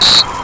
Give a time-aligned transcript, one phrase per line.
[0.00, 0.37] Aquí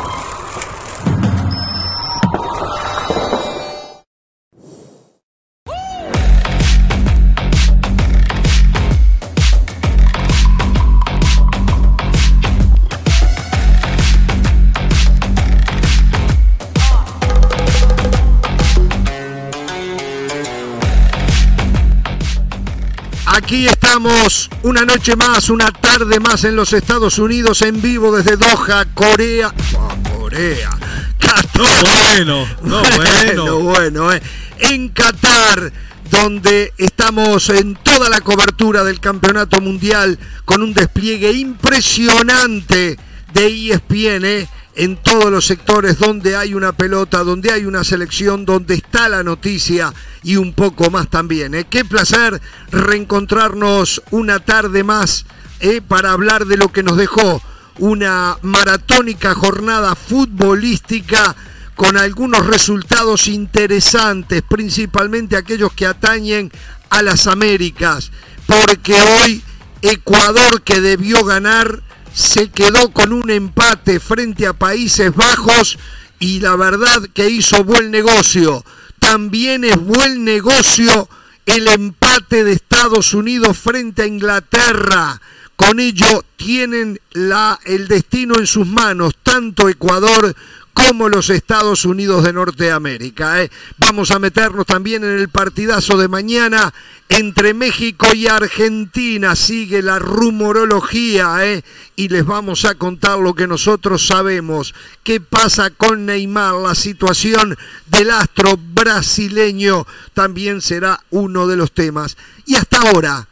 [24.04, 28.84] estamos, una noche más, una tarde más en los Estados Unidos, en vivo desde Doha,
[28.92, 29.52] Corea.
[29.78, 30.70] Oh, Corea.
[31.18, 31.86] Qatar.
[32.14, 32.82] Bueno, no,
[33.24, 33.60] bueno.
[33.60, 34.20] bueno, eh.
[34.58, 35.72] En Qatar,
[36.10, 42.98] donde estamos en toda la cobertura del campeonato mundial con un despliegue impresionante
[43.32, 44.24] de ESPN.
[44.24, 49.08] eh, en todos los sectores donde hay una pelota, donde hay una selección, donde está
[49.08, 49.92] la noticia
[50.22, 51.54] y un poco más también.
[51.54, 51.66] ¿eh?
[51.68, 55.26] Qué placer reencontrarnos una tarde más
[55.60, 55.80] ¿eh?
[55.86, 57.42] para hablar de lo que nos dejó
[57.78, 61.34] una maratónica jornada futbolística
[61.74, 66.52] con algunos resultados interesantes, principalmente aquellos que atañen
[66.90, 68.12] a las Américas,
[68.46, 69.42] porque hoy
[69.82, 71.82] Ecuador que debió ganar
[72.14, 75.78] se quedó con un empate frente a Países Bajos
[76.20, 78.64] y la verdad que hizo buen negocio.
[79.00, 81.08] También es buen negocio
[81.44, 85.20] el empate de Estados Unidos frente a Inglaterra.
[85.56, 90.34] Con ello tienen la, el destino en sus manos, tanto Ecuador
[90.74, 93.42] como los Estados Unidos de Norteamérica.
[93.42, 93.50] ¿eh?
[93.78, 96.74] Vamos a meternos también en el partidazo de mañana
[97.08, 99.36] entre México y Argentina.
[99.36, 101.64] Sigue la rumorología ¿eh?
[101.94, 104.74] y les vamos a contar lo que nosotros sabemos.
[105.04, 106.54] ¿Qué pasa con Neymar?
[106.54, 112.16] La situación del astro brasileño también será uno de los temas.
[112.46, 113.28] Y hasta ahora,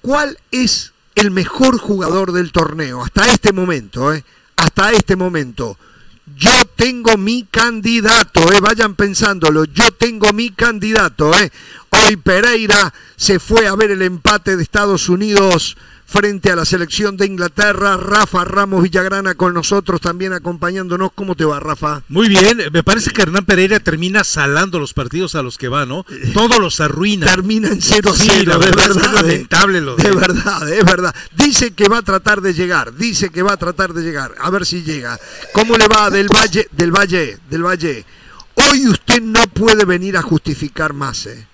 [0.00, 3.02] ¿cuál es el mejor jugador del torneo?
[3.02, 4.24] Hasta este momento, ¿eh?
[4.56, 5.76] hasta este momento.
[6.34, 11.32] Yo tengo mi candidato, eh, vayan pensándolo, yo tengo mi candidato.
[11.38, 11.52] Eh.
[11.90, 17.16] Hoy Pereira se fue a ver el empate de Estados Unidos frente a la selección
[17.16, 17.96] de Inglaterra.
[17.96, 21.10] Rafa Ramos Villagrana con nosotros también acompañándonos.
[21.14, 22.02] ¿Cómo te va, Rafa?
[22.08, 25.84] Muy bien, me parece que Hernán Pereira termina salando los partidos a los que va,
[25.84, 26.06] ¿no?
[26.32, 27.26] Todos los arruina.
[27.26, 29.10] Termina en 0-0, Sí, la de verdad, es eh.
[29.12, 31.14] lamentable lo De verdad, es verdad.
[31.36, 34.34] Dice que va a tratar de llegar, dice que va a tratar de llegar.
[34.38, 35.18] A ver si llega.
[35.52, 38.04] ¿Cómo le va del Valle, del Valle, del Valle?
[38.54, 41.46] Hoy usted no puede venir a justificar más, ¿eh?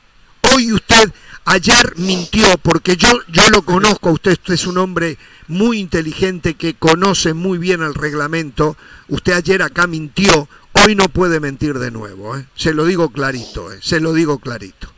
[0.55, 1.11] Hoy usted
[1.45, 6.55] ayer mintió porque yo yo lo conozco a usted, usted es un hombre muy inteligente
[6.55, 8.77] que conoce muy bien el reglamento.
[9.09, 12.47] Usted ayer acá mintió, hoy no puede mentir de nuevo, ¿eh?
[12.55, 13.79] Se lo digo clarito, ¿eh?
[13.81, 14.89] Se lo digo clarito.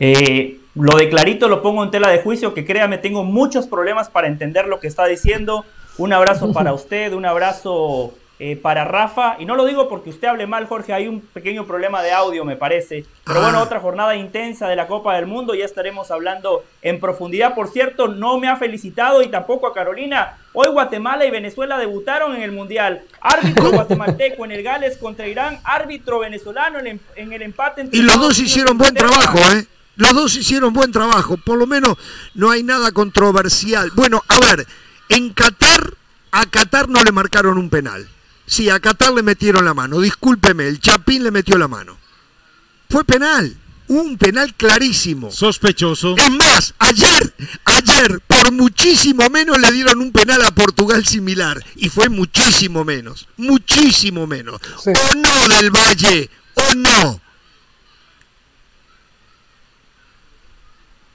[0.00, 4.08] Eh, lo de clarito lo pongo en tela de juicio, que créame, tengo muchos problemas
[4.08, 5.64] para entender lo que está diciendo.
[5.96, 9.36] Un abrazo para usted, un abrazo eh, para Rafa.
[9.38, 12.44] Y no lo digo porque usted hable mal, Jorge, hay un pequeño problema de audio,
[12.44, 13.04] me parece.
[13.24, 13.62] Pero bueno, Ah.
[13.62, 17.54] otra jornada intensa de la Copa del Mundo, ya estaremos hablando en profundidad.
[17.54, 20.38] Por cierto, no me ha felicitado y tampoco a Carolina.
[20.52, 23.02] Hoy Guatemala y Venezuela debutaron en el Mundial.
[23.20, 27.98] Árbitro guatemalteco en el Gales contra Irán, árbitro venezolano en el, en el empate entre
[27.98, 29.66] Y los dos hicieron buen trabajo, ¿eh?
[29.96, 31.36] Los dos hicieron buen trabajo.
[31.38, 31.96] Por lo menos
[32.34, 33.90] no hay nada controversial.
[33.96, 34.64] Bueno, a ver,
[35.08, 35.94] en Qatar,
[36.30, 38.08] a Qatar no le marcaron un penal.
[38.48, 40.00] Sí, a Qatar le metieron la mano.
[40.00, 41.98] Discúlpeme, el Chapín le metió la mano.
[42.88, 43.54] Fue penal.
[43.88, 45.30] Un penal clarísimo.
[45.30, 46.14] Sospechoso.
[46.16, 51.62] Es más, ayer, ayer, por muchísimo menos le dieron un penal a Portugal similar.
[51.76, 53.28] Y fue muchísimo menos.
[53.36, 54.60] Muchísimo menos.
[54.82, 54.90] Sí.
[54.90, 57.20] O no del Valle, o no.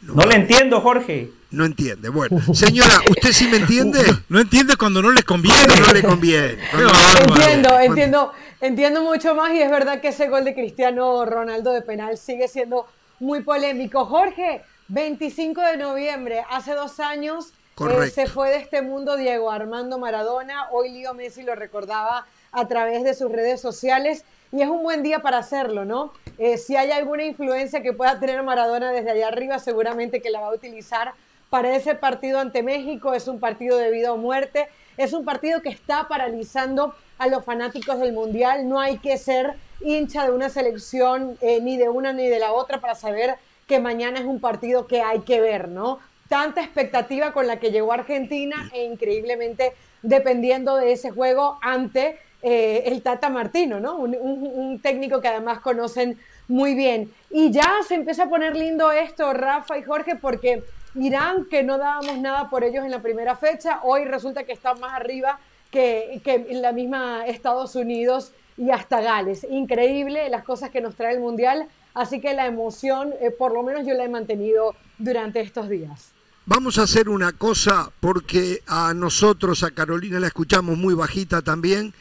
[0.02, 1.32] No le entiendo, Jorge.
[1.54, 2.10] No entiende.
[2.10, 4.00] Bueno, señora, ¿usted sí me entiende?
[4.30, 5.76] No entiende cuando no le conviene.
[5.80, 6.58] No le conviene.
[6.74, 7.36] No.
[7.36, 11.84] Entiendo, entiendo, entiendo mucho más y es verdad que ese gol de Cristiano Ronaldo de
[11.84, 12.88] penal sigue siendo
[13.20, 14.06] muy polémico.
[14.06, 20.00] Jorge, 25 de noviembre, hace dos años eh, se fue de este mundo Diego Armando
[20.00, 20.70] Maradona.
[20.72, 25.04] Hoy Leo Messi lo recordaba a través de sus redes sociales y es un buen
[25.04, 26.14] día para hacerlo, ¿no?
[26.40, 30.42] Eh, si hay alguna influencia que pueda tener Maradona desde allá arriba, seguramente que la
[30.42, 31.14] va a utilizar
[31.54, 33.14] para ese partido ante México.
[33.14, 34.70] Es un partido de vida o muerte.
[34.98, 38.68] Es un partido que está paralizando a los fanáticos del Mundial.
[38.68, 42.54] No hay que ser hincha de una selección eh, ni de una ni de la
[42.54, 43.36] otra para saber
[43.68, 46.00] que mañana es un partido que hay que ver, ¿no?
[46.28, 52.86] Tanta expectativa con la que llegó Argentina e increíblemente dependiendo de ese juego ante eh,
[52.88, 53.98] el Tata Martino, ¿no?
[53.98, 56.18] Un, técnico que además conocen
[56.48, 57.14] muy bien.
[57.30, 60.64] Y ya se empieza a poner lindo esto, Rafa y Jorge, porque
[60.96, 64.76] Irán, que no dábamos nada por ellos en la primera fecha, hoy resulta que está
[64.76, 65.40] más arriba
[65.72, 69.46] que, que la misma Estados Unidos y hasta Gales.
[69.50, 73.64] Increíble las cosas que nos trae el Mundial, así que la emoción, eh, por lo
[73.64, 76.12] menos yo la he mantenido durante estos días.
[76.46, 81.94] Vamos a hacer una cosa porque a nosotros, a Carolina la escuchamos muy bajita también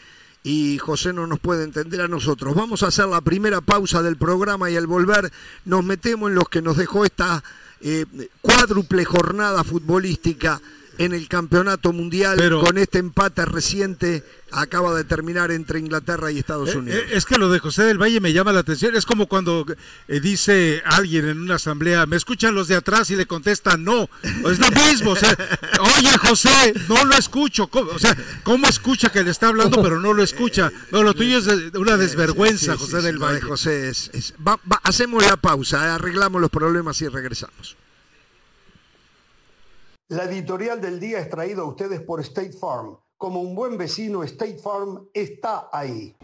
[0.43, 2.55] y José no nos puede entender a nosotros.
[2.55, 5.31] Vamos a hacer la primera pausa del programa y al volver
[5.65, 7.45] nos metemos en los que nos dejó esta
[7.83, 8.07] eh,
[8.41, 10.61] cuádruple jornada futbolística
[10.99, 16.75] en el campeonato mundial con este empate reciente acaba de terminar entre Inglaterra y Estados
[16.75, 17.01] eh, Unidos.
[17.01, 18.95] Eh, es que lo de José del Valle me llama la atención.
[18.95, 19.67] Es como cuando
[20.09, 24.09] eh, dice alguien en una asamblea, me escuchan los de atrás y le contestan no.
[24.23, 25.13] Es lo mismo.
[25.13, 25.37] O sea,
[25.97, 27.69] oye José, no lo escucho.
[27.73, 30.71] O sea, ¿cómo escucha que le está hablando pero no lo escucha?
[30.91, 33.41] No, lo tuyo es una desvergüenza, José del Valle.
[33.41, 34.35] José es,
[34.83, 37.77] hacemos la pausa, arreglamos los problemas y regresamos.
[40.13, 42.99] La editorial del día es traída a ustedes por State Farm.
[43.17, 46.15] Como un buen vecino, State Farm está ahí.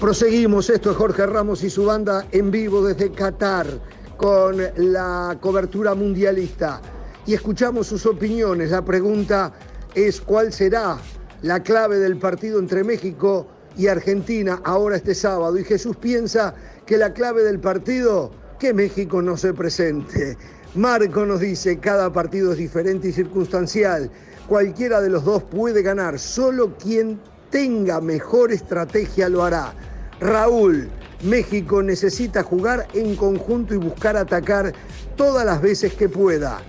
[0.00, 3.68] Proseguimos, esto es Jorge Ramos y su banda en vivo desde Qatar
[4.16, 6.82] con la cobertura mundialista.
[7.26, 8.72] Y escuchamos sus opiniones.
[8.72, 9.52] La pregunta
[9.94, 10.98] es cuál será
[11.42, 13.46] la clave del partido entre México
[13.76, 15.58] y Argentina ahora este sábado.
[15.58, 16.54] Y Jesús piensa
[16.86, 20.36] que la clave del partido, que México no se presente.
[20.74, 24.10] Marco nos dice, cada partido es diferente y circunstancial.
[24.48, 27.20] Cualquiera de los dos puede ganar, solo quien
[27.50, 29.74] tenga mejor estrategia lo hará.
[30.20, 30.88] Raúl,
[31.22, 34.72] México necesita jugar en conjunto y buscar atacar
[35.16, 36.60] todas las veces que pueda.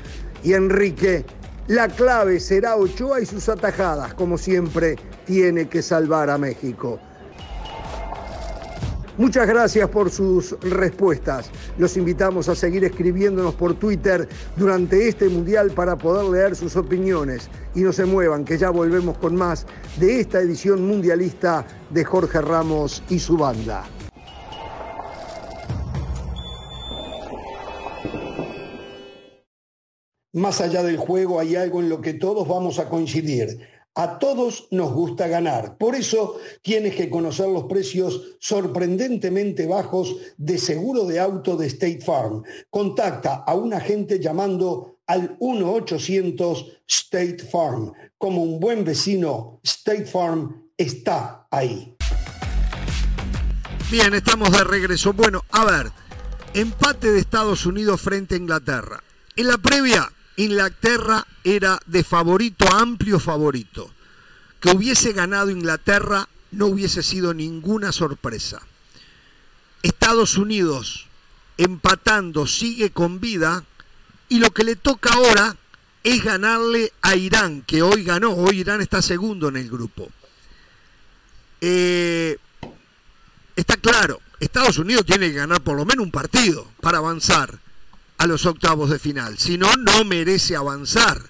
[0.43, 1.25] Y Enrique,
[1.67, 6.99] la clave será Ochoa y sus atajadas, como siempre tiene que salvar a México.
[9.15, 11.51] Muchas gracias por sus respuestas.
[11.77, 17.47] Los invitamos a seguir escribiéndonos por Twitter durante este Mundial para poder leer sus opiniones.
[17.75, 19.67] Y no se muevan, que ya volvemos con más
[19.99, 23.83] de esta edición mundialista de Jorge Ramos y su banda.
[30.33, 33.59] Más allá del juego hay algo en lo que todos vamos a coincidir
[33.95, 35.77] a todos nos gusta ganar.
[35.77, 42.01] Por eso tienes que conocer los precios sorprendentemente bajos de seguro de auto de State
[42.01, 42.43] Farm.
[42.69, 47.93] Contacta a un agente llamando al 1-800 State Farm.
[48.17, 51.95] Como un buen vecino, State Farm está ahí.
[53.91, 55.13] Bien, estamos de regreso.
[55.13, 55.91] Bueno, a ver,
[56.55, 59.03] empate de Estados Unidos frente a Inglaterra.
[59.35, 63.91] En la previa, Inglaterra era de favorito, amplio favorito.
[64.59, 68.61] Que hubiese ganado Inglaterra no hubiese sido ninguna sorpresa.
[69.81, 71.07] Estados Unidos
[71.57, 73.63] empatando sigue con vida
[74.29, 75.55] y lo que le toca ahora
[76.03, 80.09] es ganarle a Irán, que hoy ganó, hoy Irán está segundo en el grupo.
[81.61, 82.37] Eh,
[83.55, 87.57] está claro, Estados Unidos tiene que ganar por lo menos un partido para avanzar
[88.17, 89.37] a los octavos de final.
[89.37, 91.21] Si no, no merece avanzar.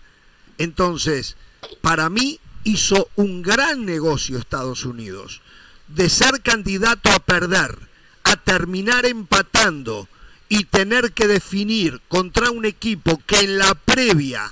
[0.58, 1.36] Entonces,
[1.82, 5.42] para mí hizo un gran negocio Estados Unidos.
[5.88, 7.78] De ser candidato a perder,
[8.24, 10.08] a terminar empatando
[10.50, 14.52] y tener que definir contra un equipo que en la previa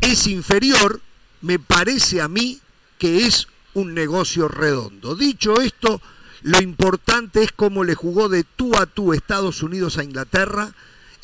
[0.00, 1.00] es inferior,
[1.40, 2.60] me parece a mí
[2.98, 5.16] que es un negocio redondo.
[5.16, 6.00] Dicho esto,
[6.42, 10.74] lo importante es cómo le jugó de tú a tú Estados Unidos a Inglaterra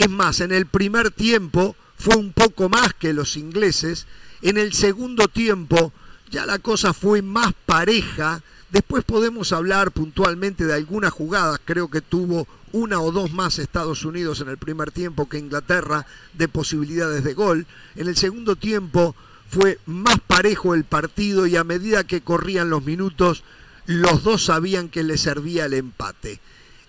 [0.01, 4.07] es más, en el primer tiempo fue un poco más que los ingleses.
[4.41, 5.93] En el segundo tiempo
[6.31, 8.43] ya la cosa fue más pareja.
[8.71, 11.61] Después podemos hablar puntualmente de algunas jugadas.
[11.63, 16.07] Creo que tuvo una o dos más Estados Unidos en el primer tiempo que Inglaterra
[16.33, 17.67] de posibilidades de gol.
[17.95, 19.15] En el segundo tiempo
[19.51, 23.45] fue más parejo el partido y a medida que corrían los minutos,
[23.85, 26.41] los dos sabían que les servía el empate.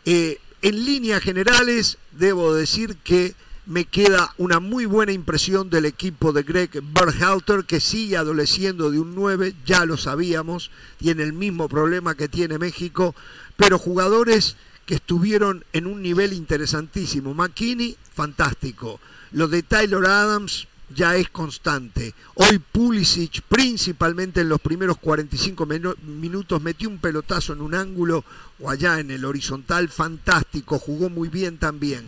[0.06, 3.34] Eh, en líneas generales, debo decir que
[3.66, 9.00] me queda una muy buena impresión del equipo de Greg Berhalter, que sigue adoleciendo de
[9.00, 13.16] un 9, ya lo sabíamos, tiene el mismo problema que tiene México,
[13.56, 17.34] pero jugadores que estuvieron en un nivel interesantísimo.
[17.34, 19.00] McKinney, fantástico.
[19.32, 22.14] Lo de Tyler Adams, ya es constante.
[22.36, 28.24] Hoy Pulisic, principalmente en los primeros 45 minutos, metió un pelotazo en un ángulo
[28.60, 32.08] o allá en el horizontal, fantástico, jugó muy bien también.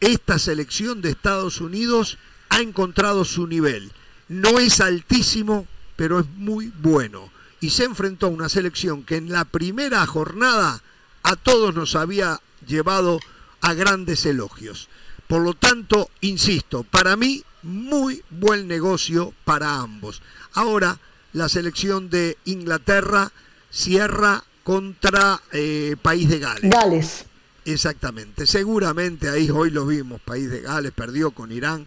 [0.00, 2.18] Esta selección de Estados Unidos
[2.50, 3.92] ha encontrado su nivel.
[4.28, 7.30] No es altísimo, pero es muy bueno.
[7.60, 10.82] Y se enfrentó a una selección que en la primera jornada
[11.22, 13.18] a todos nos había llevado
[13.60, 14.88] a grandes elogios.
[15.26, 20.22] Por lo tanto, insisto, para mí, muy buen negocio para ambos.
[20.54, 20.98] Ahora,
[21.32, 23.32] la selección de Inglaterra
[23.70, 26.70] cierra contra eh, País de Gales.
[26.70, 27.24] Gales.
[27.64, 28.46] Exactamente.
[28.46, 30.20] Seguramente ahí hoy lo vimos.
[30.20, 31.86] País de Gales perdió con Irán.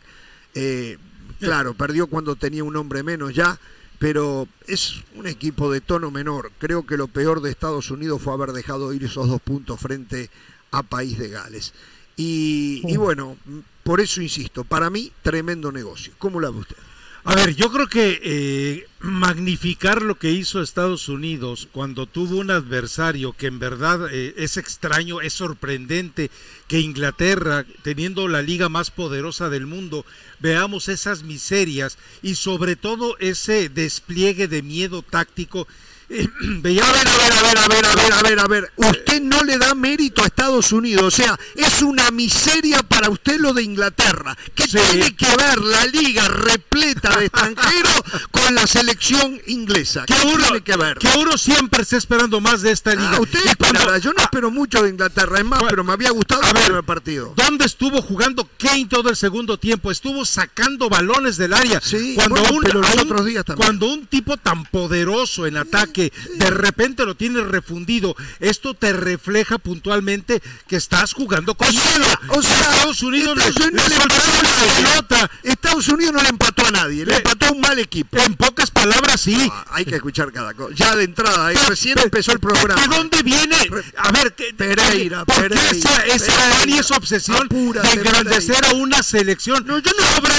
[0.53, 0.97] Eh,
[1.39, 3.57] claro, perdió cuando tenía un hombre menos ya,
[3.97, 6.51] pero es un equipo de tono menor.
[6.59, 10.29] Creo que lo peor de Estados Unidos fue haber dejado ir esos dos puntos frente
[10.71, 11.73] a País de Gales.
[12.19, 13.37] Y, y bueno,
[13.81, 16.11] por eso insisto, para mí, tremendo negocio.
[16.17, 16.75] ¿Cómo lo ve usted?
[17.23, 22.51] A ver, yo creo que eh, magnificar lo que hizo Estados Unidos cuando tuvo un
[22.51, 26.29] adversario que en verdad eh, es extraño, es sorprendente
[26.67, 30.05] que Inglaterra, teniendo la liga más poderosa del mundo,
[30.39, 35.67] veamos esas miserias y sobre todo ese despliegue de miedo táctico
[36.61, 38.71] Veía, a ver, a ver, a ver, a ver, a ver, a ver, a ver.
[38.77, 43.39] Usted no le da mérito a Estados Unidos, o sea, es una miseria para usted
[43.39, 44.35] lo de Inglaterra.
[44.55, 48.01] ¿Qué tiene que ver la liga repleta de extranjeros
[48.31, 50.05] con la selección inglesa?
[50.07, 50.97] ¿Qué, uno, tiene que ver?
[50.97, 53.17] Que uno siempre está esperando más de esta liga.
[53.17, 56.41] Ah, usted esperará, yo no espero mucho de Inglaterra, es más, pero me había gustado
[56.53, 57.33] ver el partido.
[57.35, 59.91] ¿Dónde estuvo jugando Kane todo el segundo tiempo?
[59.91, 61.79] Estuvo sacando balones del área.
[61.81, 63.65] Sí, cuando un, los otros días también.
[63.65, 68.15] Cuando un tipo tan poderoso en ataque de repente lo tienes refundido.
[68.39, 73.95] Esto te refleja puntualmente que estás jugando con O sea, Estados Unidos Estados no le
[73.95, 78.17] empató a Estados Unidos no le empató a nadie, le empató a un mal equipo.
[78.17, 79.51] En pocas palabras, sí.
[79.71, 80.73] hay que escuchar cada cosa.
[80.75, 82.81] Ya de entrada, recién empezó el programa.
[82.81, 83.55] ¿De dónde viene?
[83.97, 85.71] A ver, Pereira, Pereira.
[85.71, 89.65] Esa, esa, esa obsesión de engrandecer a una selección.
[89.65, 90.33] No, yo no sobre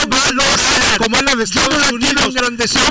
[0.99, 2.27] como es la de Estados Unidos.
[2.27, 2.83] Engrandecer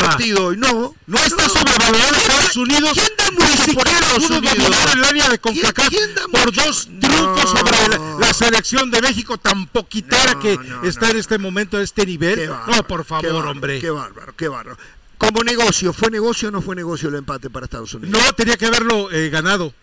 [0.00, 0.54] partido.
[0.56, 0.94] No.
[1.06, 2.92] No está sobrevalorado Estados Unidos.
[2.92, 4.76] ¿Quién da por Estados Unidos?
[4.92, 5.94] el área de CONCACAF
[6.30, 11.76] por dos triunfos sobre la, selección de México tan poquitera que está en este momento
[11.76, 12.48] a este nivel.
[12.66, 13.80] no, por favor, hombre.
[13.80, 14.78] Qué bárbaro, qué bárbaro.
[15.16, 18.22] Como negocio, ¿fue negocio o no fue negocio el empate para Estados Unidos?
[18.22, 19.74] No, tenía que haberlo eh, ganado.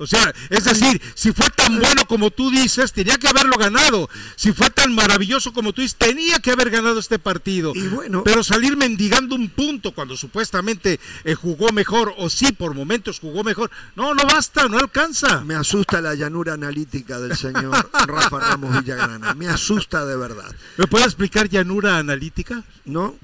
[0.00, 4.08] O sea, es decir, si fue tan bueno como tú dices, tenía que haberlo ganado.
[4.34, 7.72] Si fue tan maravilloso como tú dices, tenía que haber ganado este partido.
[7.74, 12.74] Y bueno, pero salir mendigando un punto cuando supuestamente eh, jugó mejor, o sí, por
[12.74, 15.42] momentos jugó mejor, no, no basta, no alcanza.
[15.44, 17.72] Me asusta la llanura analítica del señor
[18.06, 19.34] Rafa Ramos Villagrana.
[19.34, 20.50] Me asusta de verdad.
[20.78, 22.64] ¿Me puede explicar llanura analítica?
[22.86, 23.16] No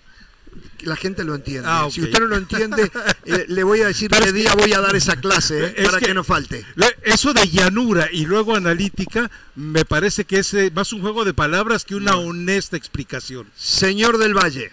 [0.80, 1.68] la gente lo entiende.
[1.68, 2.90] Ah, si usted no lo entiende,
[3.24, 6.14] eh, le voy a decir qué día voy a dar esa clase eh, para que,
[6.14, 6.64] no falte.
[7.02, 11.34] Eso de llanura y luego analítica me parece que es eh, más un juego de
[11.34, 13.48] palabras que una honesta explicación.
[13.56, 14.72] Señor del Valle.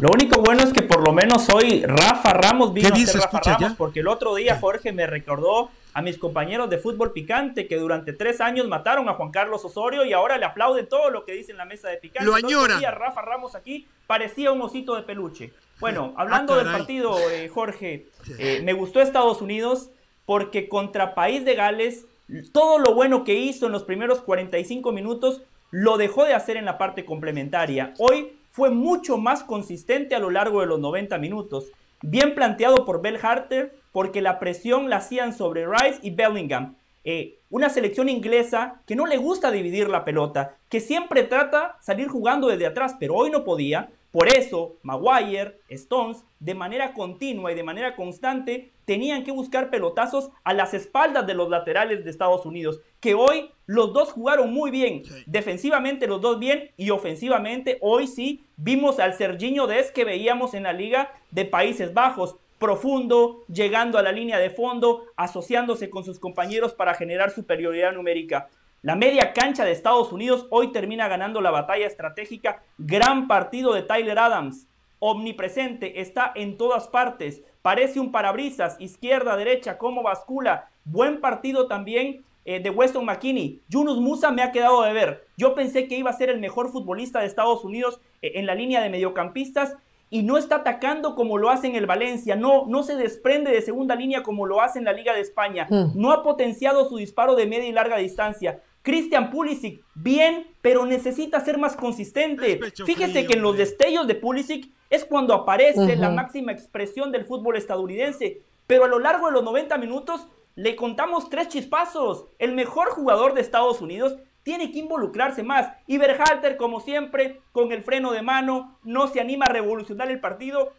[0.00, 3.40] Lo único bueno es que por lo menos hoy Rafa Ramos vino a ser Rafa
[3.40, 7.76] Ramos, porque el otro día Jorge me recordó a mis compañeros de fútbol picante que
[7.76, 11.32] durante tres años mataron a Juan Carlos Osorio y ahora le aplauden todo lo que
[11.32, 12.26] dice en la mesa de picante.
[12.26, 12.78] Lo añora.
[12.78, 15.52] El Rafa Ramos aquí parecía un osito de peluche.
[15.80, 18.06] Bueno, ah, hablando del partido, eh, Jorge,
[18.38, 19.90] eh, me gustó Estados Unidos
[20.26, 22.06] porque contra País de Gales,
[22.52, 26.64] todo lo bueno que hizo en los primeros 45 minutos lo dejó de hacer en
[26.64, 27.94] la parte complementaria.
[27.98, 31.70] Hoy fue mucho más consistente a lo largo de los 90 minutos.
[32.02, 36.76] Bien planteado por Bell Harter, porque la presión la hacían sobre Rice y Bellingham.
[37.04, 42.08] Eh, una selección inglesa que no le gusta dividir la pelota, que siempre trata salir
[42.08, 43.90] jugando desde atrás, pero hoy no podía.
[44.12, 50.30] Por eso, Maguire, Stones, de manera continua y de manera constante, tenían que buscar pelotazos
[50.42, 54.72] a las espaldas de los laterales de Estados Unidos, que hoy los dos jugaron muy
[54.72, 60.54] bien, defensivamente los dos bien y ofensivamente hoy sí vimos al Serginho Des que veíamos
[60.54, 66.04] en la liga de Países Bajos, profundo, llegando a la línea de fondo, asociándose con
[66.04, 68.48] sus compañeros para generar superioridad numérica.
[68.82, 72.64] La media cancha de Estados Unidos hoy termina ganando la batalla estratégica.
[72.76, 74.66] Gran partido de Tyler Adams.
[74.98, 77.44] Omnipresente, está en todas partes.
[77.62, 80.70] Parece un parabrisas, izquierda, derecha, como bascula.
[80.84, 83.60] Buen partido también eh, de Weston McKinney.
[83.68, 85.26] Yunus Musa me ha quedado de ver.
[85.36, 88.54] Yo pensé que iba a ser el mejor futbolista de Estados Unidos eh, en la
[88.54, 89.76] línea de mediocampistas
[90.10, 93.62] y no está atacando como lo hace en el Valencia, no, no se desprende de
[93.62, 95.92] segunda línea como lo hace en la Liga de España, mm.
[95.94, 98.60] no ha potenciado su disparo de media y larga distancia.
[98.82, 102.60] Christian Pulisic, bien, pero necesita ser más consistente.
[102.86, 107.56] Fíjese que en los destellos de Pulisic es cuando aparece la máxima expresión del fútbol
[107.56, 112.26] estadounidense, pero a lo largo de los 90 minutos le contamos tres chispazos.
[112.38, 115.70] El mejor jugador de Estados Unidos tiene que involucrarse más.
[115.86, 120.20] Y Berhalter, como siempre, con el freno de mano, no se anima a revolucionar el
[120.20, 120.72] partido.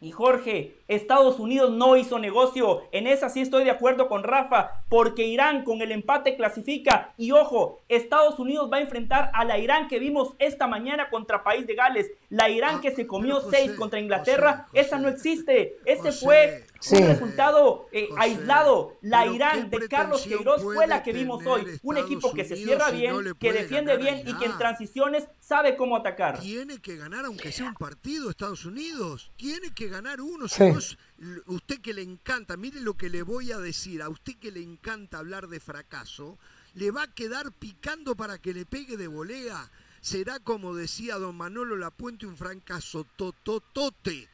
[0.00, 2.82] Y Jorge, Estados Unidos no hizo negocio.
[2.92, 7.12] En esa sí estoy de acuerdo con Rafa, porque Irán con el empate clasifica.
[7.16, 11.42] Y ojo, Estados Unidos va a enfrentar a la Irán que vimos esta mañana contra
[11.42, 12.10] País de Gales.
[12.30, 15.14] La Irán Ah, que se comió pero, seis José, contra Inglaterra, José, esa no José,
[15.16, 15.76] existe.
[15.84, 18.96] Ese José, fue un resultado eh, José, aislado.
[19.00, 21.62] La Irán ¿qué de Carlos Queiroz fue la que vimos hoy.
[21.82, 24.58] Un Estados equipo que se cierra si bien, no que defiende bien y que en
[24.58, 26.40] transiciones sabe cómo atacar.
[26.40, 29.32] Tiene que ganar aunque sea un partido Estados Unidos.
[29.36, 30.48] Tiene que ganar uno.
[30.48, 30.70] Si Sí.
[30.70, 30.98] vos-
[31.46, 34.02] usted que le encanta, mire lo que le voy a decir.
[34.02, 36.38] A usted que le encanta hablar de fracaso,
[36.74, 39.70] le va a quedar picando para que le pegue de volea.
[40.00, 44.28] Será como decía don Manolo Lapuente, un fracaso tototote.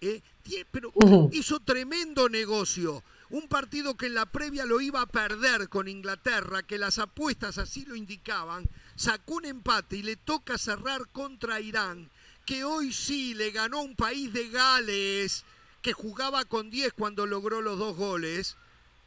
[0.00, 0.22] ¿eh?
[0.70, 0.92] Pero
[1.32, 3.02] hizo tremendo negocio.
[3.28, 7.58] Un partido que en la previa lo iba a perder con Inglaterra, que las apuestas
[7.58, 12.10] así lo indicaban, sacó un empate y le toca cerrar contra Irán,
[12.50, 15.44] que hoy sí le ganó un país de Gales,
[15.82, 18.56] que jugaba con 10 cuando logró los dos goles.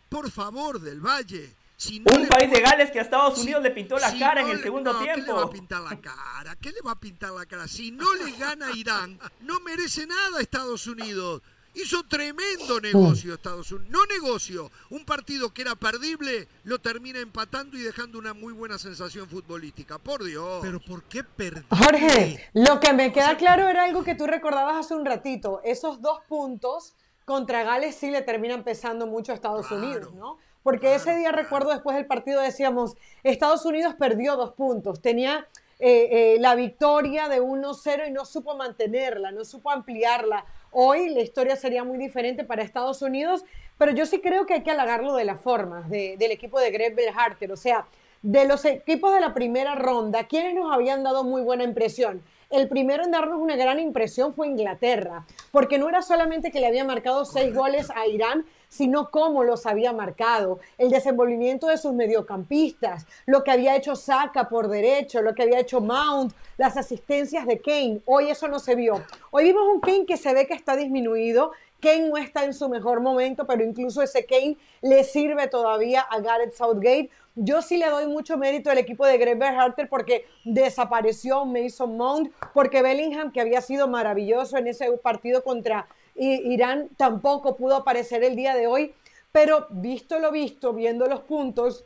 [0.07, 1.53] Por favor, del Valle.
[1.75, 4.17] Si no Un país de Gales que a Estados si- Unidos le pintó la si
[4.19, 5.41] cara no en el le- segundo no, ¿Qué le va tiempo.
[5.41, 6.55] a pintar la cara?
[6.55, 7.67] ¿Qué le va a pintar la cara?
[7.67, 11.41] Si no le gana Irán, no merece nada Estados Unidos.
[11.75, 13.91] Hizo tremendo negocio Estados Unidos.
[13.91, 14.71] No negocio.
[14.89, 19.97] Un partido que era perdible lo termina empatando y dejando una muy buena sensación futbolística.
[19.97, 20.59] Por Dios.
[20.61, 21.63] Pero ¿por qué perdió?
[21.69, 25.61] Jorge, lo que me queda claro era algo que tú recordabas hace un ratito.
[25.63, 26.93] Esos dos puntos
[27.25, 30.37] contra Gales sí le terminan pesando mucho a Estados Claro, Unidos, ¿no?
[30.61, 31.43] Porque claro, ese día claro.
[31.43, 35.47] recuerdo después del partido decíamos, Estados Unidos perdió dos puntos, tenía
[35.79, 40.45] eh, eh, la victoria de 1-0 y no supo mantenerla, no supo ampliarla.
[40.73, 43.45] Hoy la historia sería muy diferente para Estados Unidos,
[43.77, 46.71] pero yo sí creo que hay que halagarlo de las formas de- del equipo de
[46.71, 47.51] Greg Berhalter.
[47.51, 47.85] O sea,
[48.23, 52.23] de los equipos de la primera ronda, ¿quiénes nos habían dado muy buena impresión?
[52.49, 56.67] El primero en darnos una gran impresión fue Inglaterra, porque no era solamente que le
[56.67, 61.93] había marcado seis goles a Irán, sino cómo los había marcado, el desenvolvimiento de sus
[61.93, 67.45] mediocampistas, lo que había hecho Saka por derecho, lo que había hecho Mount, las asistencias
[67.45, 68.01] de Kane.
[68.05, 69.03] Hoy eso no se vio.
[69.29, 71.51] Hoy vimos un Kane que se ve que está disminuido,
[71.83, 76.19] Kane no está en su mejor momento, pero incluso ese Kane le sirve todavía a
[76.19, 77.11] Gareth Southgate.
[77.35, 82.31] Yo sí le doy mucho mérito al equipo de Greg Berhalter porque desapareció Mason Mount,
[82.53, 88.35] porque Bellingham, que había sido maravilloso en ese partido contra Irán, tampoco pudo aparecer el
[88.35, 88.93] día de hoy.
[89.31, 91.85] Pero visto lo visto, viendo los puntos,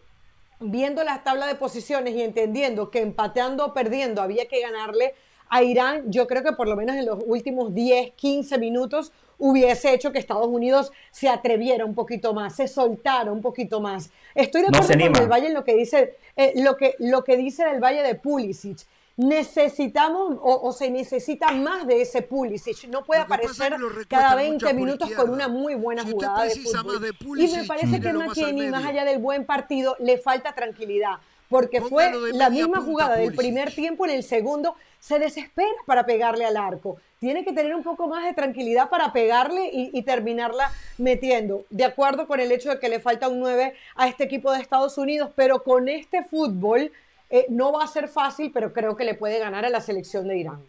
[0.60, 5.14] viendo la tabla de posiciones y entendiendo que empateando o perdiendo había que ganarle
[5.50, 9.94] a Irán, yo creo que por lo menos en los últimos 10, 15 minutos hubiese
[9.94, 14.10] hecho que Estados Unidos se atreviera un poquito más, se soltara un poquito más.
[14.36, 17.38] Estoy de acuerdo con el Valle en lo que dice, eh, lo, que, lo que
[17.38, 18.80] dice del Valle de Pulisic.
[19.18, 22.88] Necesitamos o, o se necesita más de ese Pulisic.
[22.88, 26.12] No puede es aparecer que cada mucho 20 por minutos con una muy buena Si
[26.12, 27.02] jugada de fútbol.
[27.02, 28.38] de y Pulisic, me parece que tírelo más
[28.70, 31.18] más allá del buen partido, le falta tranquilidad.
[31.50, 33.38] Porque fue Póngalo la misma punta, jugada del Pulisic.
[33.38, 36.98] primer tiempo, en el segundo se desespera para pegarle al arco.
[37.20, 41.66] Tiene que tener un poco más de tranquilidad para pegarle y, y terminarla metiendo.
[41.72, 44.62] De acuerdo con el hecho de que le falta un 9 a este equipo de
[44.62, 46.92] Estados Unidos, pero con este fútbol
[47.30, 50.28] eh, no va a ser fácil, pero creo que le puede ganar a la selección
[50.28, 50.66] de Irán.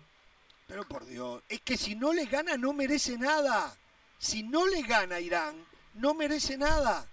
[0.66, 3.74] Pero por Dios, es que si no le gana no merece nada.
[4.18, 5.56] Si no le gana Irán,
[5.94, 7.06] no merece nada.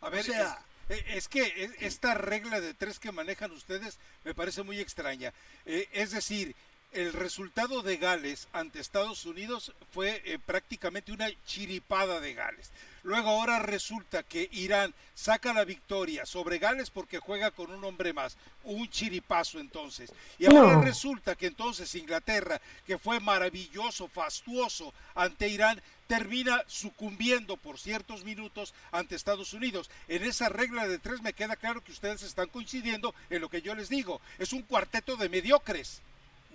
[0.00, 3.98] A ver, O sea, eh, es que eh, esta regla de tres que manejan ustedes
[4.24, 5.32] me parece muy extraña.
[5.64, 6.54] Eh, es decir,
[6.92, 12.70] el resultado de Gales ante Estados Unidos fue eh, prácticamente una chiripada de Gales.
[13.02, 18.12] Luego ahora resulta que Irán saca la victoria sobre Gales porque juega con un hombre
[18.12, 20.10] más, un chiripazo entonces.
[20.38, 20.82] Y ahora No.
[20.82, 28.74] resulta que entonces Inglaterra, que fue maravilloso, fastuoso ante Irán, termina sucumbiendo por ciertos minutos
[28.90, 29.88] ante Estados Unidos.
[30.08, 33.62] En esa regla de tres me queda claro que ustedes están coincidiendo en lo que
[33.62, 34.20] yo les digo.
[34.38, 36.00] Es un cuarteto de mediocres.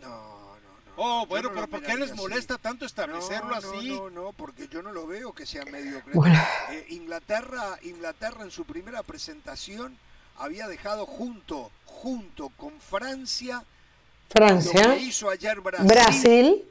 [0.02, 0.92] No, no, no.
[0.98, 2.20] Oh, bueno, no pero lo ¿por qué les así.
[2.20, 3.90] molesta tanto establecerlo no, así?
[3.90, 6.14] No, no, no, porque yo no lo veo que sea mediocre.
[6.14, 6.40] Bueno.
[6.72, 9.98] Eh, Inglaterra, Inglaterra en su primera presentación
[10.38, 13.64] había dejado junto, junto con Francia, lo
[14.30, 16.66] Francia, que hizo ayer Brasil, Brasil,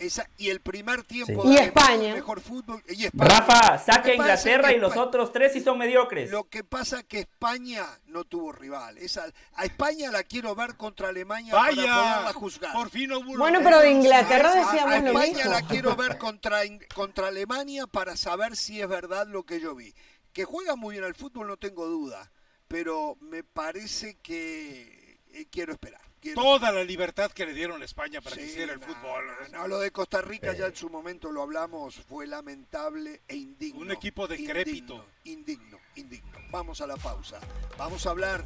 [0.00, 1.50] esa- y el primer tiempo Sí.
[1.50, 2.14] Y España.
[2.14, 3.38] mejor fútbol y España.
[3.38, 6.30] Rafa, a es Inglaterra y los otros tres sí son mediocres.
[6.30, 8.98] Lo que pasa que España no tuvo rival.
[8.98, 12.72] Esa, a España la quiero ver contra Alemania Vaya, para poderla juzgar.
[12.72, 15.50] por fin hubo Bueno, pero de Inglaterra A- decíamos a lo España mismo.
[15.52, 16.60] la quiero ver contra,
[16.94, 19.94] contra Alemania para saber si es verdad lo que yo vi.
[20.32, 22.30] Que juega muy bien al fútbol, no tengo duda,
[22.68, 26.00] pero me parece que eh, quiero esperar.
[26.34, 29.24] Toda la libertad que le dieron a España para que hiciera el no, fútbol.
[29.50, 33.36] no, no, lo de Costa Rica ya en su momento lo hablamos, fue lamentable e
[33.36, 33.80] indigno.
[33.80, 35.06] Un equipo decrépito.
[35.24, 36.38] Indigno, indigno, indigno.
[36.50, 37.40] Vamos a la pausa.
[37.78, 38.44] Vamos a hablar,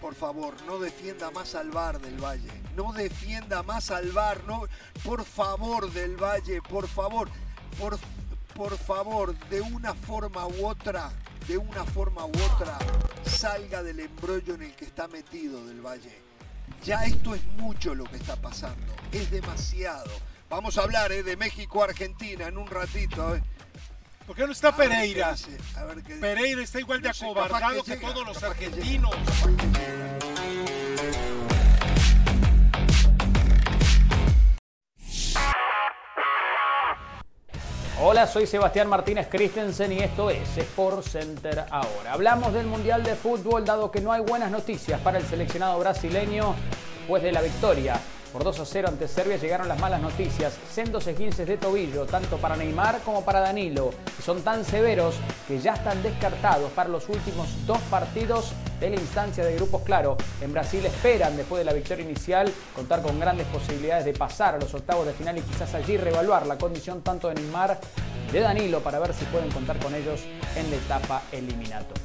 [0.00, 2.50] por favor, no defienda más al Bar del Valle.
[2.74, 4.64] No defienda más al Bar, no,
[5.04, 7.28] por favor del Valle, por favor,
[7.78, 7.98] por,
[8.56, 11.12] por favor, de una forma u otra,
[11.46, 12.78] de una forma u otra,
[13.24, 16.29] salga del embrollo en el que está metido del Valle.
[16.84, 20.10] Ya esto es mucho lo que está pasando, es demasiado.
[20.48, 23.36] Vamos a hablar eh, de México-Argentina en un ratito.
[23.36, 23.42] eh.
[24.26, 25.32] ¿Por qué no está A ver qué Pereira?
[25.32, 26.20] dice, a ver qué dice.
[26.20, 29.14] Pereira está igual de No sé, acobardado que, todos los argentinos.
[38.02, 42.14] Hola, soy Sebastián Martínez Christensen y esto es Sport Center ahora.
[42.14, 46.54] Hablamos del Mundial de Fútbol dado que no hay buenas noticias para el seleccionado brasileño
[46.96, 48.00] después de la victoria.
[48.32, 52.38] Por 2 a 0 ante Serbia llegaron las malas noticias, sendos esguinces de tobillo, tanto
[52.38, 53.90] para Neymar como para Danilo,
[54.24, 59.44] son tan severos que ya están descartados para los últimos dos partidos de la instancia
[59.44, 60.16] de grupos claro.
[60.40, 64.58] En Brasil esperan, después de la victoria inicial, contar con grandes posibilidades de pasar a
[64.58, 67.78] los octavos de final y quizás allí reevaluar la condición tanto de Neymar
[68.32, 70.20] de Danilo para ver si pueden contar con ellos
[70.56, 72.02] en la etapa eliminatoria.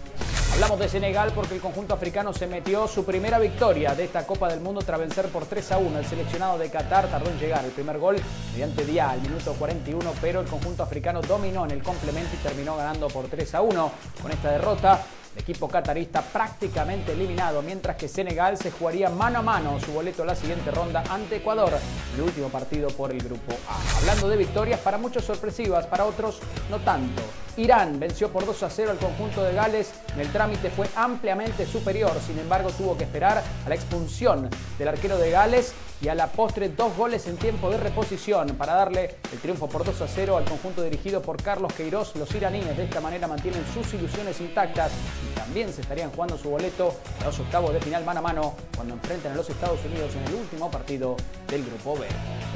[0.53, 4.47] Hablamos de Senegal porque el conjunto africano se metió su primera victoria de esta Copa
[4.47, 5.99] del Mundo tras vencer por 3 a 1.
[5.99, 8.15] El seleccionado de Qatar tardó en llegar el primer gol
[8.53, 12.77] mediante Dia al minuto 41, pero el conjunto africano dominó en el complemento y terminó
[12.77, 13.91] ganando por 3 a 1.
[14.21, 15.03] Con esta derrota,
[15.35, 20.23] el equipo catarista prácticamente eliminado, mientras que Senegal se jugaría mano a mano su boleto
[20.23, 21.73] a la siguiente ronda ante Ecuador,
[22.15, 23.97] el último partido por el grupo A.
[23.99, 27.21] Hablando de victorias, para muchos sorpresivas, para otros no tanto.
[27.57, 29.93] Irán venció por 2 a 0 al conjunto de Gales.
[30.13, 34.87] En el trámite fue ampliamente superior, sin embargo tuvo que esperar a la expulsión del
[34.87, 39.15] arquero de Gales y a la postre dos goles en tiempo de reposición para darle
[39.31, 42.15] el triunfo por 2 a 0 al conjunto dirigido por Carlos Queiroz.
[42.15, 44.91] Los iraníes de esta manera mantienen sus ilusiones intactas
[45.31, 48.55] y también se estarían jugando su boleto a los octavos de final mano a mano
[48.75, 51.15] cuando enfrenten a los Estados Unidos en el último partido
[51.47, 52.08] del grupo B.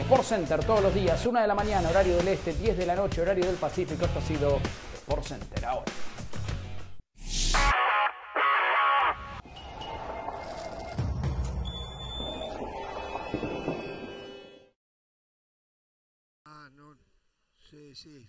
[0.01, 2.95] Sport Center todos los días, 1 de la mañana, horario del este, 10 de la
[2.95, 4.05] noche, horario del Pacífico.
[4.05, 4.59] Esto ha sido
[4.95, 5.85] Sport Center ahora.
[17.95, 18.23] Sí.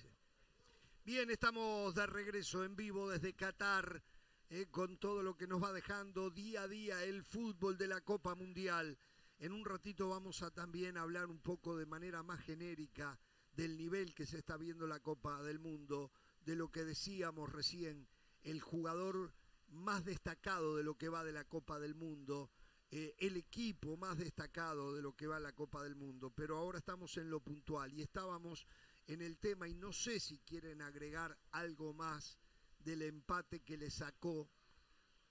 [1.04, 4.02] Bien, estamos de regreso en vivo desde Qatar
[4.48, 8.00] eh, con todo lo que nos va dejando día a día el fútbol de la
[8.00, 8.96] Copa Mundial.
[9.38, 13.18] En un ratito vamos a también hablar un poco de manera más genérica
[13.52, 18.08] del nivel que se está viendo la Copa del Mundo, de lo que decíamos recién,
[18.42, 19.34] el jugador
[19.68, 22.50] más destacado de lo que va de la Copa del Mundo,
[22.90, 26.30] eh, el equipo más destacado de lo que va la Copa del Mundo.
[26.30, 28.66] Pero ahora estamos en lo puntual y estábamos
[29.10, 32.38] en el tema y no sé si quieren agregar algo más
[32.78, 34.48] del empate que le sacó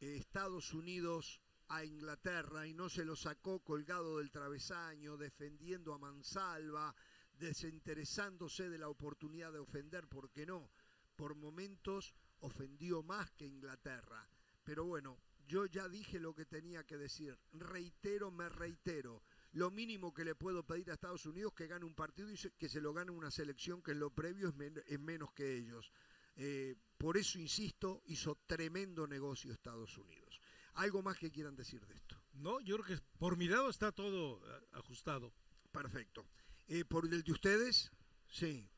[0.02, 1.40] eh, Estados Unidos
[1.70, 6.94] a Inglaterra y no se lo sacó colgado del travesaño, defendiendo a mansalva,
[7.38, 10.70] desinteresándose de la oportunidad de ofender, porque no,
[11.16, 14.28] por momentos ofendió más que Inglaterra.
[14.66, 19.24] Pero bueno, yo ya dije lo que tenía que decir, reitero, me reitero.
[19.54, 22.38] Lo mínimo que le puedo pedir a Estados Unidos es que gane un partido y
[22.58, 25.56] que se lo gane una selección que en lo previo es, men- es menos que
[25.58, 25.92] ellos.
[26.36, 30.40] Eh, por eso, insisto, hizo tremendo negocio Estados Unidos.
[30.76, 32.16] ¿Algo más que quieran decir de esto?
[32.34, 35.34] No, yo creo que por mi lado está todo eh, ajustado.
[35.72, 36.26] Perfecto.
[36.68, 37.92] Eh, ¿Por el de ustedes?
[38.28, 38.70] Sí.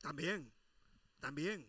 [0.00, 0.52] También,
[1.20, 1.68] también.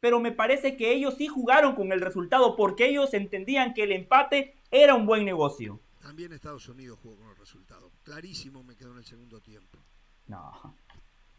[0.00, 3.92] Pero me parece que ellos sí jugaron con el resultado porque ellos entendían que el
[3.92, 5.80] empate era un buen negocio.
[6.02, 7.90] También Estados Unidos jugó con el resultado.
[8.02, 9.78] Clarísimo me quedó en el segundo tiempo.
[10.26, 10.74] No.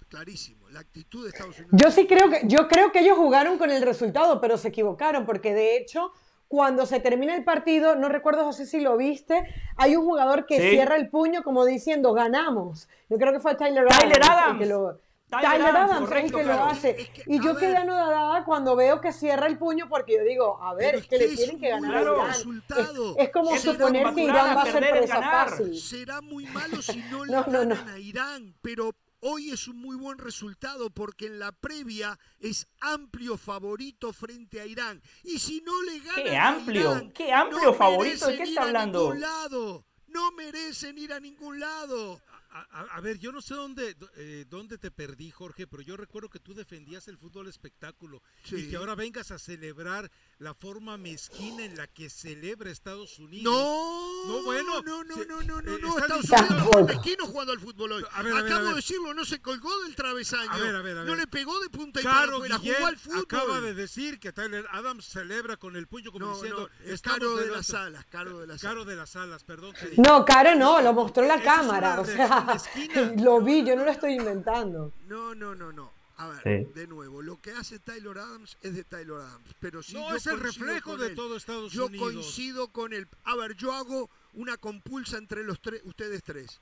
[0.07, 0.69] Clarísimo.
[0.69, 1.71] La actitud de Estados Unidos.
[1.81, 5.25] Yo sí creo que, yo creo que ellos jugaron con el resultado, pero se equivocaron,
[5.25, 6.11] porque de hecho,
[6.47, 9.41] cuando se termina el partido, no recuerdo, José, si lo viste,
[9.77, 10.69] hay un jugador que Sí.
[10.71, 12.89] cierra el puño como diciendo, ganamos.
[13.09, 13.99] Yo creo que fue Tyler Adams.
[13.99, 14.59] Tyler el Adams.
[14.59, 14.99] que lo-
[15.39, 16.65] Tyler Tyler Adams, el correcto, que lo claro.
[16.65, 16.89] hace.
[17.01, 20.23] Es que, y a yo quedé anodada cuando veo que cierra el puño porque yo
[20.23, 22.27] digo, a ver, es que le tienen que ganar a Irán.
[22.27, 23.15] resultado.
[23.17, 25.49] Es, es como suponer que Irán va a ser presa ganar.
[25.49, 25.77] fácil.
[25.79, 27.75] Será muy malo si no le No, no, no.
[27.75, 32.67] ganan a Irán, pero hoy es un muy buen resultado porque en la previa es
[32.81, 35.01] amplio favorito frente a Irán.
[35.23, 36.81] Y si no le gana ¡Qué a amplio!
[36.81, 38.27] Irán, ¡Qué amplio no favorito!
[38.27, 38.99] ¿De qué merecen está ir a hablando?
[39.03, 39.85] ningún lado.
[40.07, 42.21] No merecen ir a ningún lado.
[42.53, 45.95] A, a- a ver, yo no sé dónde, eh, dónde te perdí, Jorge, pero yo
[45.95, 48.55] recuerdo que tú defendías el fútbol espectáculo Sí.
[48.57, 53.45] y que ahora vengas a celebrar la forma mezquina en la que celebra Estados Unidos.
[53.53, 57.25] No, No, bueno, no, no, sí, no, no, no, eh, no, Estados Unidos fue mezquino
[57.25, 58.03] jugando al fútbol hoy.
[58.11, 58.69] A ver, a ver, a Acabo ver.
[58.71, 60.51] de decirlo, no se colgó del travesaño.
[60.51, 62.87] A ver, a ver, a No le pegó de punta y para Caro Guillén jugó
[62.87, 63.19] al fútbol.
[63.23, 67.01] acaba de decir que Tyler Adams celebra con el puño como no, diciendo no, es
[67.01, 67.57] Caro de delante".
[67.71, 69.73] las alas, Caro de las Caro de las alas, perdón.
[69.97, 72.01] No, Caro no, lo mostró la es cámara.
[72.01, 72.40] O sea,
[73.17, 74.91] lo vi, yo no lo estoy inventando.
[75.07, 75.91] No, no, no, no.
[76.17, 76.73] A ver, Sí.
[76.75, 80.15] de nuevo, lo que hace Taylor Adams es de Taylor Adams, pero si No, yo
[80.17, 81.15] es el reflejo de él.
[81.15, 82.11] todo Estados Yo Unidos.
[82.11, 83.07] coincido con él.
[83.23, 86.59] A ver, yo hago una compulsa entre los tres, ustedes tres.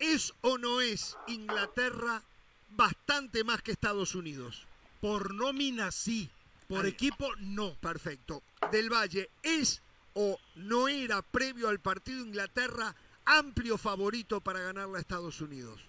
[0.00, 2.22] ¿Es o no es Inglaterra
[2.70, 4.66] bastante más que Estados Unidos?
[5.00, 6.28] Por nómina sí,
[6.68, 6.90] por Ahí.
[6.90, 7.74] equipo no.
[7.80, 8.42] Perfecto.
[8.72, 9.80] Del Valle, ¿es
[10.14, 12.94] o no era previo al partido Inglaterra
[13.28, 15.80] amplio favorito para ganarle a Estados Unidos?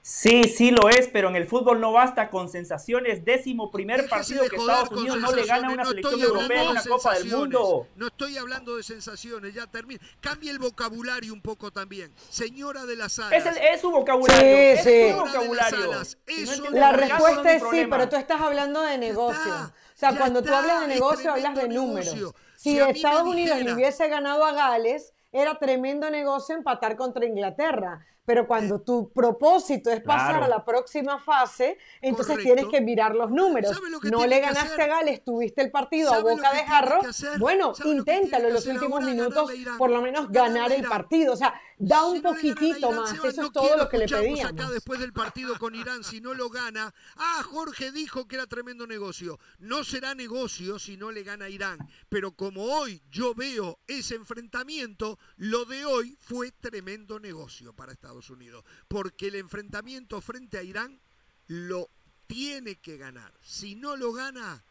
[0.00, 3.26] Sí, sí lo es, pero en el fútbol no basta con sensaciones.
[3.26, 6.60] Décimo primer Déjese partido que Estados Unidos no le gana a una no selección europea
[6.62, 7.86] en de una Copa del Mundo.
[7.96, 10.00] No estoy hablando de sensaciones, ya termina.
[10.22, 12.10] Cambie el vocabulario un poco también.
[12.30, 13.32] Señora de las alas.
[13.32, 14.40] Es, el- es su vocabulario.
[14.40, 15.10] Sí, es sí.
[15.12, 15.92] su vocabulario.
[15.92, 19.42] Alas, Si no eso entiendes La respuesta es sí, pero tú estás hablando de negocio.
[19.42, 22.14] está, o sea, cuando tú hablas de negocio, hablas de números.
[22.14, 22.34] negocio.
[22.56, 28.04] Si, Si Estados Unidos le hubiese ganado a Gales, era tremendo negocio empatar contra Inglaterra.
[28.24, 30.44] Pero cuando tu propósito es pasar Claro.
[30.44, 32.54] a la próxima fase, entonces Correcto.
[32.54, 33.74] tienes que mirar los números.
[33.74, 36.52] ¿Sabe lo que No le ganaste a Gales, tuviste el partido a ¿Sabe lo boca
[36.52, 37.00] de jarro.
[37.38, 40.84] Bueno, ¿Sabe lo que tiene inténtalo en los últimos minutos, por lo menos ganar el
[40.86, 41.32] partido.
[41.32, 43.10] O sea, da un Si no poquitito Irán, más.
[43.10, 44.44] Seba, Eso no es todo lo que le pedíamos.
[44.44, 46.92] acá después del partido con Irán, si no lo gana.
[47.16, 49.38] Ah, Jorge dijo que era tremendo negocio.
[49.58, 51.78] No será negocio si no le gana a Irán.
[52.08, 58.28] Pero como hoy yo veo ese enfrentamiento, lo de hoy fue tremendo negocio para Estados
[58.30, 58.64] Unidos.
[58.88, 61.00] Porque el enfrentamiento frente a Irán
[61.46, 61.88] lo
[62.26, 63.32] tiene que ganar.
[63.42, 64.62] Si no lo gana,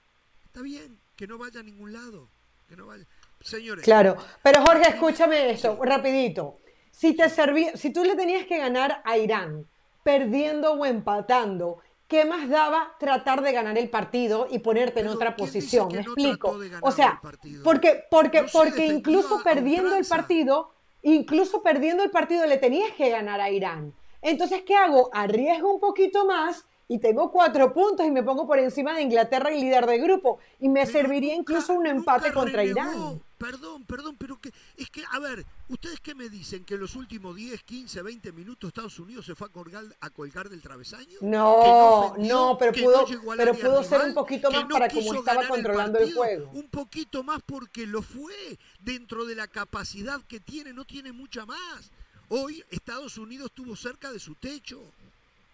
[0.46, 2.30] está bien, que no vaya a ningún lado.
[2.68, 3.06] Que no vaya.
[3.40, 6.60] Señores, Claro, pero Jorge, escúchame esto, rapidito.
[6.98, 9.68] Si te serví, si tú le tenías que ganar a Irán,
[10.02, 15.36] perdiendo o empatando, ¿qué más daba tratar de ganar el partido y ponerte en otra
[15.36, 15.88] ¿quién dice posición?
[15.90, 16.60] ¿Me no explico?
[16.82, 17.22] O sea,
[17.64, 20.72] porque porque No porque incluso perdiendo el partido,
[21.04, 23.94] incluso perdiendo el partido le tenías que ganar a Irán.
[24.24, 25.12] Entonces, ¿qué hago?
[25.14, 29.52] Arriesgo un poquito más y tengo cuatro puntos y me pongo por encima de Inglaterra
[29.52, 32.80] y líder de grupo y me Pero serviría nunca- incluso un empate contra renegó.
[32.80, 33.22] Irán.
[33.38, 36.64] Perdón, perdón, pero que es que, a ver, ¿ustedes qué me dicen?
[36.66, 40.10] ¿Que en los últimos 10, 15, 20 minutos Estados Unidos se fue a colgar, a
[40.10, 41.20] colgar del travesaño?
[41.22, 44.90] No, no, pero ¿Que pudo- al pero pudo ser un poquito ¿Que más no para
[44.90, 46.18] como estaba controlando el partido?
[46.24, 46.50] juego.
[46.54, 48.34] Un poquito más porque lo fue
[48.80, 51.92] dentro de la capacidad que tiene, no tiene mucha más.
[52.30, 54.82] Hoy Estados Unidos estuvo cerca de su techo.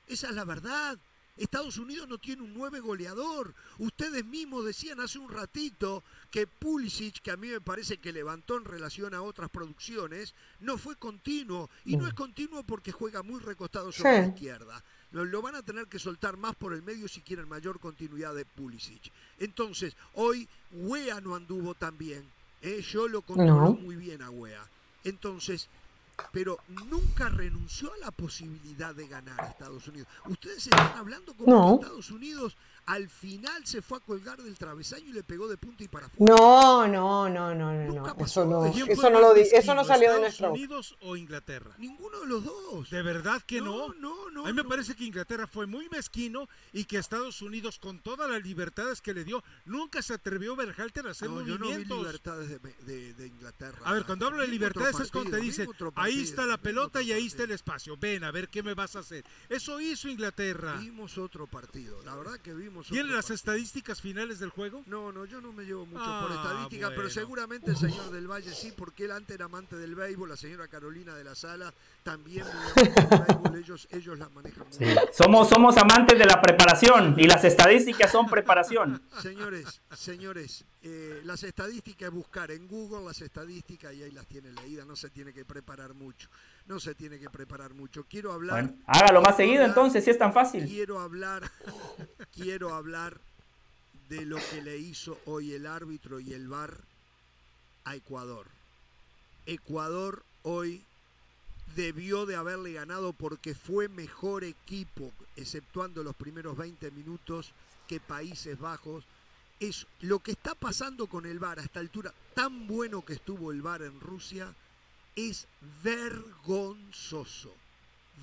[0.07, 0.97] Esa es la verdad.
[1.37, 3.55] Estados Unidos no tiene un 9 goleador.
[3.79, 8.55] Ustedes mismos decían hace un ratito que Pulisic, que a mí me parece que levantó
[8.57, 11.69] en relación a otras producciones, no fue continuo.
[11.85, 14.15] Y no es continuo porque juega muy recostado sobre Mm.
[14.15, 14.21] Sí.
[14.21, 14.83] la izquierda.
[15.11, 18.33] Lo, lo van a tener que soltar más por el medio si quieren mayor continuidad
[18.35, 19.11] de Pulisic.
[19.39, 22.23] Entonces, hoy Wea no anduvo tan bien.
[22.61, 22.81] ¿eh?
[22.81, 23.73] Yo lo controló No.
[23.73, 24.67] muy bien a Wea.
[25.03, 25.67] Entonces,
[26.31, 26.57] pero
[26.89, 30.07] nunca renunció a la posibilidad de ganar a Estados Unidos.
[30.27, 31.79] Ustedes están hablando como No.
[31.79, 35.57] que Estados Unidos al final se fue a colgar del travesaño y le pegó de
[35.57, 36.33] punta y para afuera.
[36.35, 38.15] No, no, no, no, no.
[38.25, 40.49] Eso no, ¿Quién eso no lo di, eso no salió de boca.
[40.49, 41.75] Unidos o Inglaterra?
[41.77, 42.89] Ninguno de los dos.
[42.89, 43.89] ¿De verdad que no?
[43.89, 44.69] No, no, no, A mí me no.
[44.69, 49.13] parece que Inglaterra fue muy mezquino y que Estados Unidos, con todas las libertades que
[49.13, 51.97] le dio, nunca se atrevió Berhalter a hacer No, yo no vi movimientos.
[51.99, 53.79] libertades de, de- de Inglaterra.
[53.85, 56.23] A ver, cuando hablo de libertades es cuando te partido, dice, vi otro ahí partido,
[56.23, 57.55] está la pelota y ahí está el partido.
[57.55, 57.97] espacio.
[57.97, 59.23] Ven, a ver qué me vas a hacer.
[59.49, 60.75] Eso hizo Inglaterra.
[60.79, 62.01] Vimos otro partido.
[62.03, 64.83] La verdad que vimos ¿Tiene otro las estadísticas finales del juego?
[64.87, 68.27] No, no, yo no me llevo mucho Ah, por estadística, pero seguramente el señor del
[68.27, 71.73] Valle sí, porque él antes era amante del béisbol, la señora Carolina de la Sala
[72.03, 74.97] también béisbol, ellos, ellos la manejan muy bien.
[75.11, 79.01] Somos, somos amantes de la preparación y las estadísticas son preparación.
[79.21, 84.51] Señores, señores, eh, las estadísticas es buscar en Google las estadísticas y ahí las tiene
[84.51, 86.27] leídas, no se tiene que preparar mucho,
[86.65, 88.03] no se tiene que preparar mucho.
[88.03, 88.63] Quiero hablar...
[88.65, 90.65] Bueno, hágalo más seguido hablar- entonces, si es tan fácil.
[90.67, 91.49] Quiero hablar,
[92.35, 93.17] quiero hablar
[94.09, 96.75] de lo que le hizo hoy el árbitro y el VAR
[97.85, 98.47] a Ecuador.
[99.45, 100.83] Ecuador hoy
[101.77, 107.53] debió de haberle ganado porque fue mejor equipo, exceptuando los primeros 20 minutos,
[107.87, 109.05] que Países Bajos.
[109.63, 113.49] Es lo que está pasando con el VAR a esta altura, tan bueno que estuvo
[113.49, 114.53] el VAR en Rusia,
[115.15, 115.47] es
[115.81, 117.53] vergonzoso.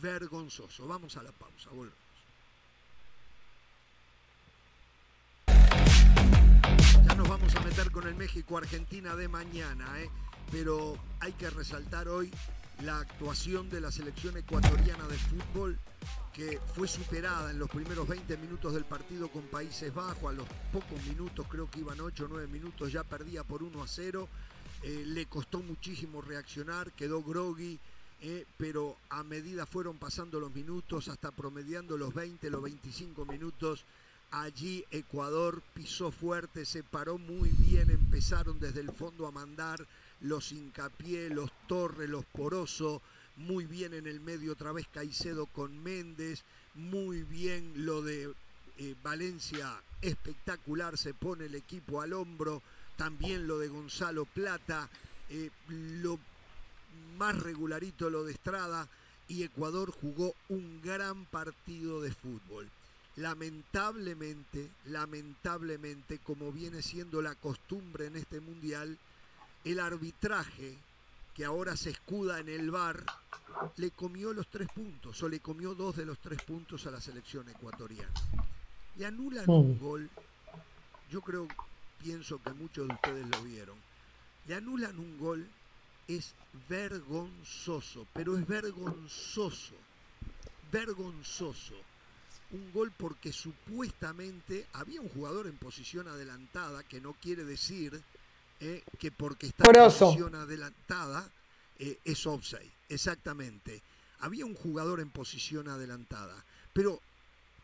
[0.03, 0.87] Vergonzoso.
[0.87, 1.97] Vamos a la pausa, volvemos.
[7.07, 10.11] Ya nos vamos a meter con el México-Argentina de mañana, ¿eh?
[10.53, 12.31] pero hay que resaltar hoy
[12.83, 15.79] la actuación de la selección ecuatoriana de fútbol
[16.33, 20.47] que fue superada en los primeros 20 minutos del partido con Países Bajos, a los
[20.73, 24.29] pocos minutos, creo que iban 8 o 9 minutos, ya perdía por 1 a 0,
[24.83, 27.79] eh, le costó muchísimo reaccionar, quedó groggy,
[28.23, 33.85] eh, pero a medida fueron pasando los minutos, hasta promediando los 20, los 25 minutos,
[34.31, 39.87] allí Ecuador pisó fuerte, se paró muy bien, empezaron desde el fondo a mandar,
[40.21, 43.03] los hincapié, los Torres, los Poroso,
[43.37, 48.33] muy bien en el medio otra vez Caicedo con Méndez, muy bien lo de
[48.79, 52.63] eh, Valencia, espectacular, se pone el equipo al hombro,
[52.97, 54.89] también lo de Gonzalo Plata,
[55.31, 56.19] eh, lo
[57.17, 58.89] más regularito lo de Estrada
[59.29, 62.69] y Ecuador jugó un gran partido de fútbol.
[63.17, 68.99] Lamentablemente, lamentablemente, como viene siendo la costumbre en este mundial,
[69.65, 70.77] el arbitraje,
[71.35, 73.05] que ahora se escuda en el VAR,
[73.77, 77.01] le comió los tres puntos, o le comió dos de los tres puntos a la
[77.01, 78.13] selección ecuatoriana.
[78.97, 80.09] Le anulan un gol,
[81.11, 81.47] yo creo,
[82.03, 83.77] pienso que muchos de ustedes lo vieron,
[84.47, 85.47] le anulan un gol,
[86.09, 86.35] es
[86.69, 89.75] vergonzoso, pero es vergonzoso,
[90.73, 91.75] vergonzoso.
[92.53, 98.03] Un gol porque supuestamente había un jugador en posición adelantada, que no quiere decir
[98.61, 101.29] eh, que porque está en posición adelantada
[101.79, 102.71] eh, es offside.
[102.89, 103.83] Exactamente.
[104.21, 106.45] Había un jugador en posición adelantada.
[106.73, 107.01] Pero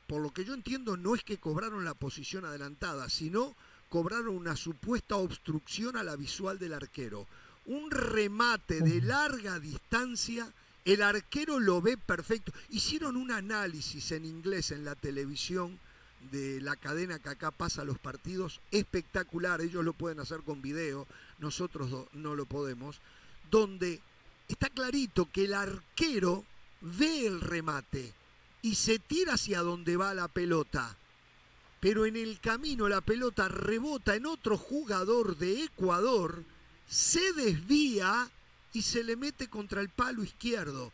[0.06, 3.54] por lo que yo entiendo no es que cobraron la posición adelantada, sino
[3.88, 7.26] cobraron una supuesta obstrucción a la visual del arquero.
[7.66, 10.50] Un remate de larga distancia,
[10.84, 12.52] el arquero lo ve perfecto.
[12.70, 15.78] Hicieron un análisis en inglés en la televisión
[16.30, 21.06] de la cadena que acá pasa los partidos, espectacular, ellos lo pueden hacer con video,
[21.38, 23.00] nosotros no lo podemos,
[23.50, 24.00] donde
[24.48, 26.44] está clarito que el arquero
[26.80, 28.12] ve el remate
[28.62, 30.96] y se tira hacia donde va la pelota.
[31.80, 36.42] Pero en el camino la pelota rebota en otro jugador de Ecuador,
[36.88, 38.28] se desvía
[38.72, 40.92] y se le mete contra el palo izquierdo.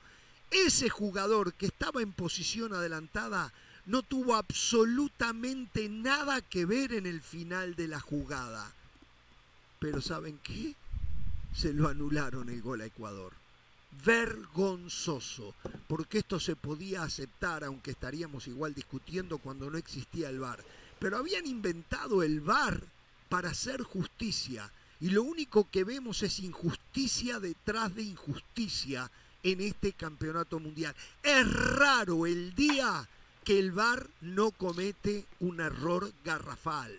[0.51, 3.53] Ese jugador que estaba en posición adelantada
[3.87, 8.73] no tuvo absolutamente nada que ver en el final de la jugada.
[9.79, 10.75] Pero ¿saben qué?
[11.55, 13.33] Se lo anularon el gol a Ecuador.
[14.05, 15.55] Vergonzoso,
[15.87, 20.65] porque esto se podía aceptar, aunque estaríamos igual discutiendo cuando no existía el VAR.
[20.99, 22.81] Pero habían inventado el VAR
[23.29, 24.71] para hacer justicia.
[25.01, 29.11] Y lo único que vemos es injusticia detrás de injusticia
[29.43, 30.95] en este campeonato mundial.
[31.23, 33.07] Es raro el día
[33.45, 36.97] que el VAR no comete un error garrafal.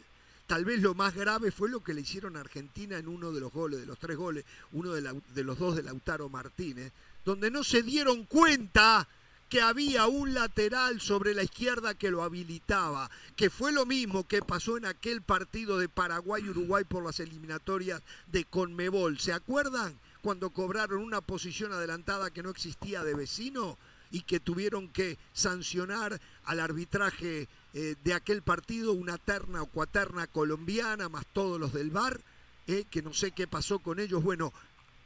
[0.47, 3.39] Tal vez lo más grave fue lo que le hicieron a Argentina en uno de
[3.39, 5.01] los goles, de los tres goles, uno de,
[5.43, 6.91] los dos de Lautaro Martínez,
[7.23, 9.08] donde no se dieron cuenta
[9.49, 14.41] que había un lateral sobre la izquierda que lo habilitaba, que fue lo mismo que
[14.41, 19.19] pasó en aquel partido de Paraguay-Uruguay por las eliminatorias de Conmebol.
[19.19, 19.97] ¿Se acuerdan?
[20.21, 23.77] Cuando cobraron una posición adelantada que no existía de vecino
[24.13, 30.27] y que tuvieron que sancionar al arbitraje eh, de aquel partido una terna o cuaterna
[30.27, 32.21] colombiana, más todos los del VAR,
[32.67, 34.23] eh, que no sé qué pasó con ellos.
[34.23, 34.53] Bueno,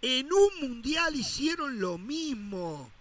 [0.02, 2.92] en un mundial hicieron lo mismo.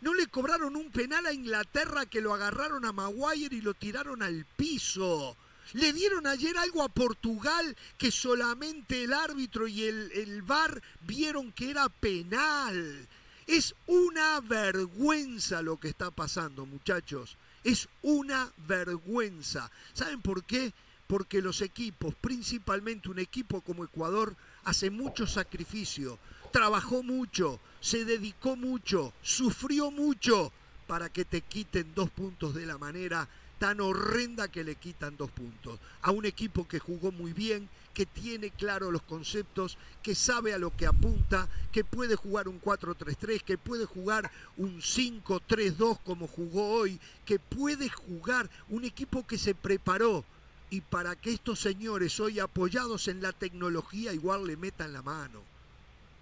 [0.00, 4.22] No le cobraron un penal a Inglaterra que lo agarraron a Maguire y lo tiraron
[4.22, 5.36] al piso.
[5.74, 11.52] Le dieron ayer algo a Portugal que solamente el árbitro y el, el VAR vieron
[11.52, 13.08] que era penal.
[13.46, 17.36] Es una vergüenza lo que está pasando, muchachos.
[17.64, 19.70] Es una vergüenza.
[19.92, 20.72] ¿Saben por qué?
[21.06, 26.18] Porque los equipos, principalmente un equipo como Ecuador, hace mucho sacrificio,
[26.52, 30.52] trabajó mucho, se dedicó mucho, sufrió mucho
[30.86, 35.30] para que te quiten dos puntos de la manera tan horrenda que le quitan dos
[35.30, 35.78] puntos.
[36.02, 40.58] A un equipo que jugó muy bien, que tiene claro los conceptos, que sabe a
[40.58, 46.68] lo que apunta, que puede jugar un 4-3-3, que puede jugar un 5-3-2 como jugó
[46.70, 50.24] hoy, que puede jugar un equipo que se preparó.
[50.70, 55.51] Y para que estos señores hoy apoyados en la tecnología igual le metan la mano.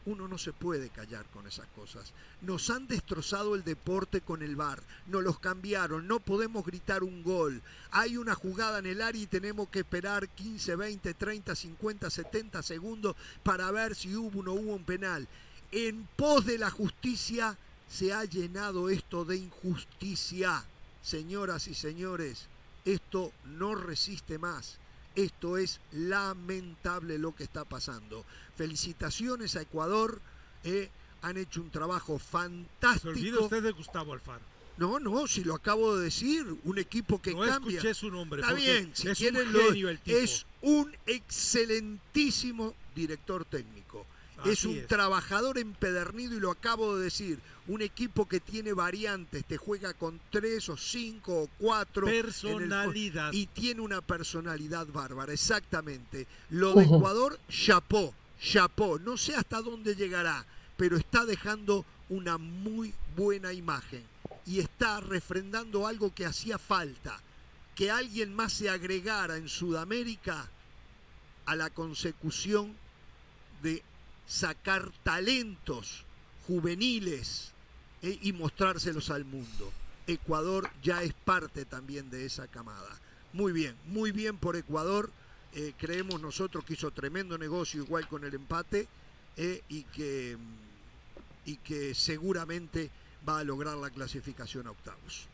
[0.07, 2.13] Uno no se puede callar con esas cosas.
[2.41, 4.83] Nos han destrozado el deporte con el VAR.
[5.07, 6.07] Nos los cambiaron.
[6.07, 7.63] No podemos gritar un gol.
[7.91, 12.63] Hay una jugada en el área y tenemos que esperar 15, 20, 30, 50, 70
[12.63, 15.29] segundos para ver si hubo o no hubo un penal.
[15.73, 17.57] En pos de la justicia
[17.89, 20.65] se ha llenado esto de injusticia.
[21.03, 22.47] Señoras y señores,
[22.85, 24.79] esto no resiste más.
[25.17, 28.25] Esto es lamentable lo que está pasando.
[28.65, 30.21] Felicitaciones a Ecuador.
[30.65, 30.91] eh,
[31.23, 33.45] han hecho un trabajo Se olvida fantástico.
[33.45, 34.43] usted de Gustavo Alfaro.
[34.77, 37.77] No, no, si lo acabo de decir, un equipo que no cambia.
[37.79, 38.43] escuché su nombre.
[38.43, 40.19] Está bien, si es quieren un lo- genio el tipo.
[40.19, 44.05] es un excelentísimo director técnico.
[44.45, 44.87] es un es.
[44.87, 47.39] trabajador empedernido y lo acabo de decir.
[47.69, 52.09] Un equipo que tiene variantes, te juega con tres o cinco o cuatro.
[52.09, 53.33] el Personalidad.
[53.35, 56.27] y tiene una personalidad bárbara, exactamente.
[56.49, 58.99] Lo de Ecuador, chapó, chapó.
[58.99, 60.45] No sé hasta dónde llegará,
[60.77, 64.03] pero está dejando una muy buena imagen
[64.47, 67.21] y está refrendando algo que hacía falta,
[67.75, 70.49] que alguien más se agregara en Sudamérica
[71.47, 72.75] a la consecución
[73.63, 73.83] de
[74.27, 76.05] sacar talentos
[76.47, 77.53] juveniles
[78.03, 79.73] eh, y mostrárselos al mundo.
[80.07, 82.99] Ecuador ya es parte también de esa camada.
[83.33, 85.11] Muy bien, muy bien por Ecuador.
[85.55, 88.87] Eh, creemos nosotros que hizo tremendo negocio igual con el empate
[89.37, 90.37] eh, y, que,
[91.45, 92.91] y que seguramente
[93.29, 95.27] va a lograr la clasificación a octavos.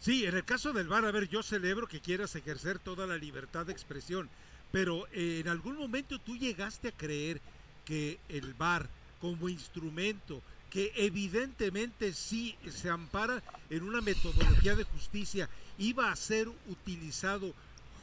[0.00, 3.16] Sí, en el caso del VAR, a ver, yo celebro que quieras ejercer toda la
[3.16, 4.28] libertad de expresión,
[4.70, 7.40] pero eh, en algún momento tú llegaste a creer
[7.86, 8.88] que el VAR
[9.18, 15.48] como instrumento que evidentemente sí se ampara en una metodología de justicia,
[15.78, 17.54] iba a ser utilizado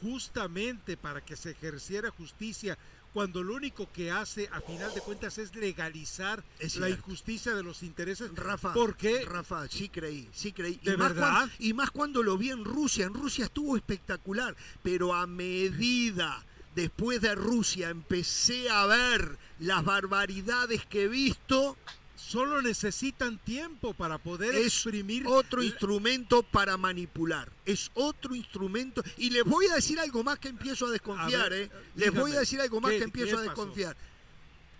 [0.02, 2.76] justamente para que se ejerciera justicia,
[3.12, 7.62] cuando lo único que hace a final de cuentas es legalizar Es la injusticia de
[7.62, 8.30] los intereses.
[8.34, 9.24] Rafa, ¿Por qué?
[9.24, 10.80] Rafa, sí creí, sí creí.
[10.82, 11.50] ¿De y, más verdad?
[11.58, 13.06] y más cuando lo vi en Rusia.
[13.06, 16.44] En Rusia estuvo espectacular, pero a medida
[16.74, 21.76] después de Rusia empecé a ver las barbaridades que he visto.
[22.32, 27.52] Solo necesitan tiempo para poder Es exprimir otro la- instrumento para manipular.
[27.66, 29.02] Es otro instrumento.
[29.18, 31.70] Y les voy a decir algo más que empiezo a desconfiar, A ver, ¿eh?
[31.94, 33.94] Les voy a decir algo más ¿qué- que empiezo a desconfiar.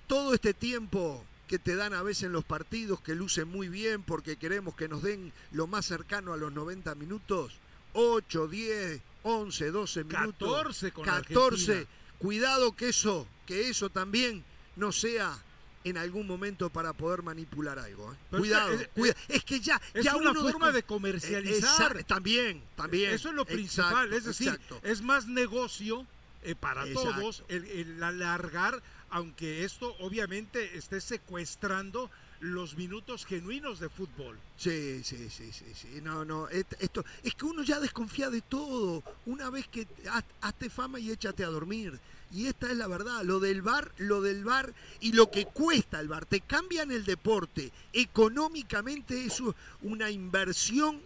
[0.07, 4.03] Todo este tiempo que te dan a veces en los partidos, que lucen muy bien
[4.03, 7.53] porque queremos que nos den lo más cercano a los 90 minutos,
[7.93, 10.33] 8, 10, 11, 12 minutos.
[10.39, 11.73] 14 con 14.
[11.73, 11.97] Argentina.
[12.19, 14.43] Cuidado que eso, que eso también
[14.77, 15.37] no sea
[15.85, 18.13] en algún momento para poder manipular algo.
[18.13, 18.17] ¿eh?
[18.39, 21.97] Cuidado, es que, eh, cuida- es que ya, es ya una uno forma de comercializar.
[21.97, 23.11] Esa- también, también.
[23.13, 24.81] Eso es lo principal, Exacto, es decir, exacto.
[24.83, 26.07] es más negocio
[26.45, 27.15] eh, para Exacto.
[27.15, 32.11] todos el, el alargar, aunque esto obviamente esté secuestrando
[32.41, 34.37] los minutos genuinos de fútbol.
[34.57, 36.01] Sí, sí, sí, sí, sí.
[36.03, 39.05] No, no, esto es que uno ya desconfía de todo.
[39.27, 42.01] Una vez que haz- hazte fama y échate a dormir.
[42.33, 46.01] Y esta es la verdad, lo del bar, lo del bar y lo que cuesta
[46.01, 47.71] el bar, te cambian el deporte.
[47.93, 49.43] Económicamente es
[49.83, 51.01] una inversión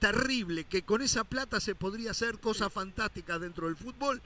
[0.00, 4.20] terrible que con esa plata se podría hacer cosas fantásticas dentro del fútbol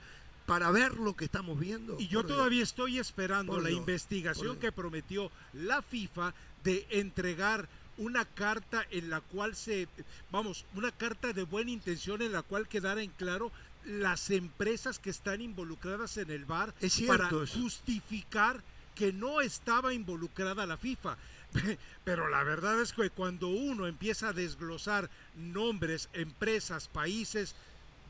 [0.47, 1.97] para ver lo que estamos viendo.
[1.99, 2.37] Y yo Por Dios.
[2.37, 4.61] todavía estoy esperando Por la Dios, investigación por Dios.
[4.61, 9.87] que prometió la FIFA de entregar una carta en la cual se,
[10.31, 13.51] vamos, una carta de buena intención en la cual quedara en claro
[13.87, 16.45] las empresas que están involucradas en el
[16.89, 18.61] cierto para justificar
[18.95, 21.17] que no estaba involucrada la FIFA.
[22.03, 27.55] Pero la verdad es que cuando uno empieza a desglosar nombres, empresas, países,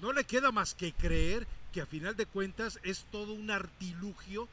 [0.01, 4.47] no le queda más que creer que a final de cuentas es todo un artilugio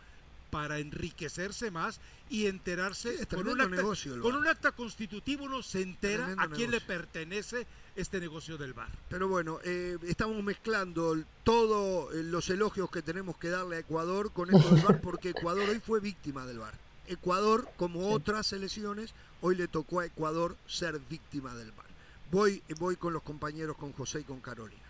[0.51, 2.01] para enriquecerse más
[2.31, 4.41] y enterarse Sí, con, un acta, negocio con VAR.
[4.41, 7.67] un acta constitutivo uno se entera a quién le pertenece
[7.97, 8.89] este negocio del bar.
[9.09, 14.55] Pero bueno, eh, estamos mezclando todos los elogios que tenemos que darle a Ecuador con
[14.55, 16.75] esto del VAR, porque Ecuador hoy fue víctima del VAR.
[17.07, 21.87] Ecuador, como otras selecciones, hoy le tocó a Ecuador ser víctima del VAR.
[22.31, 24.81] Voy, voy con los compañeros, con José y con Carolina.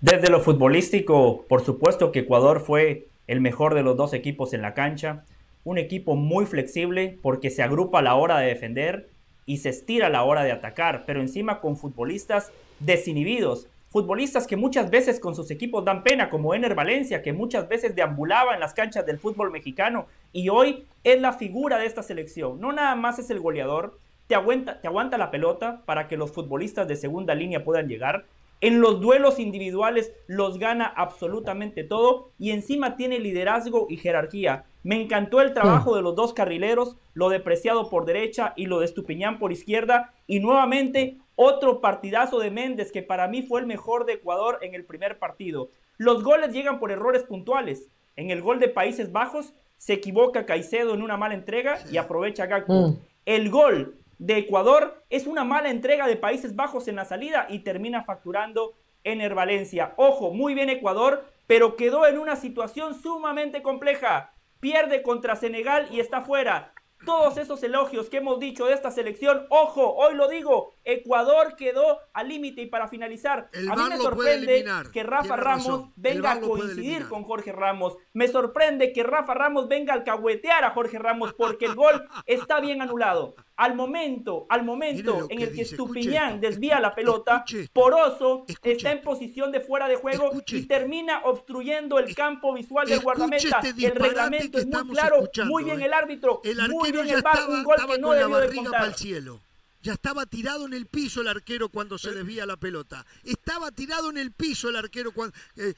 [0.00, 4.62] Desde lo futbolístico, por supuesto que Ecuador fue el mejor de los dos equipos en
[4.62, 5.24] la cancha.
[5.64, 9.08] Un equipo muy flexible porque se agrupa a la hora de defender
[9.48, 13.66] y se estira a la hora de atacar, pero encima con futbolistas desinhibidos.
[13.88, 17.96] Futbolistas que muchas veces con sus equipos dan pena, como Ener Valencia, que muchas veces
[17.96, 22.60] deambulaba en las canchas del fútbol mexicano y hoy es la figura de esta selección.
[22.60, 26.30] No nada más es el goleador, te aguanta, te aguanta la pelota para que los
[26.30, 28.26] futbolistas de segunda línea puedan llegar,
[28.60, 34.64] en los duelos individuales los gana absolutamente todo y encima tiene liderazgo y jerarquía.
[34.88, 38.78] Me encantó el trabajo de los dos carrileros, lo de Preciado por derecha y lo
[38.78, 40.14] de Estupiñán por izquierda.
[40.26, 44.74] Y nuevamente otro partidazo de Méndez que para mí fue el mejor de Ecuador en
[44.74, 45.68] el primer partido.
[45.98, 47.90] Los goles llegan por errores puntuales.
[48.16, 52.46] En el gol de Países Bajos se equivoca Caicedo en una mala entrega y aprovecha
[52.46, 52.72] Gakpo.
[52.72, 52.98] Mm.
[53.26, 57.58] El gol de Ecuador es una mala entrega de Países Bajos en la salida y
[57.58, 58.72] termina facturando
[59.04, 59.92] Ener Valencia.
[59.96, 64.32] Ojo, muy bien Ecuador, pero quedó en una situación sumamente compleja.
[64.60, 66.72] Pierde contra Senegal y está fuera.
[67.06, 72.00] Todos esos elogios que hemos dicho de esta selección, ojo, hoy lo digo, Ecuador quedó
[72.14, 77.06] al límite y para finalizar, a mí me sorprende que Rafa Ramos venga a coincidir
[77.08, 77.98] con Jorge Ramos.
[78.14, 82.60] Me sorprende que Rafa Ramos venga a alcahuetear a Jorge Ramos porque el gol está
[82.60, 83.34] bien anulado.
[83.56, 89.52] Al momento, al momento en el que Estupiñán desvía la pelota, Poroso está en posición
[89.52, 93.60] de fuera de juego y termina obstruyendo el campo visual del guardameta.
[93.62, 95.84] Este el reglamento es muy claro, muy bien ¿eh?
[95.84, 98.94] el árbitro, muy bien el bar, un gol que no debió de contar.
[98.94, 99.40] cielo.
[99.82, 103.06] Ya estaba tirado en el piso el arquero cuando se desvía la pelota.
[103.22, 105.36] Estaba tirado en el piso el arquero cuando...
[105.56, 105.74] Eh,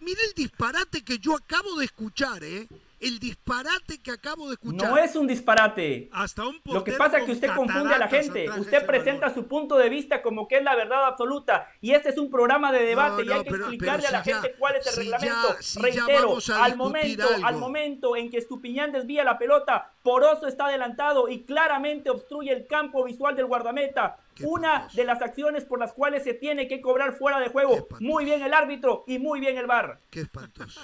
[0.00, 2.68] mire el disparate que yo acabo de escuchar, ¿eh?
[3.00, 4.90] El disparate que acabo de escuchar.
[4.90, 6.08] No es un disparate.
[6.12, 8.48] Hasta un Lo que pasa es que usted confunde a la gente.
[8.50, 11.68] Usted presenta su punto de vista como que es la verdad absoluta.
[11.80, 14.76] Y este es un programa de debate y hay que explicarle a la gente cuál
[14.76, 15.56] es el reglamento.
[15.80, 21.44] Reitero, al momento, al momento en que Estupiñán desvía la pelota, Poroso está adelantado y
[21.44, 24.16] claramente obstruye el campo visual del guardameta.
[24.44, 27.88] Una de las acciones por las cuales se tiene que cobrar fuera de juego.
[28.00, 29.98] Muy bien el árbitro y muy bien el VAR.
[30.10, 30.80] Qué espantoso.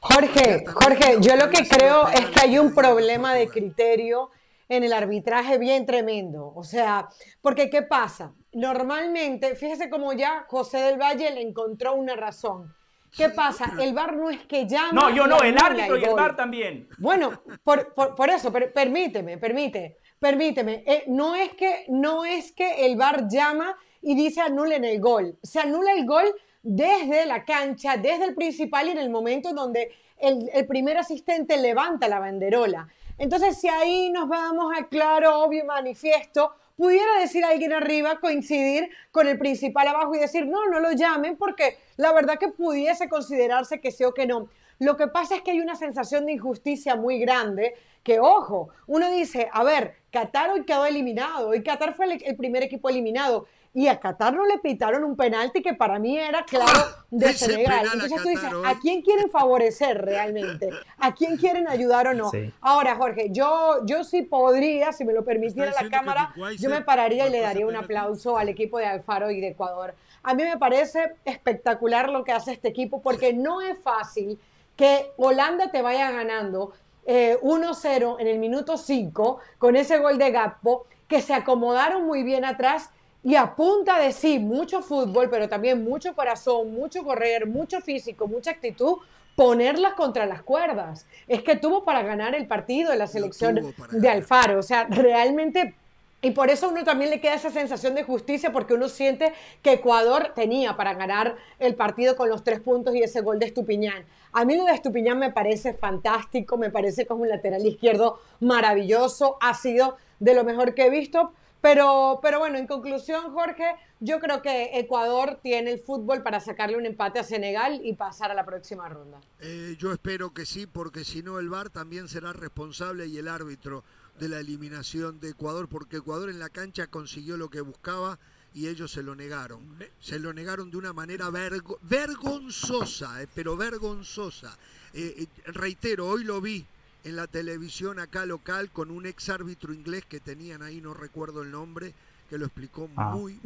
[0.00, 4.30] Jorge, Jorge, yo lo que creo es que hay un problema de criterio
[4.68, 6.52] en el arbitraje bien tremendo.
[6.54, 7.08] O sea,
[7.40, 8.34] porque ¿qué pasa?
[8.52, 12.74] Normalmente, fíjese cómo ya José del Valle le encontró una razón.
[13.16, 13.72] ¿Qué pasa?
[13.80, 14.92] El VAR no es que llama.
[14.92, 16.88] No, yo no, el árbitro y el VAR también.
[16.98, 22.96] Bueno, por, por, eso, permíteme, permíteme permíteme, eh, no, es que, no es que el
[22.96, 25.38] VAR llama y dice anulen el gol.
[25.42, 26.26] Se anula el gol
[26.62, 31.56] desde la cancha, desde el principal y en el momento donde el, el primer asistente
[31.56, 32.88] levanta la banderola.
[33.18, 39.26] Entonces, si ahí nos vamos a claro, obvio manifiesto, pudiera decir alguien arriba, coincidir con
[39.26, 43.80] el principal abajo y decir, no, no lo llamen, porque la verdad que pudiese considerarse
[43.80, 44.48] que sí o que no.
[44.78, 49.10] Lo que pasa es que hay una sensación de injusticia muy grande que, ojo, uno
[49.10, 53.88] dice, a ver, Qatar hoy quedó eliminado, hoy Qatar fue el, primer equipo eliminado y
[53.88, 57.04] a Qatar no le pitaron un penalti que para mí era claro ¡Ah!
[57.10, 57.86] de Senegal.
[57.92, 60.70] Entonces tú dices, ¿a quién quieren favorecer realmente?
[60.98, 62.30] ¿A quién quieren ayudar o no?
[62.62, 67.28] Ahora, Jorge, yo, yo sí podría, si me lo permitiera la cámara, yo me pararía
[67.28, 69.94] y le daría un aplauso al equipo de Alfaro y de Ecuador.
[70.22, 74.38] A mí me parece espectacular lo que hace este equipo porque no es fácil
[74.76, 76.72] que Holanda te vaya ganando
[77.08, 82.22] 1-0 eh, en el minuto 5 con ese gol de Gappo, que se acomodaron muy
[82.22, 82.90] bien atrás
[83.24, 88.26] y a punta de sí, mucho fútbol, pero también mucho corazón, mucho correr, mucho físico,
[88.26, 88.98] mucha actitud,
[89.34, 91.06] ponerlas contra las cuerdas.
[91.26, 94.58] Es que tuvo para ganar el partido de la selección de Alfaro.
[94.58, 95.74] O sea, realmente
[96.20, 99.74] y por eso uno también le queda esa sensación de justicia porque uno siente que
[99.74, 104.04] Ecuador tenía para ganar el partido con los tres puntos y ese gol de Estupiñán.
[104.32, 109.36] A mí lo de Estupiñán me parece fantástico, me parece como un lateral izquierdo maravilloso,
[109.40, 111.32] ha sido de lo mejor que he visto.
[111.60, 116.76] Pero, pero bueno, en conclusión, Jorge, yo creo que Ecuador tiene el fútbol para sacarle
[116.76, 119.20] un empate a Senegal y pasar a la próxima ronda.
[119.40, 123.26] Eh, yo espero que sí, porque si no el VAR también será responsable y el
[123.26, 123.82] árbitro
[124.18, 128.18] de la eliminación de Ecuador, porque Ecuador en la cancha consiguió lo que buscaba
[128.54, 129.60] y ellos se lo negaron.
[130.00, 134.56] Se lo negaron de una manera vergonzosa, eh, pero vergonzosa.
[134.94, 136.64] Eh, eh, reitero, hoy lo vi
[137.04, 141.42] en la televisión acá local con un ex árbitro inglés que tenían ahí, no recuerdo
[141.42, 141.94] el nombre,
[142.28, 143.14] que lo explicó ah.
[143.14, 143.38] muy,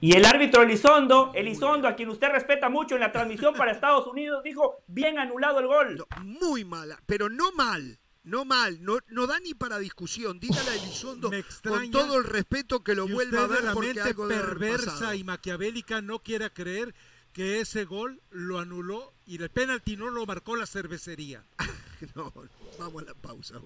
[0.00, 4.06] Y el árbitro Elizondo, Elizondo, a quien usted respeta mucho en la transmisión para Estados
[4.06, 6.06] Unidos, dijo, bien anulado el gol.
[6.22, 10.40] muy mala, pero no mal no mal, no, no da ni para discusión.
[10.40, 11.30] Dígale a Elizondo
[11.62, 16.18] con todo el respeto que lo vuelva a ver la mente perversa y maquiavélica no
[16.20, 16.94] quiera creer
[17.32, 21.44] que ese gol lo anuló y el penalti no lo marcó la cervecería.
[22.14, 22.32] no,
[22.78, 23.60] vamos a la pausa.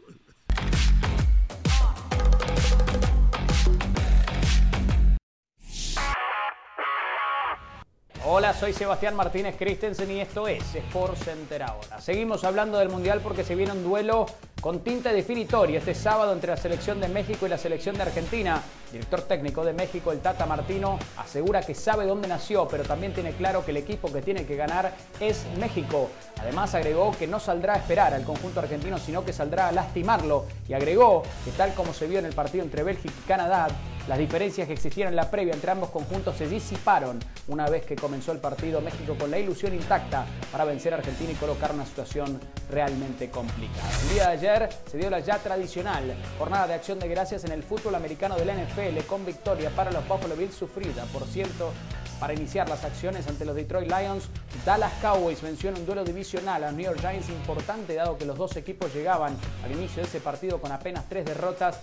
[8.24, 12.00] Hola, soy Sebastián Martínez Christensen y esto es Sport Center ahora.
[12.00, 14.26] Seguimos hablando del Mundial porque se viene un duelo
[14.60, 18.60] con tinta definitoria este sábado entre la selección de México y la selección de Argentina.
[18.90, 23.32] Director técnico de México, el Tata Martino, asegura que sabe dónde nació, pero también tiene
[23.32, 26.10] claro que el equipo que tiene que ganar es México.
[26.40, 30.46] Además agregó que no saldrá a esperar al conjunto argentino, sino que saldrá a lastimarlo.
[30.68, 33.68] Y agregó que tal como se vio en el partido entre Bélgica y Canadá,
[34.08, 37.94] las diferencias que existieron en la previa entre ambos conjuntos se disiparon una vez que
[37.94, 41.84] comenzó el partido México con la ilusión intacta para vencer a Argentina y colocar una
[41.84, 42.40] situación
[42.70, 43.86] realmente complicada.
[44.04, 47.52] El día de ayer se dio la ya tradicional jornada de acción de gracias en
[47.52, 51.70] el fútbol americano del NFL con victoria para los Buffalo Bills sufrida, por cierto,
[52.18, 54.28] para iniciar las acciones ante los Detroit Lions.
[54.64, 58.38] Dallas Cowboys venció en un duelo divisional a New York Giants importante dado que los
[58.38, 61.78] dos equipos llegaban al inicio de ese partido con apenas tres derrotas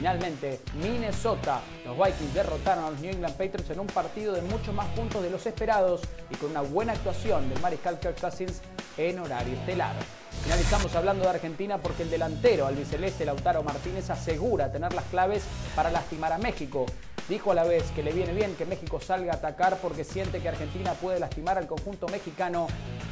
[0.00, 4.74] Finalmente, Minnesota, los Vikings derrotaron a los New England Patriots en un partido de muchos
[4.74, 8.62] más puntos de los esperados y con una buena actuación del mariscal Kirk Cousins
[8.96, 9.94] en horario estelar.
[10.42, 15.44] Finalizamos hablando de Argentina porque el delantero albiceleste Lautaro Martínez asegura tener las claves
[15.76, 16.86] para lastimar a México.
[17.30, 20.40] Dijo a la vez que le viene bien que México salga a atacar porque siente
[20.40, 22.66] que Argentina puede lastimar al conjunto mexicano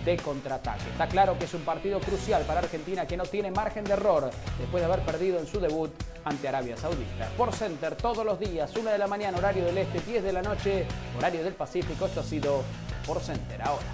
[0.05, 0.91] de contraataque.
[0.91, 4.29] Está claro que es un partido crucial para Argentina que no tiene margen de error
[4.59, 5.93] después de haber perdido en su debut
[6.25, 7.29] ante Arabia Saudita.
[7.37, 10.43] Por Center todos los días, 1 de la mañana horario del este, 10 de la
[10.43, 10.85] noche
[11.17, 12.07] horario del Pacífico.
[12.07, 12.65] Esto ha sido
[13.07, 13.87] Por Center ahora.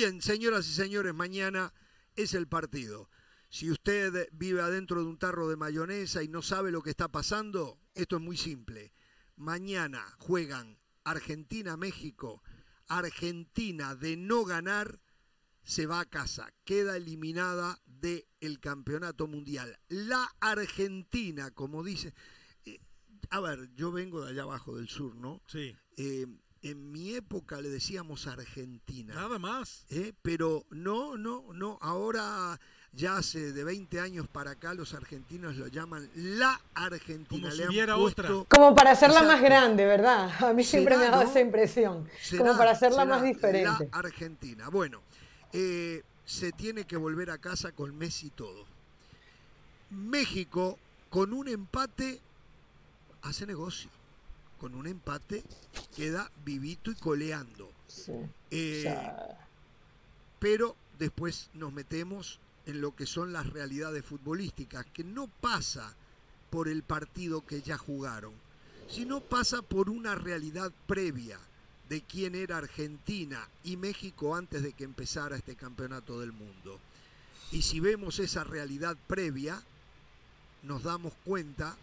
[0.00, 1.74] Bien, señoras y señores, mañana
[2.16, 3.10] es el partido.
[3.50, 7.08] Si usted vive adentro de un tarro de mayonesa y no sabe lo que está
[7.08, 8.94] pasando, esto es muy simple.
[9.36, 12.42] Mañana juegan Argentina-México.
[12.88, 15.02] Argentina de no ganar
[15.64, 19.78] se va a casa, queda eliminada del campeonato mundial.
[19.88, 22.14] La Argentina, como dice,
[22.64, 22.80] eh,
[23.28, 25.42] a ver, yo vengo de allá abajo del sur, ¿no?
[25.46, 25.76] Sí.
[25.98, 26.26] Eh,
[26.62, 29.14] en mi época le decíamos Argentina.
[29.14, 29.84] Nada más.
[29.90, 30.12] ¿eh?
[30.22, 31.78] Pero no, no, no.
[31.80, 32.60] Ahora,
[32.92, 37.48] ya hace de 20 años para acá, los argentinos lo llaman la Argentina.
[37.48, 38.58] Como si hubiera puesto- otra.
[38.58, 40.30] Como para hacerla más grande, ¿verdad?
[40.44, 41.30] A mí siempre me ha dado ¿no?
[41.30, 42.08] esa impresión.
[42.20, 43.88] será- Como para hacerla será más diferente.
[43.92, 44.68] La Argentina.
[44.68, 45.00] Bueno,
[45.52, 48.66] eh, se tiene que volver a casa con Messi y todo.
[49.90, 52.20] México, con un empate,
[53.22, 53.90] hace negocio.
[54.60, 55.42] Con un empate
[55.96, 57.72] queda vivito y coleando.
[57.86, 58.12] Sí.
[58.50, 58.94] Eh,
[60.38, 65.94] pero después nos metemos en lo que son las realidades futbolísticas, que no pasa
[66.50, 68.34] por el partido que ya jugaron,
[68.88, 71.38] sino pasa por una realidad previa
[71.88, 76.78] de quién era Argentina y México antes de que empezara este campeonato del mundo.
[77.50, 79.60] Y si vemos esa realidad previa,
[80.62, 81.76] nos damos cuenta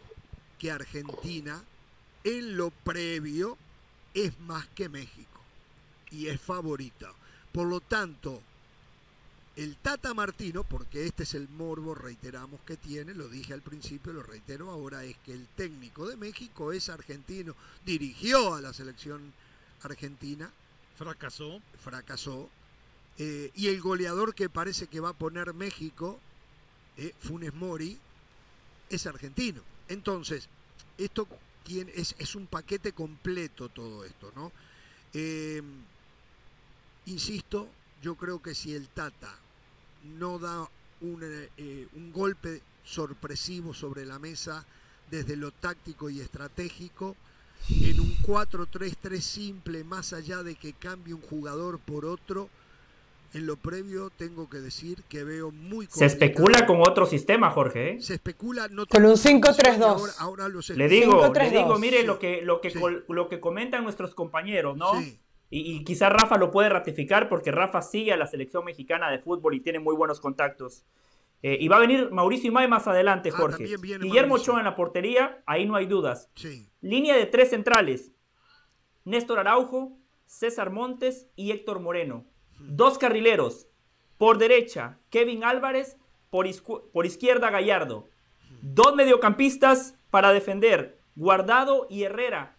[0.59, 1.61] que Argentina
[2.23, 3.57] en lo previo
[4.13, 5.41] es más que México
[6.11, 7.11] y es favorita.
[7.51, 8.41] Por lo tanto,
[9.55, 14.13] el Tata Martino, porque este es el morbo, reiteramos que tiene, lo dije al principio,
[14.13, 17.55] lo reitero ahora, es que el técnico de México es argentino,
[17.85, 19.33] dirigió a la selección
[19.81, 20.51] argentina,
[20.97, 21.59] Fracasó.
[21.83, 22.49] fracasó,
[23.17, 26.19] eh, y el goleador que parece que va a poner México,
[26.97, 27.97] eh, Funes Mori,
[28.89, 29.61] es argentino.
[29.87, 30.49] Entonces,
[30.97, 31.27] esto
[31.95, 34.51] es, un paquete completo todo esto, ¿no?
[35.13, 35.61] Eh,
[37.05, 37.67] insisto,
[38.01, 39.33] yo creo que si el Tata
[40.17, 40.69] no da
[41.01, 41.19] un,
[41.57, 44.65] eh, un golpe sorpresivo sobre la mesa
[45.09, 47.15] desde lo táctico y estratégico,
[47.69, 52.49] en un 4-3-3 simple, más allá de que cambie un jugador por otro,
[53.33, 57.91] en lo previo tengo que decir que veo muy Se especula con otro sistema, Jorge.
[57.91, 58.01] ¿eh?
[58.01, 59.79] Se especula no Con un tengo información 5-3-2.
[59.79, 61.51] y Ahora, ahora los Le digo, 5-3-2.
[61.51, 62.79] le digo, mire lo que, lo que, Sí.
[63.07, 64.99] lo que comentan nuestros compañeros, ¿no?
[64.99, 65.19] Sí.
[65.49, 69.19] Y, y quizá Rafa lo puede ratificar porque Rafa sigue a la selección mexicana de
[69.19, 70.83] fútbol y tiene muy buenos contactos.
[71.43, 73.63] Eh, y va a venir Mauricio Imay más adelante, Ah, Jorge.
[73.65, 74.33] Guillermo Mauricio.
[74.53, 76.29] Ochoa en la portería, ahí no hay dudas.
[76.35, 76.67] Sí.
[76.81, 78.11] Línea de tres centrales.
[79.05, 82.25] Néstor Araujo, César Montes y Héctor Moreno.
[82.59, 83.67] Dos carrileros.
[84.17, 85.97] Por derecha, Kevin Álvarez.
[86.29, 86.47] Por,
[86.91, 88.09] por izquierda, Gallardo.
[88.61, 90.99] Dos mediocampistas para defender.
[91.15, 92.57] Guardado y Herrera.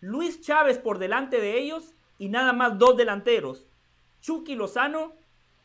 [0.00, 1.94] Luis Chávez por delante de ellos.
[2.18, 3.66] Y nada más dos delanteros.
[4.20, 5.12] Chucky Lozano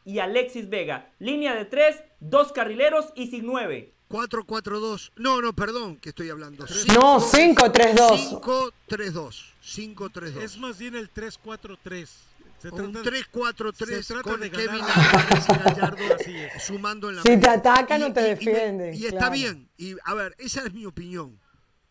[0.04, 1.14] y Alexis Vega.
[1.20, 3.94] Línea de tres, dos carrileros y sin nueve.
[4.10, 5.12] 4-4-2.
[5.18, 6.66] No, no, perdón, que estoy hablando.
[6.96, 8.42] No, 5-3-2.
[8.42, 9.54] 5-3-2.
[9.64, 10.42] 5-3-2.
[10.42, 12.10] Es más bien el 3-4-3.
[12.62, 14.82] Se un trata de- 3-4-3 se trata con de Kevin.
[14.82, 16.64] Álvarez y Gallardo Así es.
[16.64, 17.54] sumando en la Si te media.
[17.54, 19.34] ataca, no te me- defiende, Y, está claro.
[19.34, 19.70] bien.
[19.78, 21.40] Y a ver, esa es mi opinión.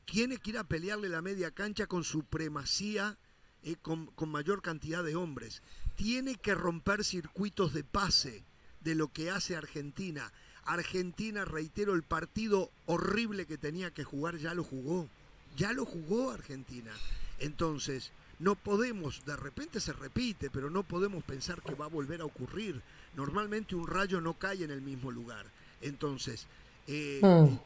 [0.05, 3.17] Tiene que ir a pelearle la media cancha con supremacía
[3.63, 5.63] eh, con, con mayor cantidad de hombres.
[5.97, 8.45] Tiene que romper circuitos de pase
[8.81, 10.33] de lo que hace Argentina.
[10.65, 15.09] Argentina, reitero, el partido horrible que tenía que jugar ya lo jugó.
[15.57, 16.93] Ya lo jugó Argentina.
[17.41, 22.21] Entonces, no podemos, de repente se repite, pero no podemos pensar que va a volver
[22.21, 22.81] a ocurrir.
[23.17, 25.47] Normalmente un rayo no cae en el mismo lugar.
[25.81, 26.47] Entonces,
[26.87, 27.59] eh, Mm.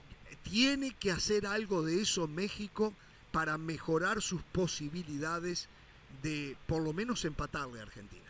[0.42, 2.94] tiene que hacer algo de eso México
[3.32, 5.68] para mejorar sus posibilidades
[6.22, 8.22] de por lo menos empatarle a Argentina.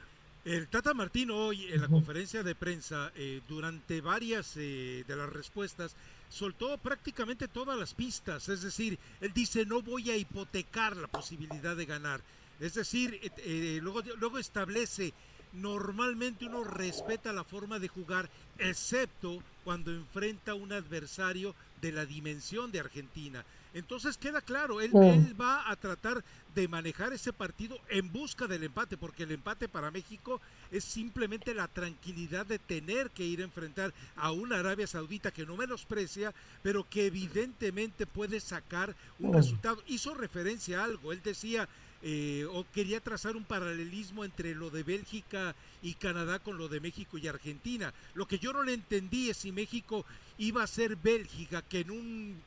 [0.44, 5.28] El Tata Martino hoy en la conferencia de prensa, eh, durante varias eh, de las
[5.32, 5.94] respuestas,
[6.32, 8.48] soltó prácticamente todas las pistas.
[8.48, 12.22] Es decir, él dice, no voy a hipotecar la posibilidad de ganar.
[12.58, 15.12] Es decir, eh, eh, luego, luego establece,
[15.52, 22.06] normalmente uno respeta la forma de jugar, excepto cuando enfrenta a un adversario de la
[22.06, 23.44] dimensión de Argentina.
[23.74, 26.22] Entonces queda claro, él, él va a tratar
[26.54, 31.54] de manejar ese partido en busca del empate, porque el empate para México es simplemente
[31.54, 36.34] la tranquilidad de tener que ir a enfrentar a una Arabia Saudita que no menosprecia,
[36.62, 39.34] pero que evidentemente puede sacar un Mm.
[39.34, 39.82] resultado.
[39.86, 41.68] Hizo referencia a algo, él decía,
[42.02, 46.80] eh, o quería trazar un paralelismo entre lo de Bélgica y Canadá con lo de
[46.80, 47.94] México y Argentina.
[48.14, 50.04] Lo que yo no le entendí es si México
[50.36, 52.42] iba a ser Bélgica, que en un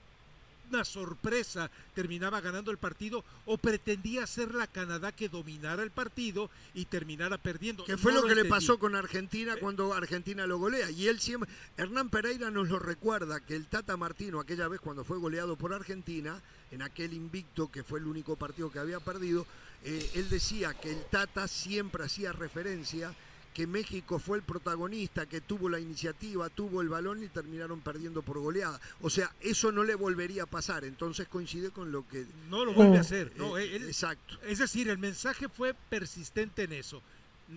[0.70, 6.50] una sorpresa terminaba ganando el partido o pretendía ser la Canadá que dominara el partido
[6.74, 7.86] y terminara perdiendo.
[7.86, 10.90] Que fue No lo que le pasó con Argentina cuando Argentina lo golea.
[10.92, 15.04] Y él siempre, Hernán Pereira nos lo recuerda que el Tata Martino, aquella vez cuando
[15.04, 16.42] fue goleado por Argentina,
[16.72, 19.46] en aquel invicto que fue el único partido que había perdido,
[19.84, 23.14] eh, él decía que el Tata siempre hacía referencia
[23.56, 28.22] que México fue el protagonista, que tuvo la iniciativa, tuvo el balón y terminaron perdiendo
[28.22, 28.82] por goleada.
[29.02, 30.84] O sea, eso no le volvería a pasar.
[30.84, 32.26] Entonces coincide con lo que...
[32.50, 33.32] No lo vuelve a hacer.
[33.38, 34.38] No, eh, él- exacto.
[34.46, 37.02] Es decir, el mensaje fue persistente en eso.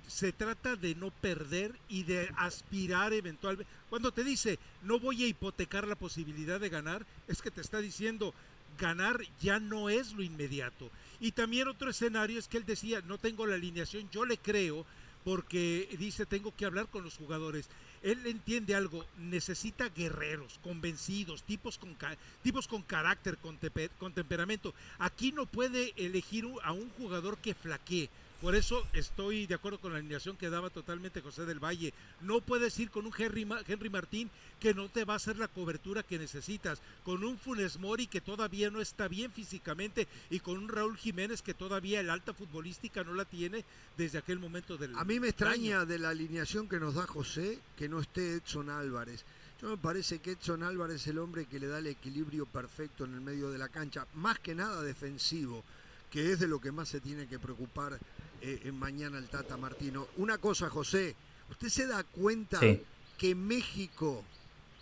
[0.07, 3.71] Se trata de no perder y de aspirar eventualmente.
[3.91, 7.81] Cuando te dice no voy a hipotecar la posibilidad de ganar, es que te está
[7.81, 8.35] diciendo
[8.79, 10.91] ganar ya no es lo inmediato.
[11.19, 14.87] Y también otro escenario es que él decía no tengo la alineación, yo le creo
[15.29, 17.69] porque dice tengo que hablar con los jugadores.
[18.03, 21.95] Él entiende algo, necesita guerreros, convencidos, tipos con,
[22.43, 23.59] tipos con carácter, con,
[23.99, 24.73] con temperamento.
[24.99, 28.09] Aquí no puede elegir a un jugador que flaquee.
[28.41, 31.93] Por eso estoy de acuerdo con la alineación que daba totalmente José del Valle.
[32.21, 34.31] No puedes ir con un Henry, Ma- Henry Martín
[34.61, 38.21] que no te va a hacer la cobertura que necesitas, con un Funes Mori que
[38.21, 43.03] todavía no está bien físicamente y con un Raúl Jiménez que todavía el alta futbolística
[43.03, 43.65] no la tiene
[43.97, 45.31] desde aquel momento del A mí me año.
[45.31, 49.25] extraña de la alineación que nos da José que no esté Edson Álvarez.
[49.61, 53.05] Yo me parece que Edson Álvarez es el hombre que le da el equilibrio perfecto
[53.05, 55.65] en el medio de la cancha, más que nada defensivo,
[56.13, 57.99] que es de lo que más se tiene que preocupar
[58.41, 60.09] eh, en mañana el Tata Martino.
[60.17, 61.15] Una cosa, José,
[61.51, 62.83] ¿usted se da cuenta Sí.
[63.17, 64.25] que México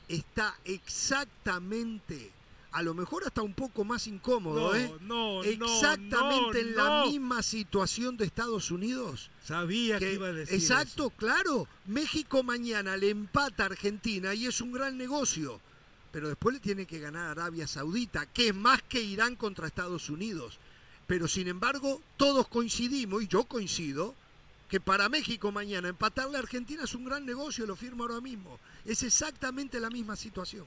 [0.09, 2.31] está exactamente,
[2.73, 4.93] a lo mejor hasta un poco más incómodo, No, ¿eh?
[5.03, 9.31] no, no, Exactamente no, en la misma situación de Estados Unidos.
[9.45, 11.17] Sabía que, Que- iba a decir exacto, eso.
[11.17, 11.69] claro.
[11.87, 15.61] México mañana le empata a Argentina y es un gran negocio.
[16.13, 20.09] Pero después le tiene que ganar Arabia Saudita, que es más que Irán contra Estados
[20.09, 20.59] Unidos.
[21.07, 24.15] Pero sin embargo, todos coincidimos, y yo coincido,
[24.69, 28.59] que para México mañana empatarle a Argentina es un gran negocio, lo firmo ahora mismo.
[28.85, 30.65] Es exactamente la misma situación.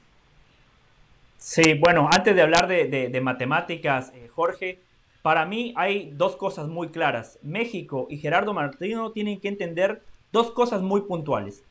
[1.38, 4.78] Sí, bueno, antes de hablar de, de- de matemáticas, eh, Jorge,
[5.22, 7.38] para mí hay dos cosas muy claras.
[7.42, 11.62] México y Gerardo Martino tienen que entender dos cosas muy puntuales.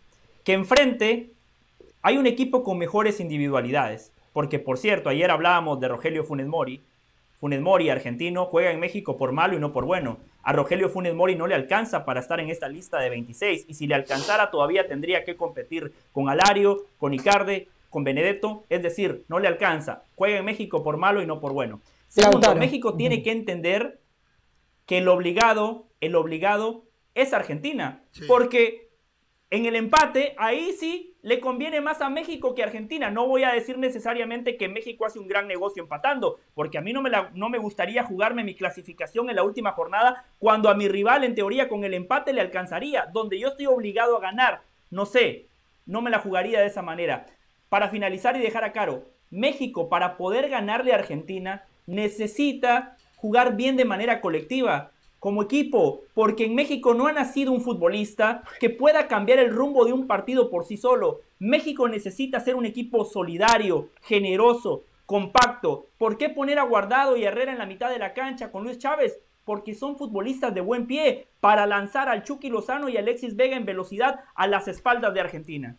[0.43, 1.31] Que enfrente
[2.01, 4.11] hay un equipo con mejores individualidades.
[4.33, 6.81] Porque, por cierto, ayer hablábamos de Rogelio Funes Mori.
[7.39, 10.17] Funes Mori, argentino, juega en México por malo y no por bueno.
[10.43, 13.65] A Rogelio Funes Mori no le alcanza para estar en esta lista de 26.
[13.69, 18.65] Y si le alcanzara, todavía tendría que competir con Alario, con Icarde, con Benedetto.
[18.67, 20.03] Es decir, no le alcanza.
[20.15, 21.79] Juega en México por malo y no por bueno.
[22.09, 22.59] Segundo, Lautaro.
[22.59, 24.01] México tiene que entender
[24.85, 26.83] que el obligado, el obligado
[27.15, 28.03] es Argentina.
[28.11, 28.25] Sí.
[28.27, 28.88] Porque
[29.51, 33.09] en el empate, ahí sí le conviene más a México que a Argentina.
[33.09, 36.93] No voy a decir necesariamente que México hace un gran negocio empatando, porque a mí
[36.93, 40.75] no me, la- no me gustaría jugarme mi clasificación en la última jornada cuando a
[40.75, 43.07] mi rival, en teoría, con el empate le alcanzaría.
[43.11, 45.47] Donde yo estoy obligado a ganar, no sé,
[45.85, 47.25] no me la jugaría de esa manera.
[47.69, 53.75] Para finalizar y dejar a Caro, México para poder ganarle a Argentina necesita jugar bien
[53.77, 59.07] de manera colectiva, como equipo, porque en México no ha nacido un futbolista que pueda
[59.07, 61.21] cambiar el rumbo de un partido por sí solo.
[61.39, 65.87] México necesita ser un equipo solidario, generoso, compacto.
[65.97, 68.77] ¿Por qué poner a Guardado y Herrera en la mitad de la cancha con Luis
[68.77, 69.19] Chávez?
[69.49, 73.65] porque son futbolistas de buen pie para lanzar al Chucky Lozano y Alexis Vega en
[73.65, 75.75] velocidad a las espaldas de Argentina.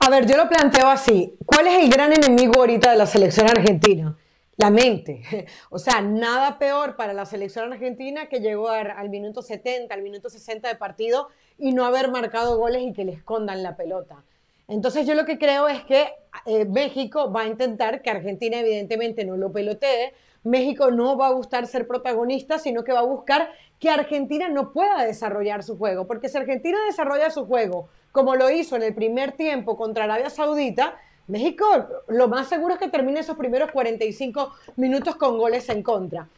[0.00, 1.34] A ver, yo lo planteo así.
[1.46, 4.18] ¿Cuál es el gran enemigo ahorita de la selección argentina?
[4.56, 5.22] La mente.
[5.70, 10.30] O sea, nada peor para la selección argentina que llegar al minuto 70, al minuto
[10.30, 11.28] 60 de partido
[11.58, 14.24] y no haber marcado goles y que le escondan la pelota.
[14.68, 16.08] Entonces yo lo que creo es que
[16.46, 20.14] eh, México va a intentar que Argentina evidentemente no lo pelotee.
[20.42, 24.72] México no va a gustar ser protagonista, sino que va a buscar que Argentina no
[24.72, 26.06] pueda desarrollar su juego.
[26.06, 30.30] Porque si Argentina desarrolla su juego como lo hizo en el primer tiempo contra Arabia
[30.30, 30.96] Saudita,
[31.28, 31.64] México
[32.08, 36.28] lo más seguro es que termine esos primeros 45 minutos con goles en contra.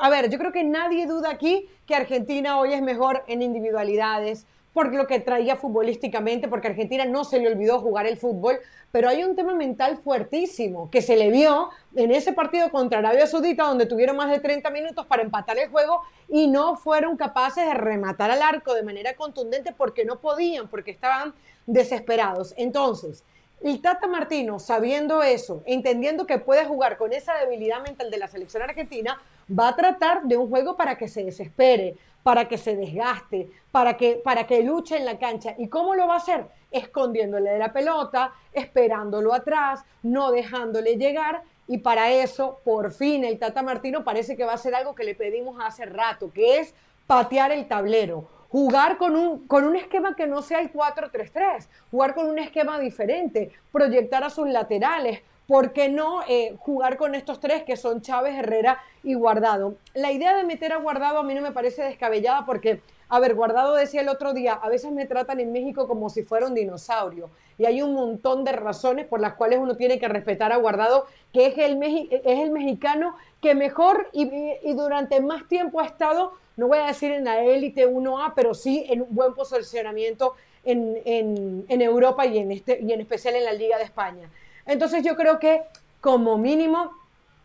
[0.00, 4.46] a ver, yo creo que nadie duda aquí que Argentina hoy es mejor en individualidades,
[4.76, 8.58] por lo que traía futbolísticamente, porque Argentina no se le olvidó jugar el fútbol,
[8.92, 13.26] pero hay un tema mental fuertísimo que se le vio en ese partido contra Arabia
[13.26, 17.64] Saudita, donde tuvieron más de 30 minutos para empatar el juego y no fueron capaces
[17.64, 21.32] de rematar al arco de manera contundente porque no podían, porque estaban
[21.66, 22.52] desesperados.
[22.58, 23.24] Entonces,
[23.62, 28.28] el Tata Martino, sabiendo eso, entendiendo que puede jugar con esa debilidad mental de la
[28.28, 32.76] selección argentina, va a tratar de un juego para que se desespere, para que se
[32.76, 35.54] desgaste, para que, para que luche en la cancha.
[35.58, 36.46] ¿Y cómo lo va a hacer?
[36.70, 41.42] Escondiéndole de la pelota, esperándolo atrás, no dejándole llegar.
[41.66, 45.04] Y para eso, por fin, el Tata Martino parece que va a hacer algo que
[45.04, 46.74] le pedimos hace rato, que es
[47.06, 52.14] patear el tablero jugar con un, con un esquema que no sea el 4-3-3, jugar
[52.14, 55.20] con un esquema diferente, proyectar a sus laterales.
[55.46, 59.76] ¿Por qué no eh, jugar con estos tres que son Chávez, Herrera y Guardado?
[59.94, 63.36] La idea de meter a Guardado a mí no me parece descabellada porque, a ver,
[63.36, 66.54] Guardado decía el otro día, a veces me tratan en México como si fuera un
[66.54, 67.30] dinosaurio.
[67.58, 71.06] Y hay un montón de razones por las cuales uno tiene que respetar a Guardado,
[71.32, 74.28] que es el, es el mexicano que mejor y,
[74.64, 78.54] y durante más tiempo ha estado no voy a decir en la élite 1A, pero
[78.54, 80.34] sí en un buen posicionamiento
[80.64, 84.28] en, Europa y en, este, y en especial en la Liga de España.
[84.66, 85.62] Entonces yo creo que
[86.00, 86.92] como mínimo,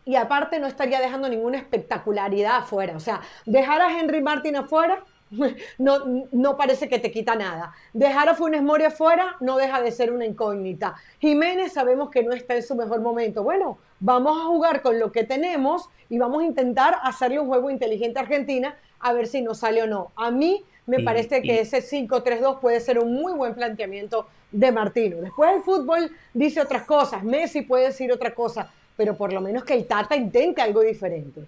[0.04, 5.04] y aparte no estaría dejando ninguna espectacularidad afuera, o sea, dejar a Henry Martin afuera
[5.78, 7.72] no, no parece que te quita nada.
[7.92, 10.94] Dejar a Funes Mori afuera no deja de ser una incógnita.
[11.20, 13.42] Jiménez sabemos que no está en su mejor momento.
[13.42, 17.70] Bueno, vamos a jugar con lo que tenemos y vamos a intentar hacerle un juego
[17.70, 20.12] inteligente a Argentina a ver si nos sale o no.
[20.16, 25.18] A mí me parece que ese 5-3-2 puede ser un muy buen planteamiento de Martino.
[25.18, 29.64] Después el fútbol dice otras cosas, Messi puede decir otra cosa, pero por lo menos
[29.64, 31.42] que el Tata intente algo diferente.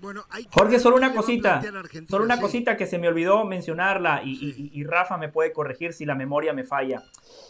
[0.00, 1.60] Bueno, Jorge, solo una cosita,
[2.08, 6.14] solo una cosita que se me olvidó mencionarla y, Rafa me puede corregir si la
[6.14, 7.02] memoria me falla.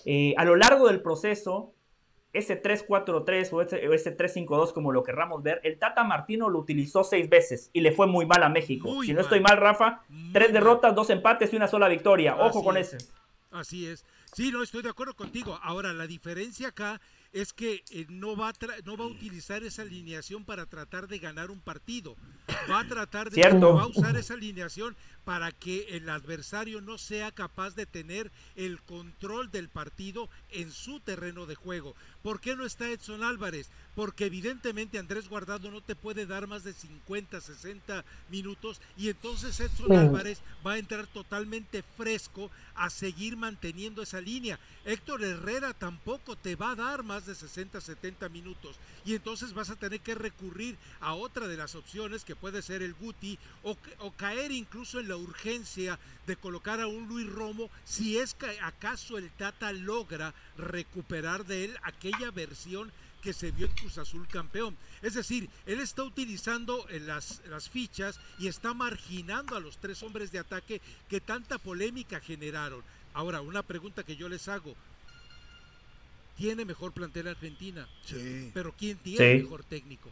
[0.05, 1.73] Eh, a lo largo del proceso,
[2.33, 7.29] ese 3-4-3 o ese, 3-5-2, como lo querramos ver, el Tata Martino lo utilizó seis
[7.29, 9.03] veces y le fue muy mal a México.
[9.03, 10.03] si no estoy mal, Rafa,
[10.33, 12.37] tres derrotas, dos empates y una sola victoria.
[12.37, 12.99] Ojo con ese.
[13.51, 14.05] Así es.
[14.33, 15.59] Sí, no, estoy de acuerdo contigo.
[15.63, 17.01] Ahora, la diferencia acá
[17.33, 18.53] es que eh, no, va a
[18.85, 22.17] no va a utilizar esa alineación para tratar de ganar un partido.
[22.71, 27.31] Va a tratar de va a usar esa alineación para que el adversario no sea
[27.31, 31.95] capaz de tener el control del partido en su terreno de juego.
[32.23, 33.71] ¿Por qué no está Edson Álvarez?
[33.95, 39.59] Porque evidentemente Andrés Guardado no te puede dar más de 50, 60 minutos y entonces
[39.61, 44.59] Edson Álvarez va a entrar totalmente fresco a seguir manteniendo esa línea.
[44.85, 49.71] Héctor Herrera tampoco te va a dar más de 60, 70 minutos y entonces vas
[49.71, 53.77] a tener que recurrir a otra de las opciones que puede ser el Guti o,
[53.99, 58.59] o caer incluso en la urgencia de colocar a un Luis Romo si es que
[58.61, 62.91] acaso el Tata logra recuperar de él aquella versión
[63.23, 64.77] que se vio en Cruz Azul campeón.
[65.03, 70.03] Es decir, él está utilizando eh, las, las fichas y está marginando a los tres
[70.03, 72.83] hombres de ataque que tanta polémica generaron.
[73.13, 74.75] Ahora, una pregunta que yo les hago.
[76.39, 77.87] ¿Tiene mejor plantel Argentina?
[78.07, 78.51] Sí.
[78.55, 80.11] Pero ¿quién tiene mejor técnico?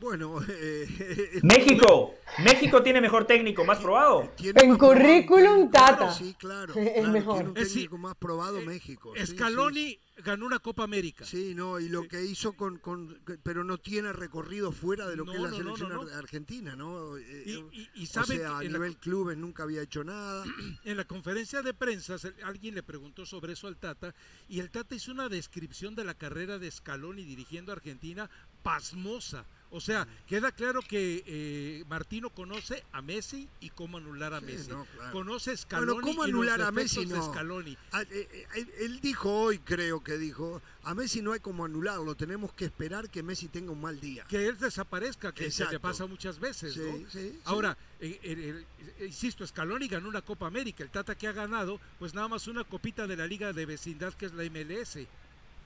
[0.00, 2.14] Bueno, eh, México,
[2.44, 4.32] México tiene mejor técnico, más probado.
[4.38, 6.12] En currículum, Tata.
[6.12, 6.74] sí, claro.
[6.94, 7.36] Es mejor.
[7.36, 9.12] Tiene un técnico más probado eh, México.
[9.24, 11.24] Scaloni ganó una Copa América.
[11.24, 15.24] Sí, no, y lo que hizo con, con pero no tiene recorrido fuera de lo
[15.24, 17.16] que es la selección argentina, ¿no?
[17.16, 17.64] Eh,
[17.94, 20.44] y, sabe o sea, a nivel clubes nunca había hecho nada.
[20.84, 24.14] En la conferencia de prensa alguien le preguntó sobre eso al Tata
[24.48, 28.30] y el Tata hizo una descripción de la carrera de Scaloni dirigiendo a Argentina
[28.62, 29.44] pasmosa.
[29.74, 34.46] O sea, queda claro que eh, Martino conoce a Messi y cómo anular a Sí,
[34.46, 34.70] Messi.
[34.70, 35.10] no, claro.
[35.12, 37.04] Conoce a Scaloni Bueno, ¿cómo y los anular a Messi?
[37.04, 37.24] de No.
[37.32, 37.76] Scaloni.
[37.90, 42.14] Ah, eh, eh, él dijo hoy, creo que dijo, a Messi no hay como anularlo,
[42.14, 44.24] tenemos que esperar que Messi tenga un mal día.
[44.28, 47.10] Que él desaparezca, que se le pasa muchas veces, Sí, ¿no?
[47.10, 47.40] sí.
[47.44, 48.64] Ahora, eh,
[49.00, 52.62] insisto, Scaloni ganó una Copa América, el Tata que ha ganado, pues nada más una
[52.62, 54.98] copita de la Liga de Vecindad que es la MLS.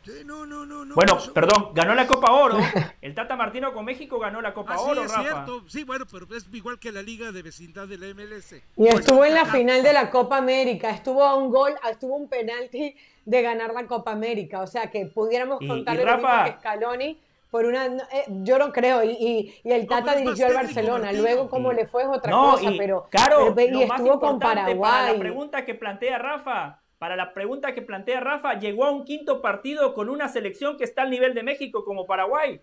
[0.05, 0.95] Sí, no, no, no, no.
[0.95, 2.57] Bueno, eso- perdón, ganó la Copa Oro.
[3.03, 5.23] El Tata Martino con México ganó la Copa Ah, sí, Oro, es Rafa.
[5.23, 5.63] cierto.
[5.69, 8.63] Sí, bueno, pero es igual que la Liga de Vecindad de la MLS.
[8.77, 12.29] Y estuvo en la final de la Copa América, estuvo a un gol, estuvo un
[12.29, 14.61] penalti de ganar la Copa América.
[14.63, 17.21] O sea que pudiéramos contarle lo que Scaloni
[17.51, 17.87] por una.
[17.87, 20.99] eh, yo no creo, y, y- y el Tata más dirigió al Barcelona.
[21.07, 21.23] Martino.
[21.23, 23.07] Luego, cómo Y- le fue es otra no, cosa, y, pero.
[23.11, 25.19] claro, pero- lo y más estuvo con importante Para la Paraguay.
[25.19, 29.95] pregunta que plantea Rafa, para la pregunta que plantea Rafa, llegó a un quinto partido
[29.95, 32.61] con una selección que está al nivel de México como Paraguay.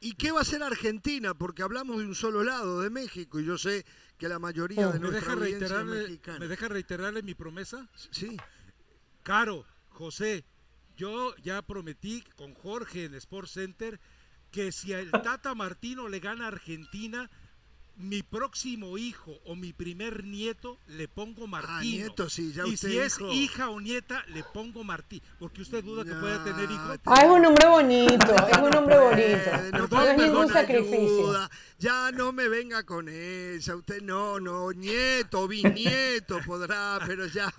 [0.00, 1.32] ¿Y qué va a hacer Argentina?
[1.34, 3.86] Porque hablamos de un solo lado, de México, y yo sé
[4.18, 6.38] que la mayoría de ¿Me nuestra deja, audiencia es reiterarle, mexicana.
[6.40, 7.88] ¿Me deja reiterarle mi promesa?
[8.10, 8.36] Sí,
[9.22, 10.44] Caro, José,
[10.96, 14.00] yo ya prometí con Jorge en Sports Center
[14.50, 17.30] que si el Tata Martino le gana a Argentina,
[17.96, 21.76] mi próximo hijo o mi primer nieto le pongo Martino.
[21.78, 25.22] Ah, nieto, sí, ya y usted si es hija o nieta, le pongo Martí.
[25.38, 26.98] Porque usted duda que No, pueda tener hijos.
[27.06, 29.50] Ah, es un hombre bonito, es un hombre bonito.
[29.78, 30.96] No, no es ningún sacrificio.
[30.98, 31.50] ayuda.
[31.78, 33.76] Ya no me venga con esa.
[33.76, 37.52] Usted no, no, nieto, bisnieto podrá, pero ya,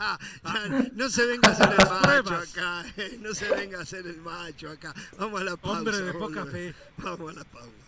[0.44, 2.86] ya no se venga a hacer el macho acá.
[2.98, 4.94] eh, No se venga a hacer el macho acá.
[5.18, 5.78] Vamos a la pausa.
[5.80, 6.74] Hombre de poca fe.
[6.98, 7.83] Vamos a la pausa.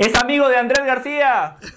[0.00, 1.58] Es amigo de Andrés García.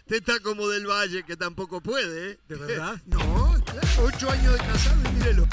[0.00, 2.30] Usted está como del Valle, que tampoco puede.
[2.30, 2.38] ¿eh?
[2.48, 2.96] ¿De verdad?
[3.04, 3.54] No,
[4.02, 5.46] ocho años de casado y mírelo.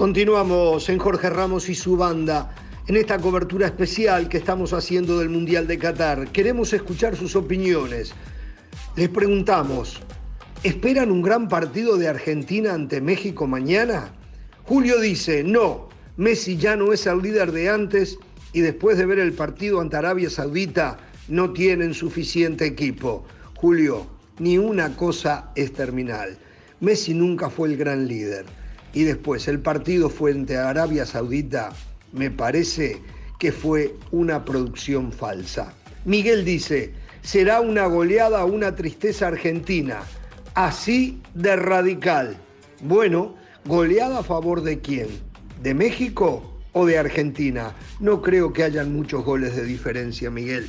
[0.00, 2.54] Continuamos en Jorge Ramos y su banda
[2.86, 6.32] en esta cobertura especial que estamos haciendo del Mundial de Qatar.
[6.32, 8.14] Queremos escuchar sus opiniones.
[8.96, 10.00] Les preguntamos,
[10.62, 14.10] ¿esperan un gran partido de Argentina ante México mañana?
[14.64, 18.16] Julio dice, no, Messi ya no es el líder de antes
[18.54, 20.96] y después de ver el partido ante Arabia Saudita
[21.28, 23.26] no tienen suficiente equipo.
[23.54, 24.06] Julio,
[24.38, 26.38] ni una cosa es terminal.
[26.80, 28.46] Messi nunca fue el gran líder.
[28.92, 31.70] Y después el partido frente a Arabia Saudita
[32.12, 33.00] me parece
[33.38, 35.72] que fue una producción falsa.
[36.04, 40.00] Miguel dice, será una goleada una tristeza argentina.
[40.54, 42.36] Así de radical.
[42.82, 45.08] Bueno, goleada a favor de quién?
[45.62, 47.74] ¿De México o de Argentina?
[48.00, 50.68] No creo que hayan muchos goles de diferencia, Miguel.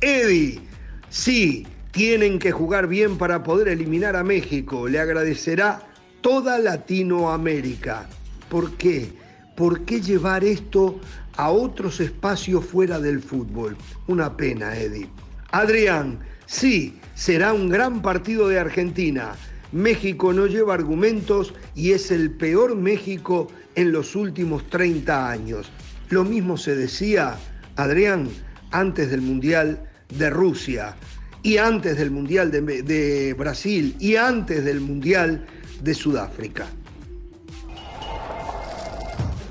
[0.00, 0.60] Eddie,
[1.08, 4.86] sí, tienen que jugar bien para poder eliminar a México.
[4.86, 5.82] Le agradecerá
[6.20, 8.08] toda Latinoamérica.
[8.48, 9.12] ¿Por qué?
[9.56, 11.00] ¿Por qué llevar esto
[11.36, 13.76] a otros espacios fuera del fútbol?
[14.06, 15.08] Una pena, Eddie.
[15.50, 19.32] Adrián, sí, será un gran partido de Argentina.
[19.72, 25.70] México no lleva argumentos y es el peor México en los últimos 30 años.
[26.10, 27.36] Lo mismo se decía,
[27.76, 28.28] Adrián,
[28.70, 30.94] antes del Mundial de Rusia
[31.42, 35.46] y antes del Mundial de, de Brasil y antes del Mundial
[35.82, 36.66] de Sudáfrica.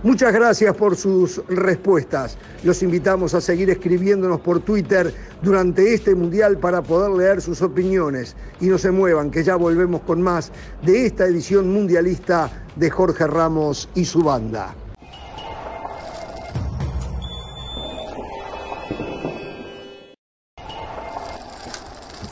[0.05, 2.37] Muchas gracias por sus respuestas.
[2.63, 5.11] Los invitamos a seguir escribiéndonos por Twitter
[5.41, 8.35] durante este mundial para poder leer sus opiniones.
[8.61, 10.51] Y no se muevan, que ya volvemos con más
[10.83, 14.75] de esta edición mundialista de Jorge Ramos y su banda.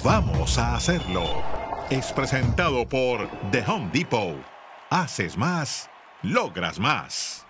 [0.03, 1.62] Vamos a hacerlo.
[1.93, 4.35] Es presentado por The Home Depot.
[4.89, 5.91] Haces más,
[6.23, 7.45] logras más.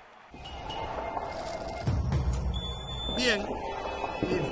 [3.15, 3.41] Bien,
[4.21, 4.51] miren,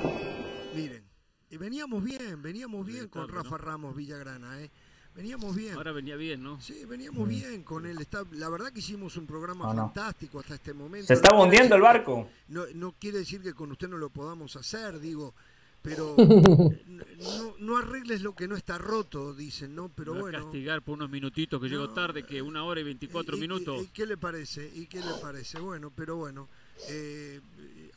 [0.73, 1.03] miren.
[1.49, 3.27] Y veníamos bien, veníamos bien con.
[3.27, 4.71] Rafa Ramos Villagrana, ¿eh?
[5.13, 5.75] Veníamos bien.
[5.75, 6.61] Ahora venía bien, ¿no?
[6.61, 7.99] Sí, veníamos bien con él.
[7.99, 9.81] Está, la verdad que hicimos un programa No, no.
[9.87, 11.07] fantástico hasta este momento.
[11.07, 12.29] Se está No hundiendo el barco.
[12.47, 15.35] no quiere decir que con usted no lo podamos hacer, digo,
[15.82, 19.89] pero no, no arregles lo que no está roto, dicen, ¿no?
[19.89, 20.43] Pero a bueno.
[20.43, 23.41] castigar por unos minutitos que llegó No, tarde, que una hora y 24 ¿Y- y-
[23.41, 23.84] minutos.
[23.84, 24.69] ¿Y qué le parece?
[24.73, 25.59] ¿Y qué le parece?
[25.59, 26.47] Bueno, pero bueno.
[26.89, 27.39] eh,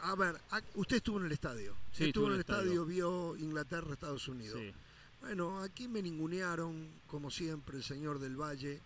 [0.00, 0.36] a ver,
[0.74, 1.74] usted estuvo en el estadio.
[1.92, 2.62] Sí, estuvo en el el estadio.
[2.62, 4.60] estadio, vio Inglaterra, Estados Unidos.
[4.60, 4.70] Sí.
[5.22, 8.80] Bueno, aquí me ningunearon, como siempre, el señor del Valle.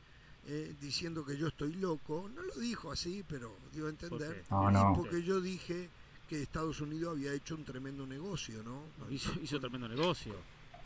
[0.50, 2.30] eh, diciendo que yo estoy loco.
[2.34, 4.44] No lo dijo así, pero dio a entender.
[4.50, 4.94] No, no.
[4.96, 5.90] Porque yo dije
[6.28, 8.82] que Estados Unidos había hecho un tremendo negocio, ¿no?
[9.10, 10.34] Hizo, hizo tremendo negocio.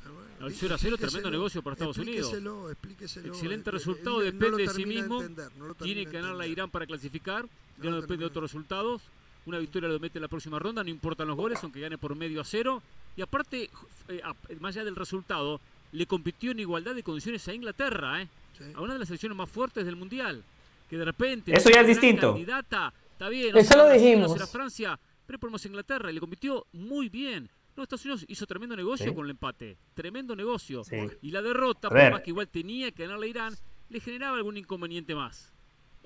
[0.04, 2.18] Ah, bueno, No, el 0 a 0, tremendo explíqueselo, negocio para Estados Unidos.
[2.32, 3.28] explíqueselo, explíqueselo.
[3.34, 5.20] Excelente Eh, resultado, él no lo depende de sí mismo.
[5.20, 6.46] entender, no lo Tiene que ganar la.
[6.46, 7.44] Irán para clasificar.
[7.78, 9.02] No Ya no depende de otros resultados.
[9.46, 12.14] Una victoria lo mete en la próxima ronda, no importan los goles, aunque gane por
[12.14, 12.80] medio a cero.
[13.16, 13.68] Y aparte,
[14.08, 14.22] eh,
[14.60, 18.28] más allá del resultado, le compitió en igualdad de condiciones a Inglaterra, ¿eh?
[18.56, 18.64] Sí.
[18.74, 20.44] a una de las selecciones más fuertes del mundial.
[20.88, 21.56] Que de repente.
[21.56, 22.32] Eso ya es distinto.
[22.32, 23.56] Candidata, está bien.
[23.56, 24.50] Eso lo dijimos.
[24.50, 24.98] Francia,
[25.32, 27.48] pero ponemos a Inglaterra y le compitió muy bien.
[27.74, 29.14] No, Estados Unidos hizo tremendo negocio Sí.
[29.14, 29.78] con el empate.
[29.94, 30.84] Tremendo negocio.
[30.84, 30.96] Sí.
[31.22, 33.54] Y la derrota, A por más que igual tenía que ganar la Irán,
[33.88, 35.50] le generaba algún inconveniente más.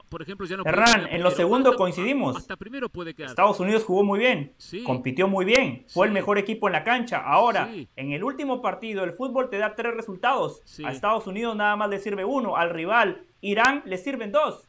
[0.09, 1.31] Por ejemplo, ya no quedar en lo primero.
[1.33, 2.37] segundo Hasta- coincidimos.
[2.37, 3.31] Hasta primero puede quedar.
[3.31, 4.85] Estados Unidos jugó muy bien, Sí.
[4.85, 7.19] compitió muy bien, fue el mejor equipo en la cancha.
[7.19, 10.63] Ahora, en el último partido, el fútbol te da tres resultados.
[10.85, 14.69] A Estados Unidos nada más le sirve uno, al rival Irán le sirven dos.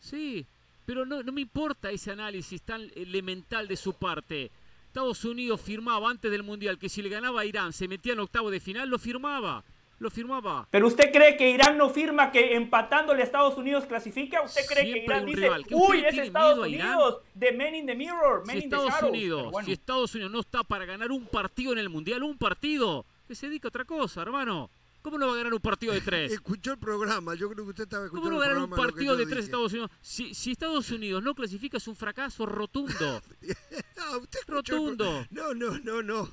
[0.00, 0.46] Sí,
[0.88, 4.50] pero no, no me importa ese análisis tan elemental de su parte.
[4.86, 8.20] Estados Unidos firmaba antes del Mundial que si le ganaba a Irán se metía en
[8.20, 9.62] octavo de final, lo firmaba.
[9.98, 10.66] Lo firmaba.
[10.70, 14.40] Pero usted cree que Irán no firma que empatándole a Estados Unidos clasifica?
[14.40, 15.66] ¿Usted cree que Irán dice, rival.
[15.66, 16.66] ¿Que uy, es Estados?
[16.66, 19.10] Unidos, de Men in the Mirror, Men Si in the Estados Shadows"?
[19.10, 22.38] Unidos, bueno, si Estados Unidos no está para ganar un partido en el Mundial, un
[22.38, 24.70] partido, que se dedica a otra cosa, hermano.
[25.02, 26.32] ¿Cómo no va a ganar un partido de tres?
[26.32, 28.70] Escuchó el programa, yo creo que usted estaba ¿Cómo escuchando no va a ganar un
[28.70, 29.44] partido de tres dije.
[29.46, 29.90] Estados Unidos?
[30.00, 33.22] Si, si Estados Unidos no clasifica es un fracaso rotundo.
[34.00, 35.26] Ah, usted el Rotundo.
[35.30, 36.30] No, no, no, no.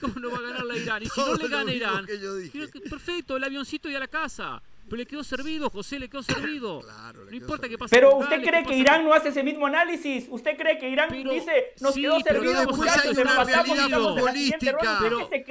[0.00, 1.02] ¿Cómo no va a ganar la Irán?
[1.02, 2.52] Y si Todo no le gana Irán, que yo dije.
[2.52, 4.62] creo que- perfecto, el avioncito y a la casa.
[4.88, 6.80] Pero le quedó servido, José, le quedó servido.
[6.80, 7.78] Claro, le no importa servido.
[7.78, 7.96] pase.
[7.96, 10.26] Pero usted cree que Irán no hace ese mismo análisis.
[10.30, 13.44] ¿Usted cree que Irán Pero- dice, nos sí, quedó pero servido, después muchachos, hay una
[13.44, 14.78] realidad futbolística.
[14.78, 14.88] qué?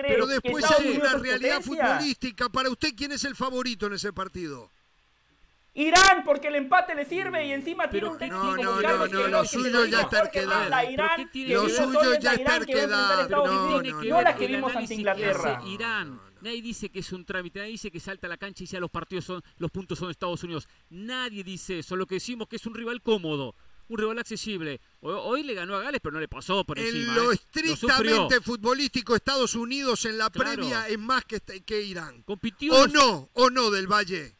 [0.07, 2.49] Pero ¿Que después hay una realidad futbolística.
[2.49, 4.71] Para usted, ¿quién es el favorito en ese partido?
[5.77, 9.09] Irán, porque el empate le sirve y encima tiene un técnico Carlos ver?
[9.11, 10.89] Queiroz, Lo que suyo se ya lo es dijo Jorge terquedad.
[10.89, 13.29] Irán, no Lo suyo ya es terquedad.
[13.29, 13.45] No,
[13.81, 15.57] no, no la que vimos ante Inglaterra.
[15.57, 16.21] hace Irán.
[16.41, 18.79] Nadie dice que es un trámite, nadie dice que salta a la cancha y ya
[18.79, 20.67] los partidos son, los puntos son Estados Unidos.
[20.89, 21.95] Nadie dice eso.
[21.95, 23.55] Lo que decimos que es un rival cómodo,
[23.87, 24.79] un rival accesible.
[25.01, 26.99] Hoy, hoy le ganó a Gales, pero no le pasó por encima.
[26.99, 27.37] En lo ¿eh?
[27.37, 27.73] sufrió.
[27.73, 30.53] estrictamente futbolístico, Estados Unidos en la Claro.
[30.53, 32.21] previa es más que, que Irán.
[32.23, 32.73] Compitió.
[32.75, 33.29] ¿O no?
[33.33, 34.35] ¿O no del Valle?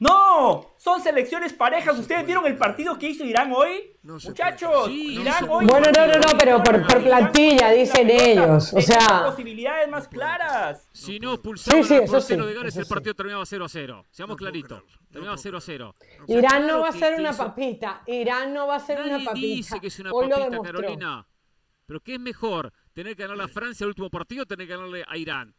[0.00, 1.98] No, son selecciones parejas.
[1.98, 3.96] ¿Ustedes vieron el partido que hizo Irán hoy?
[4.02, 4.86] No Muchachos.
[4.86, 5.66] Sí, Irán hizo hoy.
[5.66, 10.88] Bueno, no, no, no, pero por- por plantilla, dicen ellos, o sea- posibilidades más claras.
[10.92, 14.04] Si no expulsaban Sí, sí, sí, de Gales, el partido terminaba 0 a 0.
[14.10, 14.82] Seamos No claritos.
[14.84, 15.94] no terminaba puedo 0 a 0.
[16.28, 18.02] Irán no claro va a ser una papita.
[18.06, 19.46] Irán no va a ser una Nadie papita.
[19.46, 20.62] dice que es una papita.
[20.62, 21.26] Carolina.
[21.86, 22.72] Pero ¿qué es mejor?
[22.92, 25.54] ¿Tener que ganar a Francia el último partido o tener que ganarle a Irán?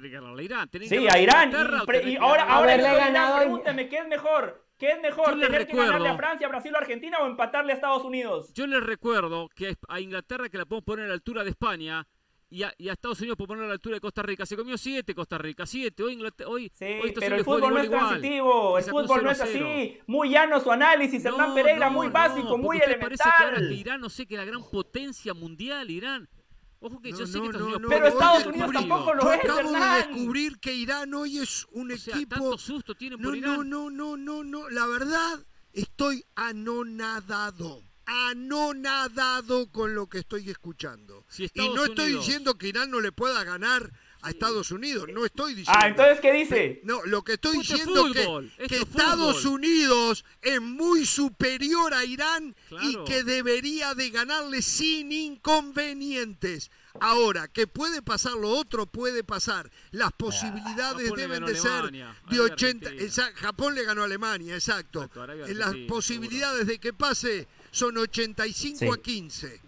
[0.00, 0.68] Tener que ganarle a Irán.
[0.68, 1.48] Que Sí, ganarle a Irán.
[1.48, 4.64] Inglaterra Y, y que ahora, ahora Haberle soy Irán, ganado- pregúnteme, ¿qué es mejor?
[4.78, 5.26] ¿Qué es mejor?
[5.30, 8.52] ¿Tener que recuerdo- ganarle a Francia, Brasil o Argentina o empatarle a Estados Unidos?
[8.54, 12.06] Yo les recuerdo que a Inglaterra que la podemos poner a la altura de España
[12.50, 14.46] y a, y a Estados Unidos podemos poner a la altura de Costa Rica.
[14.46, 16.00] Se comió 7 Costa Rica, 7.
[16.02, 19.30] Hoy, Inglater- hoy, Sí, hoy pero el fútbol no es igual, transitivo, el fútbol no
[19.32, 19.66] es 0 a 0.
[19.68, 19.98] así.
[20.06, 23.22] Muy llano su análisis, Hernán No, Pereira, no, muy no, básico, porque muy usted parece
[23.24, 23.78] que ahora que elemental.
[23.80, 26.28] Irán, no sé, que la gran potencia mundial, Irán.
[26.80, 28.48] Ojo que No, yo sé no, que Estados no, Unidos no, Pero no, Estados no,
[28.50, 29.96] Unidos no, tampoco lo Yo es, acabo de Hernán.
[30.12, 32.34] descubrir que Irán hoy es un O sea, equipo.
[32.36, 33.68] tanto susto tiene No, por no, Irán.
[33.70, 34.70] no, no, no, no.
[34.70, 37.82] La verdad, estoy anonadado.
[38.06, 41.24] Anonadado con lo que estoy escuchando.
[41.28, 43.92] Si y no estoy Unidos- diciendo que Irán no le pueda ganar
[44.22, 45.06] a Estados Unidos.
[45.12, 45.80] No estoy diciendo.
[45.82, 46.80] Ah, entonces, ¿qué dice?
[46.84, 49.54] No, lo que estoy Esto es diciendo fútbol, que, que es Estados fútbol.
[49.54, 56.70] Unidos es muy superior a Irán y que debería de ganarle sin inconvenientes.
[57.00, 59.70] Ahora, que puede pasar lo otro, puede pasar.
[59.92, 62.88] Las posibilidades Japón le deben de ser Alemania, de Arabia 80.
[62.88, 63.06] Argentina.
[63.08, 65.08] esa- Japón le ganó a Alemania, exacto.
[65.48, 68.88] Las posibilidades de que pase son 85 Sí.
[68.88, 69.60] a 15.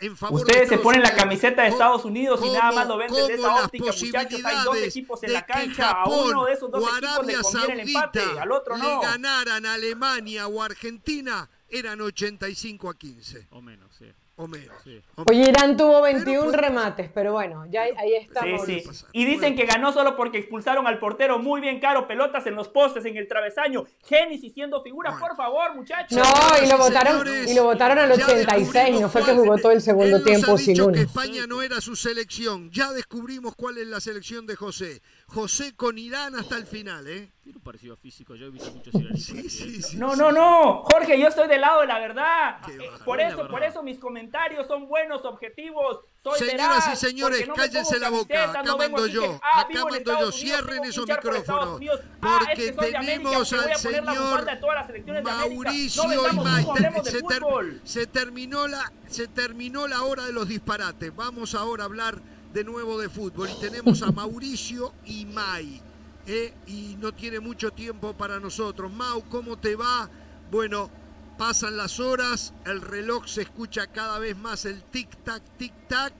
[0.00, 2.96] En favor de Ustedes se ponen la camiseta de Estados Unidos y nada más lo
[2.96, 4.44] ven desde esa óptica, muchachos.
[4.44, 5.90] Hay dos equipos en la cancha.
[5.90, 9.00] A Japón uno de esos dos equipos le conviene el empate, al otro le no.
[9.00, 14.06] ganaran a Alemania o Argentina eran 85 a 15 O menos, sí.
[14.42, 14.74] O menos.
[14.84, 15.00] Sí.
[15.16, 15.48] o Oye.
[15.50, 18.40] Irán tuvo 21 puede- remates, pero bueno, ya ahí- ahí está.
[18.42, 19.04] Sí, sí.
[19.12, 22.68] Y dicen que ganó solo porque expulsaron al portero muy bien caro, pelotas en los
[22.68, 23.84] postes, en el travesaño.
[24.06, 25.26] Génesis siendo figura, Bueno.
[25.26, 26.16] por favor, muchachos.
[26.18, 26.24] No,
[26.64, 29.58] y lo votaron, señores, y lo votaron al ya 86, descubrimos no fue que jugó
[29.58, 30.96] todo el segundo Él nos tiempo sin que uno.
[30.98, 32.70] España no era su selección.
[32.70, 35.00] Ya descubrimos cuál es la selección de José.
[35.32, 37.30] José con Irán hasta el final, ¿eh?
[37.42, 38.34] Tiene un parecido físico.
[38.34, 39.24] Yo he visto muchos iraníes.
[39.24, 39.48] Sí, ¿eh?
[39.48, 39.96] sí.
[39.96, 40.34] No, sí, no, sí.
[40.34, 42.58] no, Jorge, yo estoy del lado de la verdad.
[42.68, 46.00] Eh, por eso, por eso mis comentarios son buenos, objetivos.
[46.22, 48.28] Soy Señoras veraz, y señores, no cállense la boca.
[48.34, 49.22] camiseta, Acá no mando yo.
[49.22, 50.18] que, ah, Acá vivo en mando yo.
[50.18, 51.80] Unidos, Cierren que esos por micrófonos.
[52.20, 55.22] Ah, es Porque que América, tenemos que voy a al señor América.
[55.22, 61.14] Mauricio No y ter- se terminó la, se terminó la hora de los disparates.
[61.14, 62.20] Vamos ahora a hablar
[62.52, 63.48] de nuevo de fútbol.
[63.50, 65.80] Y tenemos a Mauricio y May.
[66.26, 66.52] ¿eh?
[66.66, 68.92] Y no tiene mucho tiempo para nosotros.
[68.92, 70.10] Mau, ¿cómo te va?
[70.50, 70.90] Bueno,
[71.38, 76.12] pasan las horas, el reloj se escucha cada vez más el tic-tac, tic-tac.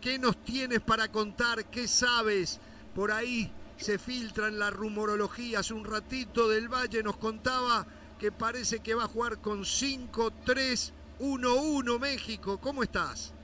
[0.00, 1.66] ¿Qué nos tienes para contar?
[1.66, 2.58] ¿Qué sabes?
[2.94, 5.58] Por ahí se filtra en la rumorología.
[5.60, 7.86] Hace un ratito del Valle nos contaba
[8.18, 12.58] que parece que va a jugar con 5-3-1-1 México.
[12.60, 13.34] ¿Cómo estás?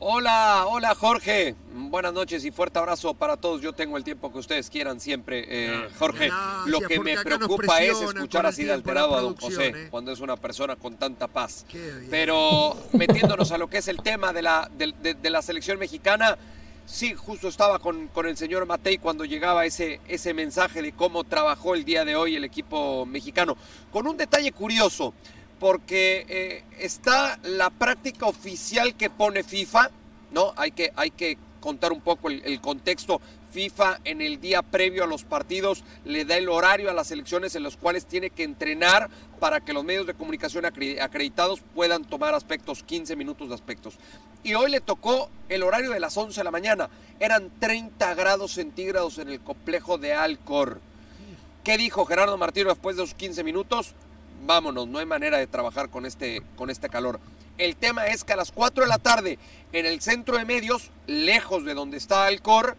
[0.00, 1.54] Hola, hola Jorge.
[1.72, 3.62] Buenas noches y fuerte abrazo para todos.
[3.62, 6.26] Yo tengo el tiempo que ustedes quieran siempre, eh, Jorge.
[6.28, 9.88] Gracias, Lo que me preocupa es escuchar así de alterado a don José ¿eh?
[9.90, 11.64] cuando es una persona con tanta paz.
[12.10, 15.78] Pero metiéndonos a lo que es el tema de la, de, de- de la selección
[15.78, 16.36] mexicana,
[16.84, 21.24] sí, justo estaba con, con el señor Matei cuando llegaba ese, ese mensaje de cómo
[21.24, 23.56] trabajó el día de hoy el equipo mexicano.
[23.92, 25.14] Con un detalle curioso,
[25.64, 29.88] porque eh, está la práctica oficial que pone FIFA,
[30.30, 30.52] ¿no?
[30.58, 33.18] Hay que, hay que contar un poco el, contexto.
[33.50, 37.54] FIFA en el día previo a los partidos le da el horario a las selecciones
[37.54, 39.08] en los cuales tiene que entrenar
[39.40, 43.94] para que los medios de comunicación acre- acreditados puedan tomar aspectos, 15 minutos de aspectos.
[44.42, 46.90] Y hoy le tocó el horario de las 11 de la mañana.
[47.18, 50.82] Eran 30 grados centígrados en el complejo de Alcor.
[51.62, 53.94] ¿Qué dijo Gerardo Martino después de esos 15 minutos?
[54.46, 57.18] Vámonos, no hay manera de trabajar con este, con este calor.
[57.56, 59.38] El tema es que a las 4 de la tarde,
[59.72, 62.76] en el centro de medios, lejos de donde está Alcor,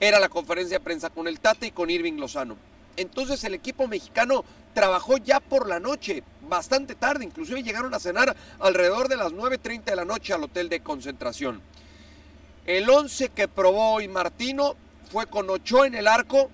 [0.00, 2.56] era la conferencia de prensa con el Tata y con Irving Lozano.
[2.96, 8.34] Entonces el equipo mexicano trabajó ya por la noche, bastante tarde, inclusive llegaron a cenar
[8.58, 11.62] alrededor de las 9.30 de la noche al hotel de concentración.
[12.66, 14.74] El 11 que probó hoy Martino
[15.12, 16.50] fue con Ochoa en el arco,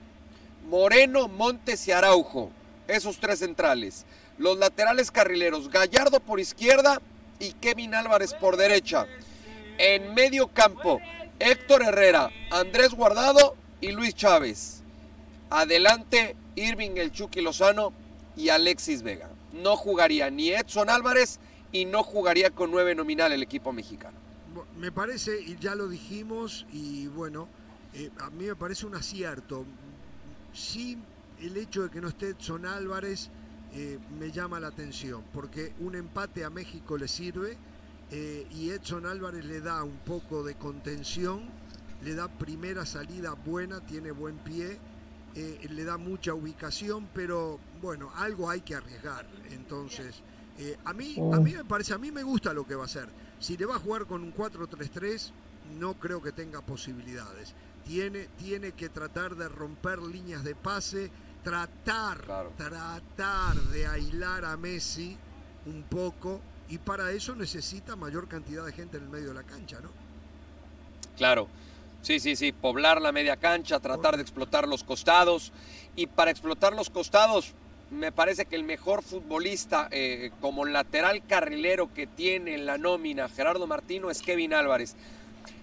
[0.69, 2.51] Moreno, Montes y Araujo,
[2.87, 4.05] esos tres centrales.
[4.39, 7.01] Los laterales carrileros, Gallardo por izquierda
[7.39, 9.07] y Kevin Álvarez por derecha.
[9.79, 11.01] En medio campo,
[11.39, 14.83] Héctor Herrera, Andrés Guardado y Luis Chávez.
[15.51, 17.93] Adelante, Irving El Chucky Lozano
[18.37, 19.29] y Alexis Vega.
[19.53, 21.41] No jugaría ni Edson Álvarez
[21.73, 24.17] y no jugaría con nueve nominal el equipo mexicano.
[24.79, 27.49] Me parece, y ya lo dijimos, y bueno,
[27.95, 29.65] eh, a mí me parece un acierto.
[30.53, 30.99] Sí,
[31.41, 33.31] el hecho de que no esté Edson Álvarez
[33.75, 37.57] eh, me llama la atención, porque un empate a México le sirve
[38.11, 41.49] eh, y Edson Álvarez le da un poco de contención,
[42.03, 44.79] le da primera salida buena, tiene buen pie,
[45.35, 49.27] eh, le da mucha ubicación, pero bueno, algo hay que arriesgar.
[49.51, 50.23] Entonces,
[50.85, 53.09] a, mí, a mí me parece, a mí me gusta lo que va a hacer.
[53.41, 55.33] Si le va a jugar con un 4-3-3,
[55.81, 57.55] no creo que tenga posibilidades.
[57.87, 61.11] Tiene, tiene que tratar de romper líneas de pase,
[61.43, 62.53] tratar, Claro.
[62.57, 65.17] tratar de aislar a Messi
[65.67, 69.43] un poco, y para eso necesita mayor cantidad de gente en el medio de la
[69.43, 69.91] cancha, ¿no?
[71.17, 71.49] Claro.
[72.03, 75.53] Sí, sí, sí, poblar la media cancha, tratar de explotar los costados.
[75.95, 77.53] Y para explotar los costados,
[77.91, 83.29] me parece que el mejor futbolista eh, como lateral carrilero que tiene en la nómina
[83.29, 84.97] Gerardo Martino es Kevin Álvarez.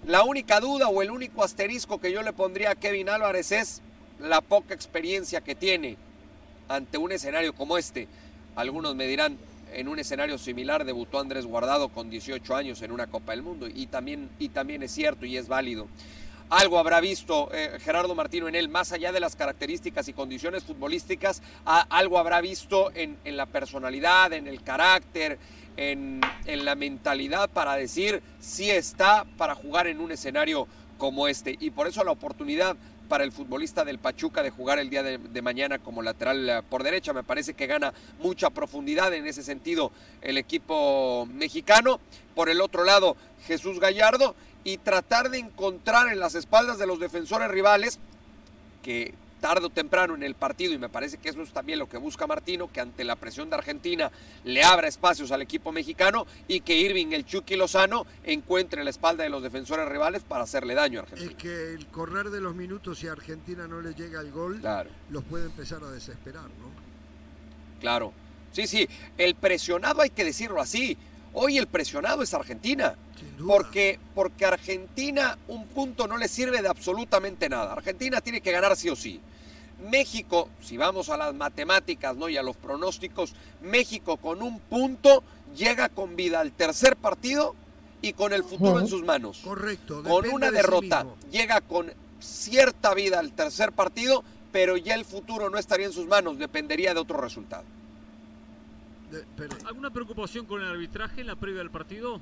[0.05, 3.81] La única duda o el único asterisco que yo le pondría a Kevin Álvarez es
[4.19, 5.97] la poca experiencia que tiene
[6.67, 8.07] ante un escenario como este.
[8.55, 9.37] Algunos me dirán,
[9.73, 13.67] en un escenario similar debutó Andrés Guardado con 18 años en una Copa del Mundo
[13.67, 15.87] y también, y también es cierto y es válido.
[16.49, 20.63] Algo habrá visto eh, Gerardo Martino en él, más allá de las características y condiciones
[20.63, 25.37] futbolísticas, algo habrá visto en, en la personalidad, en el carácter,
[25.77, 30.67] en, en la mentalidad para decir si está para jugar en un escenario
[30.97, 31.55] como este.
[31.59, 32.75] Y por eso la oportunidad
[33.09, 36.83] para el futbolista del Pachuca de jugar el día de, mañana como lateral eh, por
[36.83, 37.11] derecha.
[37.11, 39.91] Me parece que gana mucha profundidad en ese sentido
[40.21, 41.99] el equipo mexicano.
[42.35, 43.17] Por el otro lado,
[43.47, 47.99] Jesús Gallardo y tratar de encontrar en las espaldas de los defensores rivales
[48.83, 51.87] que tarde o temprano en el partido, y me parece que eso es también lo
[51.89, 54.11] que busca Martino, que ante la presión de Argentina
[54.43, 59.23] le abra espacios al equipo mexicano y que Irving, el Chucky Lozano, encuentre la espalda
[59.23, 61.37] de los defensores rivales para hacerle daño a Es Argentina.
[61.41, 64.89] que el correr de los minutos si a Argentina no le llega el gol, Claro.
[65.09, 66.69] los puede empezar a desesperar, ¿no?
[67.79, 68.13] Claro.
[68.51, 68.87] Sí, sí.
[69.17, 70.97] El presionado hay que decirlo así.
[71.33, 72.95] Hoy el presionado es Argentina.
[73.45, 77.73] Porque, porque Argentina un punto no le sirve de absolutamente nada.
[77.73, 79.19] Argentina tiene que ganar sí o sí.
[79.89, 82.27] México, si vamos a las matemáticas ¿no?
[82.27, 85.23] y a los pronósticos, México con un punto
[85.55, 87.55] llega con vida al tercer partido
[88.01, 89.39] y con el futuro en sus manos.
[89.43, 90.03] Correcto.
[90.03, 95.49] Con una de derrota llega con cierta vida al tercer partido, pero ya el futuro
[95.49, 97.63] no estaría en sus manos, dependería de otro resultado.
[99.11, 99.25] De-.
[99.67, 102.19] ¿Alguna preocupación con el arbitraje en la previa del partido?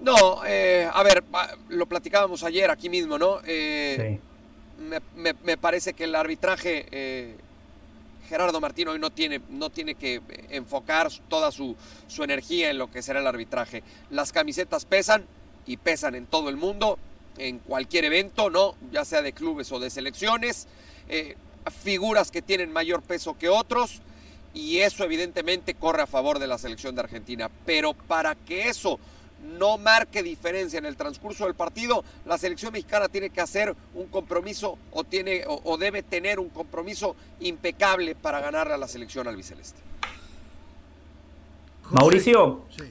[0.00, 1.24] No, eh, a ver,
[1.70, 3.38] lo platicábamos ayer aquí mismo, ¿no?
[3.44, 4.18] Eh,
[4.78, 4.82] Sí.
[4.82, 7.36] me, me- me parece que el arbitraje, eh,
[8.28, 10.20] Gerardo Martino hoy no tiene, no tiene que
[10.50, 11.76] enfocar toda su,
[12.08, 13.82] su energía en lo que será el arbitraje.
[14.10, 15.24] Las camisetas pesan
[15.64, 16.98] y pesan en todo el mundo,
[17.38, 18.74] en cualquier evento, ¿no?
[18.92, 20.66] Ya sea de clubes o de selecciones.
[21.08, 21.36] eh,
[21.82, 24.00] figuras que tienen mayor peso que otros
[24.56, 27.50] y eso evidentemente corre a favor de la selección de Argentina.
[27.66, 28.98] Pero para que eso
[29.58, 34.06] no marque diferencia en el transcurso del partido, la selección mexicana tiene que hacer un
[34.06, 39.28] compromiso o, tiene, o, o debe tener un compromiso impecable para ganarle a la selección
[39.28, 39.78] albiceleste.
[41.90, 42.62] Mauricio.
[42.70, 42.84] Sí.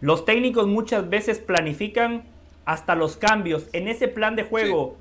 [0.00, 2.24] Los técnicos muchas veces planifican
[2.64, 3.66] hasta los cambios.
[3.74, 4.96] En ese plan de juego,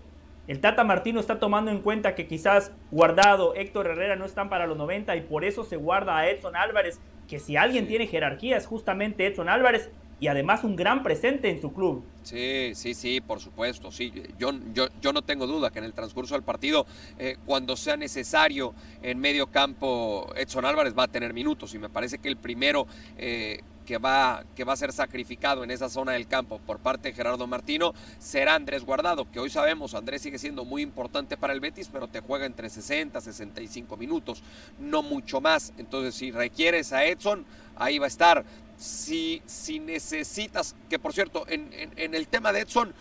[0.51, 4.67] el Tata Martino está tomando en cuenta que quizás Guardado, Héctor Herrera no están para
[4.67, 6.99] los 90 y por eso se guarda a Edson Álvarez,
[7.29, 11.61] que si alguien tiene jerarquía es justamente Edson Álvarez y además un gran presente en
[11.61, 12.03] su club.
[12.23, 14.11] Sí, sí, sí, por supuesto, sí.
[14.37, 16.85] Yo, yo, yo no tengo duda que en el transcurso del partido,
[17.17, 21.89] eh, cuando sea necesario en medio campo, Edson Álvarez va a tener minutos y me
[21.89, 22.87] parece que el primero
[23.17, 27.09] eh, que, va, que va a ser sacrificado en esa zona del campo por parte
[27.09, 31.53] de Gerardo Martino será Andrés Guardado, que hoy sabemos, Andrés sigue siendo muy importante para
[31.53, 34.41] el Betis, pero te juega entre 60, 65 minutos,
[34.79, 35.73] no mucho más.
[35.77, 37.45] Entonces, si requieres a Edson,
[37.75, 38.45] ahí va a estar.
[38.77, 42.93] Si, si necesitas, que por cierto, en, el tema de Edson,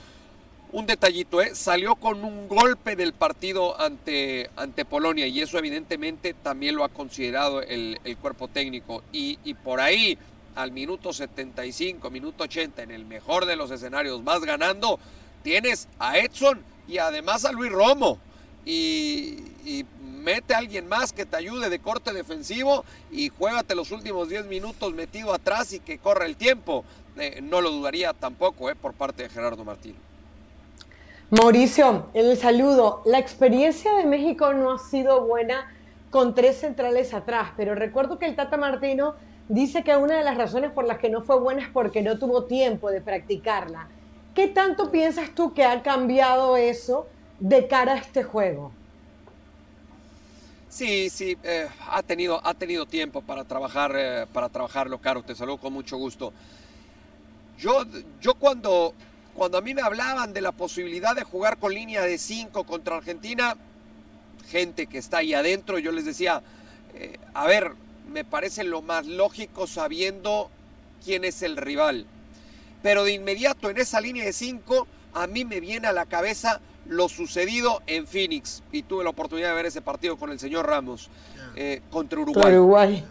[0.72, 1.54] un detallito, ¿eh?
[1.54, 6.90] salió con un golpe del partido ante, ante Polonia y eso evidentemente también lo ha
[6.90, 9.02] considerado el, el cuerpo técnico.
[9.10, 10.16] Y, y por ahí,
[10.54, 14.98] al minuto 75, minuto 80, en el mejor de los escenarios, vas ganando,
[15.42, 18.18] tienes a Edson y además a Luis Romo.
[18.64, 19.44] Y,
[20.20, 24.46] mete a alguien más que te ayude de corte defensivo y juégate los últimos 10
[24.46, 26.84] minutos metido atrás y que corra el tiempo.
[27.16, 29.96] Eh, no lo dudaría tampoco eh, por parte de Gerardo Martino.
[31.30, 35.72] Mauricio, el saludo, la experiencia de México no ha sido buena
[36.10, 39.14] con tres centrales atrás, pero recuerdo que el Tata Martino
[39.50, 42.18] dice que una de las razones por las que no fue buena es porque no
[42.18, 43.88] tuvo tiempo de practicarla.
[44.34, 47.08] ¿Qué tanto piensas tú que ha cambiado eso
[47.40, 48.72] de cara a este juego?
[50.68, 55.34] Sí, sí, eh, ha, tenido, ha tenido tiempo para trabajar, eh, para trabajarlo, Caro, te
[55.34, 56.32] saludo con mucho gusto.
[57.58, 57.84] Yo,
[58.20, 58.94] yo cuando,
[59.34, 62.98] cuando a mí me hablaban de la posibilidad de jugar con línea de 5 contra
[62.98, 63.56] Argentina,
[64.48, 66.40] gente que está ahí adentro, yo les decía,
[66.94, 67.72] eh, a ver,
[68.10, 70.50] me parece lo más lógico sabiendo
[71.04, 72.06] quién es el rival.
[72.82, 76.60] Pero de inmediato en esa línea de 5, a mí me viene a la cabeza
[76.86, 78.62] lo sucedido en Phoenix.
[78.72, 81.08] Y tuve la oportunidad de ver ese partido con el señor Ramos
[81.56, 82.52] eh, contra Uruguay.
[82.54, 83.04] Uruguay.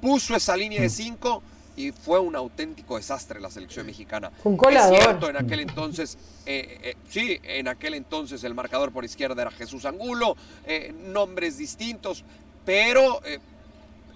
[0.00, 1.42] Puso esa línea de 5
[1.76, 4.32] y fue un auténtico desastre la selección mexicana.
[4.44, 4.96] Un Es colador.
[4.98, 9.50] cierto, en aquel entonces, eh, eh, sí, en aquel entonces el marcador por izquierda era
[9.50, 12.24] Jesús Angulo, eh, nombres distintos,
[12.64, 13.38] pero eh,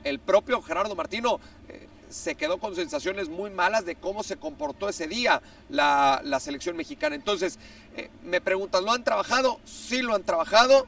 [0.04, 4.88] el propio Gerardo Martino eh, se quedó con sensaciones muy malas de cómo se comportó
[4.88, 7.14] ese día la, la selección mexicana.
[7.16, 7.58] Entonces,
[7.96, 9.58] eh, me preguntas, ¿lo han trabajado?
[9.64, 10.86] Sí lo han trabajado.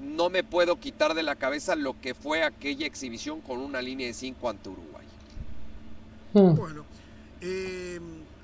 [0.00, 4.08] No me puedo quitar de la cabeza lo que fue aquella exhibición con una línea
[4.08, 5.06] de 5 ante Uruguay.
[6.34, 6.54] Hmm.
[6.56, 6.84] Bueno,
[7.40, 8.00] eh,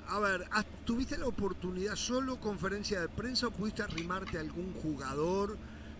[0.07, 4.73] a ver, ¿has- ¿tuviste la oportunidad solo conferencia de prensa o pudiste arrimarte a algún
[4.81, 5.57] jugador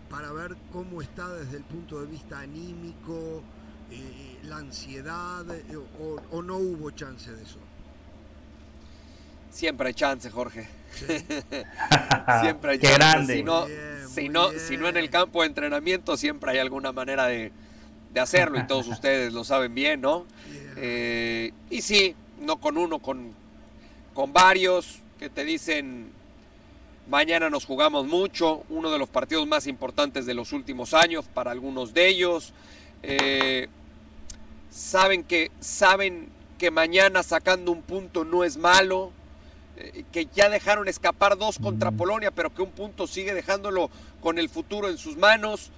[0.08, 3.42] para ver cómo está desde el punto de vista anímico,
[3.90, 7.58] eh, la ansiedad, eh, o, o no hubo chance de eso?
[9.50, 10.68] Siempre hay chance, Jorge.
[10.92, 11.06] Sí.
[12.42, 12.98] siempre hay Qué chance.
[12.98, 13.36] grande.
[13.36, 14.60] Si no, bien, si, no, bien.
[14.60, 17.50] si no en el campo de entrenamiento, siempre hay alguna manera de,
[18.12, 20.24] de hacerlo y todos ustedes lo saben bien, ¿no?
[20.50, 20.72] Yeah.
[20.76, 23.32] Eh, y sí, no con uno, con,
[24.14, 26.10] con varios que te dicen,
[27.08, 31.50] mañana nos jugamos mucho, uno de los partidos más importantes de los últimos años para
[31.50, 32.52] algunos de ellos.
[33.02, 33.68] Eh,
[34.70, 36.28] saben, que, saben
[36.58, 39.12] que mañana sacando un punto no es malo,
[39.76, 43.90] eh, que ya dejaron escapar dos contra Polonia, pero que un punto sigue dejándolo
[44.20, 45.70] con el futuro en sus manos.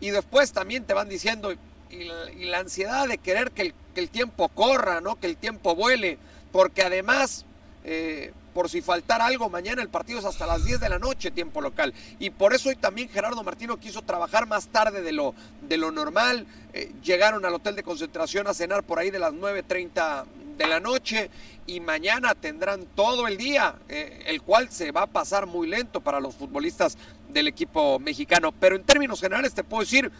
[0.00, 1.52] Y después también te van diciendo,
[1.90, 5.16] y la, y la ansiedad de querer que el, que el tiempo corra, ¿no?
[5.20, 6.18] que el tiempo vuele,
[6.50, 7.44] porque además,
[7.84, 11.30] eh, por si faltara algo, mañana el partido es hasta las 10 de la noche,
[11.30, 11.94] tiempo local.
[12.18, 15.90] Y por eso hoy también Gerardo Martino quiso trabajar más tarde de lo, de lo
[15.90, 16.46] normal.
[16.72, 20.24] Eh, llegaron al hotel de concentración a cenar por ahí de las 9.30
[20.56, 21.30] de la noche
[21.66, 26.00] y mañana tendrán todo el día, eh, el cual se va a pasar muy lento
[26.00, 26.98] para los futbolistas
[27.28, 28.52] del equipo mexicano.
[28.52, 30.10] Pero en términos generales te puedo decir,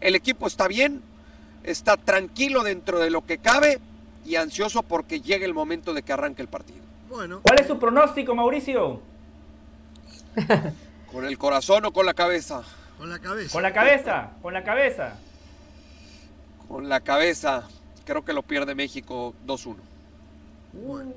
[0.00, 1.02] el equipo está bien,
[1.64, 3.80] está tranquilo dentro de lo que cabe
[4.24, 6.87] y ansioso porque llegue el momento de que arranque el partido.
[7.08, 9.00] Bueno, ¿Cuál es su pronóstico, Mauricio?
[11.12, 12.62] ¿Con el corazón o con la cabeza?
[12.98, 13.52] con la cabeza.
[13.52, 15.12] Con la cabeza, con la cabeza.
[16.68, 17.68] Con la cabeza.
[18.04, 19.76] Creo que lo pierde México 2-1.
[20.72, 21.12] Bueno,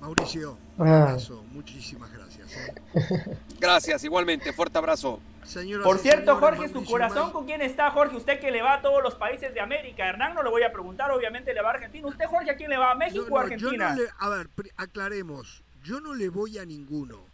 [0.00, 1.02] Mauricio, un Ah.
[1.02, 1.44] abrazo.
[1.52, 2.48] Muchísimas gracias.
[2.56, 2.74] ¿eh?
[3.60, 4.52] Gracias, igualmente.
[4.52, 5.20] Fuerte abrazo.
[5.48, 8.16] Señoras Por cierto, señores, Jorge, su corazón, ¿con quién está, Jorge?
[8.16, 10.06] Usted que le va a todos los países de América.
[10.06, 12.06] Hernán no le voy a preguntar, obviamente le va a Argentina.
[12.06, 12.90] ¿Usted, Jorge, a quién le va?
[12.90, 13.90] ¿A México No, o no, yo Argentina?
[13.94, 15.62] no le- a ver, aclaremos.
[15.82, 17.24] Yo no le voy a ninguno.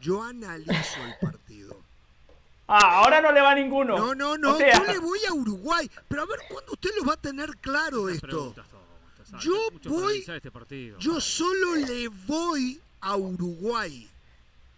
[0.00, 1.76] Yo analizo el partido.
[2.68, 3.98] Ah, ahora no le va a ninguno.
[3.98, 4.54] No, no, no.
[4.54, 5.90] O sea, Yo le voy a Uruguay.
[6.08, 8.54] Pero a ver, ¿cuándo usted lo va a tener claro esto?
[9.40, 9.54] Yo
[9.86, 10.98] voy- analizar este partido.
[10.98, 14.08] Yo solo le voy a Uruguay.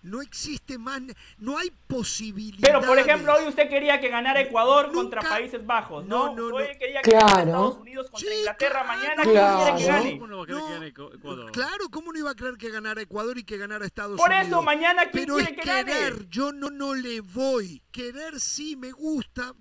[0.06, 1.02] No existe más,
[1.38, 2.60] no hay posibilidad.
[2.62, 6.26] Pero, por ejemplo, hoy usted quería que ganara Ecuador Nunca- contra Países Bajos, ¿no?
[6.34, 6.78] No, no, Hoy no.
[6.78, 7.48] quería que ganara Claro.
[7.50, 8.82] Estados Unidos contra Sí, Inglaterra.
[8.84, 8.88] claro.
[9.00, 9.64] Mañana, Claro.
[9.64, 10.10] ¿quién quiere que gane?
[10.18, 11.52] ¿Cómo no va a querer que gane Ecu- Ecuador?
[11.52, 14.46] Claro, ¿cómo no iba a creer que ganara Ecuador y que ganara Estados Por Unidos?
[14.46, 15.92] eso, mañana, ¿quién Pero es quiere que gane?
[15.92, 17.82] querer, yo no, no le voy.
[17.90, 19.54] Querer sí me gusta,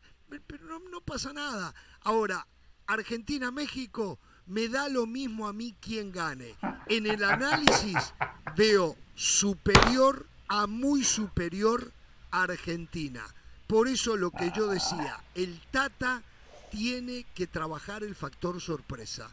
[0.45, 1.73] pero no, no pasa nada.
[2.01, 2.45] Ahora,
[2.85, 6.55] Argentina-México, me da lo mismo a mí quien gane.
[6.87, 8.13] En el análisis
[8.55, 11.91] veo superior a muy superior
[12.31, 13.23] a Argentina.
[13.67, 16.21] Por eso lo que yo decía, el Tata
[16.69, 19.29] tiene que trabajar el factor sorpresa.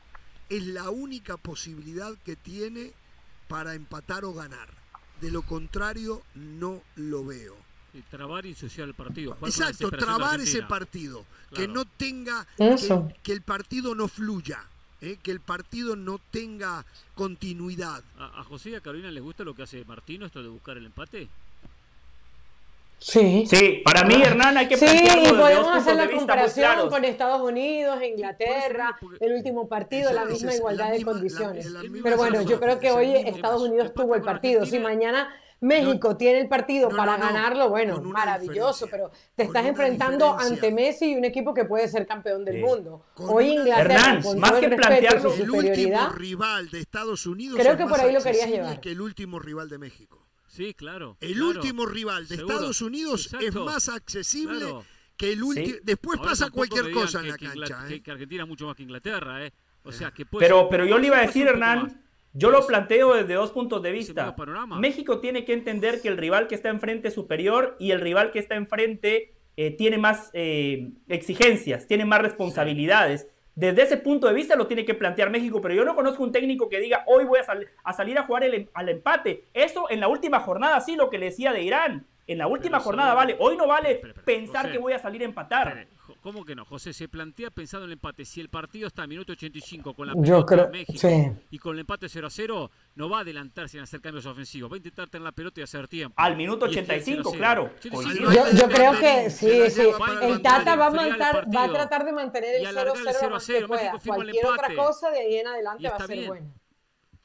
[0.48, 2.92] Es la única posibilidad que tiene
[3.48, 4.68] para empatar o ganar.
[5.20, 7.56] De lo contrario, no lo veo.
[7.94, 9.36] Y trabar y ensuciar el partido.
[9.42, 11.26] Exacto, trabar ese partido.
[11.54, 13.08] Que no tenga, Eso.
[13.08, 14.66] que, que el partido no fluya,
[15.02, 15.18] ¿eh?
[15.22, 16.84] que el partido no tenga
[17.14, 18.02] continuidad.
[18.18, 20.78] ¿A, a José y a Carolina les gusta lo que hace Martino, esto de buscar
[20.78, 21.28] el empate?
[22.98, 23.44] Sí.
[23.48, 28.00] Sí, para mí, Hernán, hay que Sí, y podemos hacer la comparación con Estados Unidos,
[28.00, 31.66] Inglaterra, el último partido, la misma igualdad la de misma- condiciones.
[31.66, 33.62] la Pero bueno, yo creo que hoy Estados.
[33.62, 34.64] Unidos tuvo el partido.
[34.64, 39.44] Si mañana México tiene el partido No, para no, ganarlo, bueno, maravilloso, diferencia, pero te
[39.44, 40.54] con estás enfrentando diferencia.
[40.56, 42.60] ante Messi y un equipo que puede ser campeón del Sí.
[42.62, 43.06] mundo.
[43.14, 46.80] Con Hoy Inglaterra, Hernán, con más todo que el plantearlo- su El último rival de
[46.80, 48.80] Estados Unidos Creo es que por ahí lo querías llevar.
[48.80, 50.26] que el último rival de México.
[50.48, 51.16] Sí, claro.
[51.20, 51.48] El claro.
[51.48, 52.54] último rival de Seguro.
[52.56, 54.84] Estados Unidos es más accesible Claro.
[55.16, 55.66] que el último.
[55.66, 55.78] Sí.
[55.82, 57.84] Después Ahora pasa cualquier cosa en que- la que cancha.
[57.88, 58.02] que, ¿eh?
[58.02, 59.52] que Argentina es mucho más que Inglaterra, ¿eh?
[59.84, 61.46] O sea, que puede Pero, ser- pero yo le iba a decir.
[61.46, 62.02] Hernán,
[62.34, 64.26] yo lo planteo desde dos puntos de vista.
[64.80, 68.30] México tiene que entender que el rival que está enfrente es superior y el rival
[68.30, 73.28] que está enfrente eh, tiene más eh, exigencias, tiene más responsabilidades.
[73.54, 76.32] Desde ese punto de vista lo tiene que plantear México, pero yo no conozco un
[76.32, 79.44] técnico que diga hoy voy a, sal- a salir a jugar el em- al empate.
[79.52, 82.06] Eso en la última jornada sí lo que le decía de Irán.
[82.26, 83.36] En la última jornada vale.
[83.40, 85.86] Hoy no vale pensar que voy a salir a empatar.
[86.22, 86.64] ¿Cómo que no?
[86.64, 88.24] José se plantea pensando en el empate.
[88.24, 91.32] Si el partido está a minuto 85 con la pelota creo- México sí.
[91.50, 94.70] y con el empate 0 a 0, no va a adelantar sin hacer cambios ofensivos.
[94.70, 96.14] Va a intentar tener la pelota y hacer tiempo.
[96.16, 97.36] Al minuto Y es que el 85, 0-0.
[97.36, 97.62] claro.
[97.76, 98.32] 85, Coincido.
[98.32, 99.82] Yo, yo creo que sí, sí.
[100.22, 103.14] el Tata va a, mantar- va a tratar de mantener Y el alargar 0-0 el
[103.14, 103.82] 0 lo a más 0, que pueda.
[103.82, 104.76] México firma el Cualquier otra empate.
[104.76, 106.28] cosa de ahí en adelante va a ser bien.
[106.28, 106.54] bueno.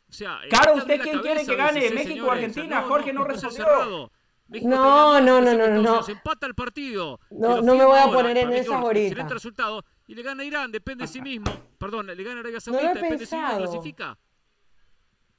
[0.09, 1.91] O sea, Claro, ¿usted quién quiere que gane?
[1.91, 2.31] ¿México o.
[2.31, 2.81] Argentina?
[2.83, 4.11] Jorge no México está respondió.
[4.47, 6.07] México No, no, no, no, no.
[6.07, 7.19] Empata el partido.
[7.31, 9.07] No, no me voy a poner en con ahorita.
[9.07, 9.85] Excelente resultado.
[10.07, 11.51] Y le gana Irán, depende de sí mismo.
[11.77, 13.47] Perdón, le gana Arabia Saudita, depende de sí mismo.
[13.49, 13.71] pensado.
[13.71, 14.17] Clasifica.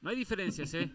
[0.01, 0.94] No hay diferencias, ¿eh?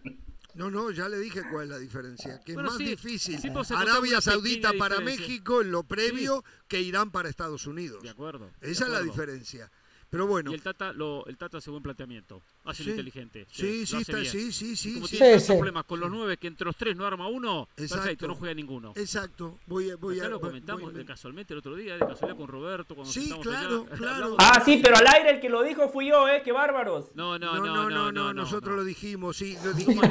[0.54, 2.40] No, no, ya le dije cuál es la diferencia.
[2.46, 5.26] Que Bueno, es más sí, difícil sí, Arabia Saudita para diferencia.
[5.28, 8.04] México en lo previo que Irán para Estados Unidos.
[8.04, 8.52] De acuerdo.
[8.62, 9.72] de Esa es la diferencia.
[10.14, 12.44] Pero bueno, Y el Tata, lo, el Tata hace buen planteamiento.
[12.66, 12.84] Hace Sí.
[12.84, 13.48] lo inteligente.
[13.52, 15.18] sí, sí, está, sí, sí, Y sí, como sí.
[15.18, 17.96] tiene Sí, problemas con los nueve que entre los tres no arma uno, Exacto.
[18.04, 18.94] perfecto, no juega ninguno.
[18.96, 19.58] Exacto.
[19.66, 20.30] Voy, a- voy Acá a.
[20.30, 23.88] lo comentamos voy- de casualmente el otro día, de casualidad con Roberto, cuando Sí, claro,
[23.90, 23.98] allá.
[23.98, 24.36] claro.
[24.40, 26.44] Ah, sí, pero al aire el que lo dijo fui yo, ¿eh?
[26.46, 27.08] ¡Qué bárbaros!
[27.16, 28.78] No, no, No, no, no, no, nosotros no.
[28.78, 30.06] lo dijimos, sí, lo dijimos.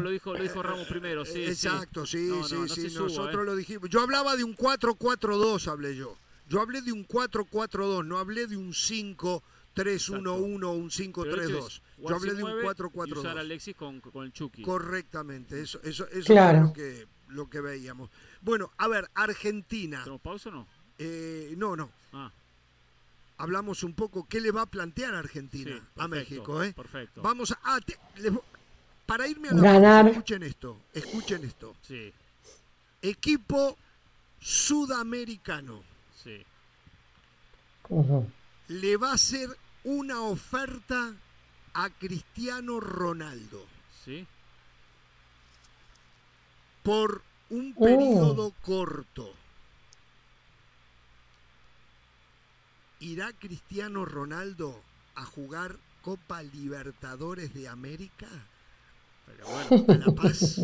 [0.00, 1.44] Lo dijo, lo dijo Ramos primero, sí, sí.
[1.46, 3.44] Exacto, sí, sí, no sí, nosotros ¿eh?
[3.44, 3.88] lo dijimos.
[3.90, 6.16] Yo hablaba de un 4-4-2, hablé yo.
[6.48, 11.60] Yo hablé de un 4-4-2, no hablé de un 5-3-1-1 o un Pero el hecho
[11.60, 11.66] 5-3-2.
[11.66, 13.38] es Yo hablé de un nueve y usar a 4-4-2.
[13.38, 14.62] Alexis con, con el Chucky.
[14.62, 16.58] Correctamente, eso, eso, eso Claro.
[16.58, 18.10] es lo que, lo que veíamos.
[18.40, 19.98] Bueno, a ver, Argentina.
[20.00, 20.66] ¿Tenemos pausa o no?
[20.98, 21.90] Eh, no, no.
[22.12, 22.32] Ah,
[23.40, 26.72] Hablamos un poco qué le va a plantear Argentina sí, a perfecto, México, ¿eh?
[26.72, 27.22] Perfecto.
[27.22, 27.60] Vamos a.
[27.62, 28.32] ah, te- les
[29.06, 30.04] para irme a la Ganar.
[30.06, 31.76] pausa, escuchen esto, escuchen esto.
[31.82, 32.12] Sí,
[33.00, 33.78] Equipo
[34.40, 35.84] sudamericano
[36.28, 36.44] sí.
[38.68, 39.48] Le va a hacer
[39.84, 41.14] una oferta
[41.74, 43.64] a Cristiano Ronaldo
[44.04, 44.26] Sí.
[46.82, 47.84] por un Oh.
[47.84, 49.32] periodo corto.
[53.00, 54.82] ¿Irá Cristiano Ronaldo
[55.14, 58.26] a jugar Copa Libertadores de América?
[59.26, 60.60] Pero bueno, ¿A La Paz?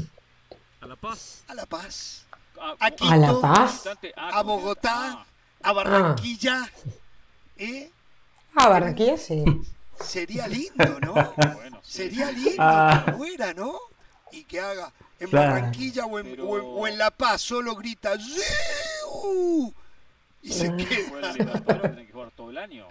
[0.80, 1.44] a La Paz.
[1.48, 2.24] A La Paz,
[2.60, 3.10] Ah, A ¿cómo?
[3.10, 3.86] ¿A La Paz?
[4.16, 5.26] Ah, a Bogotá, ah,
[5.64, 6.70] a Barranquilla.
[7.56, 7.90] ¿eh?
[8.54, 9.42] Ah, Barranquilla sí.
[10.00, 11.12] Sería lindo, ¿no?
[11.54, 11.92] bueno, sí.
[12.02, 13.02] Sería lindo Ah.
[13.06, 13.78] que fuera, ¿no?
[14.32, 15.52] Y que haga en Claro.
[15.52, 19.72] Barranquilla o en, Pero- o en- o en La Paz, solo grita "Ziu",
[20.42, 21.28] y se queda.
[21.30, 22.86] el Libertadores, tiene que jugar todo el año.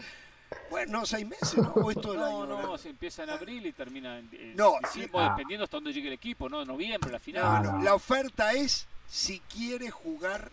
[0.69, 1.71] Bueno, seis meses, ¿no?
[1.73, 2.77] O es todo el No, año, no, ¿no?
[2.77, 5.29] se empieza en abril y termina en, en No, diciembre, ah.
[5.31, 6.63] dependiendo hasta dónde llegue el equipo, ¿no?
[6.65, 7.63] Noviembre, la final.
[7.63, 10.49] No, no, La oferta es si quiere jugar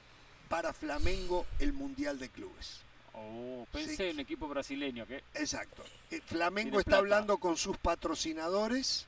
[0.50, 2.80] para Flamengo el Mundial de Clubes.
[3.14, 4.02] Oh, pensé Sí.
[4.02, 5.84] en equipo brasileño que Exacto.
[6.10, 6.98] Eh, Flamengo está plata.
[6.98, 9.06] hablando con sus patrocinadores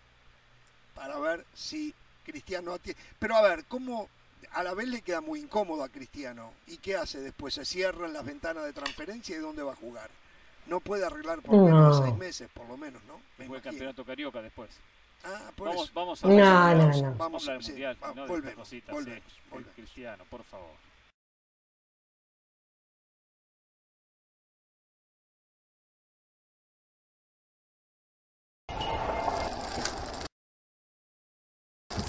[0.94, 1.92] para ver si
[2.24, 2.78] Cristiano
[3.18, 4.08] Pero a ver, ¿cómo
[4.52, 6.52] a la vez le queda muy incómodo a Cristiano?
[6.68, 7.54] ¿Y qué hace después?
[7.54, 10.10] ¿Se cierran las ventanas de transferencia y dónde va a jugar?
[10.66, 12.04] No puede arreglar por lo menos No.
[12.06, 13.20] seis meses, por lo menos, ¿no?
[13.38, 13.62] Me imagino.
[13.64, 14.70] campeonato carioca después.
[15.24, 15.92] Ah, por Vamos, eso.
[15.94, 17.14] vamos a No, vamos, no, vamos, no.
[17.16, 19.40] Vamos a hablar del sí, mundial, va- no volvemos, cositas, volvemos, sí.
[19.50, 19.74] volvemos.
[19.74, 20.70] Cristiano, por favor.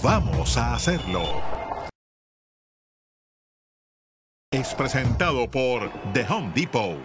[0.02, 1.22] Vamos a hacerlo.
[4.52, 6.98] Es presentado por The Home Depot.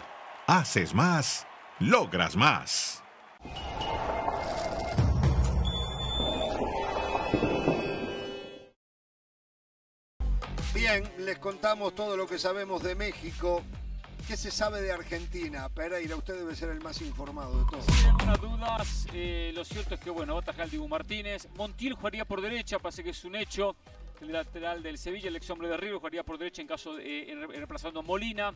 [0.48, 1.48] Haces más,
[1.80, 3.02] logras más.
[10.73, 13.64] Bien, les contamos todo lo que sabemos de México.
[14.28, 15.70] ¿Qué se sabe de Argentina?
[15.70, 17.86] Pereira, usted debe ser el más informado de todos.
[17.86, 21.48] Sin algunas dudas, eh, lo cierto es que bueno, va a atajar el Dibu Martínez.
[21.56, 23.76] Montiel jugaría por derecha, parece que es un hecho.
[24.22, 27.32] El lateral del Sevilla, el ex hombre de River, jugaría por derecha en caso de
[27.32, 28.54] eh, reemplazando a Molina.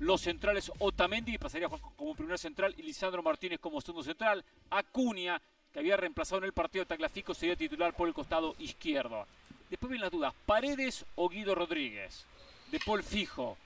[0.00, 4.44] Los centrales Otamendi pasaría como primer central y Lisandro Martínez como segundo central.
[4.70, 5.40] Acuña,
[5.72, 9.26] que había reemplazado en el partido de Taclafico, sería titular por el costado izquierdo.
[9.70, 12.26] Después vienen las dudas, Paredes o Guido Rodríguez.
[12.72, 13.56] De Paul Fijo,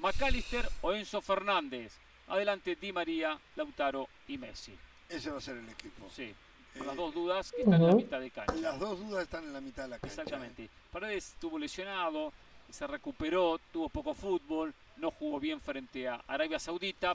[0.00, 1.92] McAllister o Enzo Fernández.
[2.28, 4.72] Adelante Di María, Lautaro y Messi.
[5.08, 6.08] Ese va a ser el equipo.
[6.14, 6.32] Sí,
[6.74, 8.54] con Eh, las dos dudas que están en la mitad de cancha.
[8.54, 10.22] Las dos dudas están en la mitad de la cancha.
[10.22, 10.68] Exactamente.
[10.92, 12.32] Paredes estuvo lesionado,
[12.70, 17.14] se recuperó, tuvo poco fútbol, no jugó bien frente a Arabia Saudita,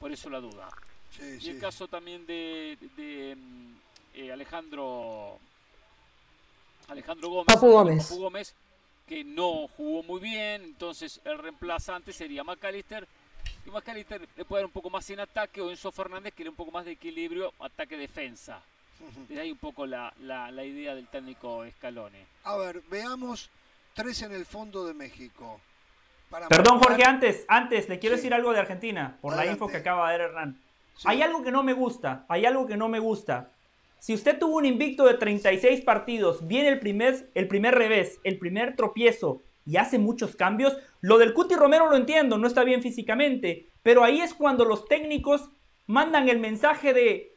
[0.00, 0.68] por eso la duda.
[1.10, 1.50] Sí, Y sí.
[1.50, 3.74] el caso también de, de, mm,
[4.14, 5.38] eh, Alejandro
[6.88, 8.08] Alejandro Gómez, Papu Gómez.
[8.08, 8.54] Papu Gómez,
[9.06, 13.06] que no jugó muy bien, entonces el reemplazante sería McAllister.
[13.66, 16.56] Y McAllister le puede dar un poco más en ataque o Enzo Fernández quiere un
[16.56, 18.60] poco más de equilibrio ataque-defensa.
[19.28, 22.18] De ahí un poco la, la- la idea del técnico Scaloni.
[22.44, 23.50] A ver, veamos
[23.92, 25.60] tres en el fondo de México.
[26.30, 28.20] Para Perdón, marcar- Jorge, antes, antes, le quiero Sí.
[28.22, 30.60] decir algo de Argentina, por la info que acaba de dar Hernán.
[30.96, 31.02] Sí.
[31.06, 33.50] Hay algo que no me gusta, hay algo que no me gusta.
[34.04, 38.38] Si usted tuvo un invicto de 36 partidos, viene el primer, el primer revés, el
[38.38, 42.82] primer tropiezo y hace muchos cambios, lo del Cuti Romero lo entiendo, no está bien
[42.82, 45.48] físicamente, pero ahí es cuando los técnicos
[45.86, 47.32] mandan el mensaje de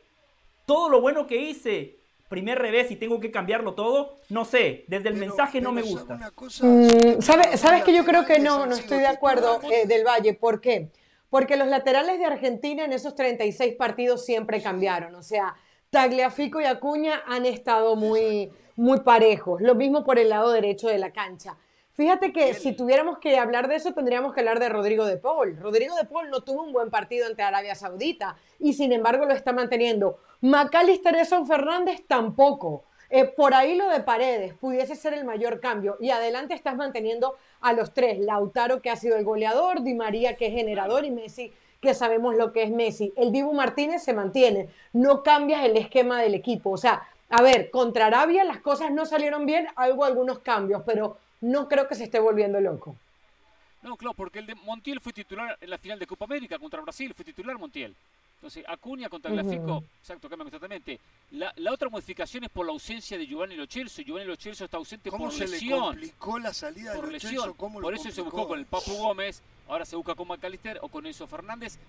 [0.65, 5.07] todo lo bueno que hice, primer revés y tengo que cambiarlo todo, no sé, desde
[5.07, 6.19] el Pero- mensaje no me gusta.
[6.35, 10.03] cosa- Mm, ¿sabe- ¿Sabes que yo creo que no, no estoy de acuerdo eh, del
[10.05, 10.33] Valle?
[10.33, 10.89] ¿Por qué?
[11.29, 15.15] Porque los laterales de Argentina en esos 36 partidos siempre cambiaron.
[15.15, 15.55] O sea,
[15.89, 19.61] Tagliafico y Acuña han estado muy, muy parejos.
[19.61, 21.57] Lo mismo por el lado derecho de la cancha.
[21.93, 25.57] Fíjate que si tuviéramos que hablar de eso, tendríamos que hablar de Rodrigo de Paul.
[25.59, 29.33] Rodrigo de Paul no tuvo un buen partido ante Arabia Saudita y sin embargo lo
[29.33, 30.19] está manteniendo.
[30.41, 32.83] Macalister Edson Fernández tampoco.
[33.09, 35.97] Eh, por ahí lo de Paredes pudiese ser el mayor cambio.
[35.99, 38.19] Y adelante estás manteniendo a los tres.
[38.19, 42.35] Lautaro, que ha sido el goleador, Di María, que es generador, y Messi, que sabemos
[42.35, 43.13] lo que es Messi.
[43.15, 44.69] El Dibu Martínez se mantiene.
[44.93, 46.71] No cambias el esquema del equipo.
[46.71, 51.17] O sea, a ver, contra Arabia las cosas no salieron bien, algo algunos cambios, pero
[51.41, 52.95] no creo que se esté volviendo loco.
[53.83, 56.81] No, claro, porque el de Montiel fue titular en la final de Copa América contra
[56.81, 57.95] Brasil, fue titular Montiel.
[58.37, 59.41] Entonces, Acuña contra Ujú.
[59.41, 60.99] Glafico, exacto, cambia constantemente.
[61.31, 64.03] La, la otra modificación es por la ausencia de Giovanni Lo Celso.
[64.03, 65.79] Giovanni Lo Celso está ausente ¿Cómo por se le lesión.
[65.79, 67.47] complicó la salida de Por lesión.
[67.47, 70.87] Lo Por eso se buscó con el Papu Gómez, ahora se busca con McAllister o
[70.87, 71.79] con Enzo Fernández.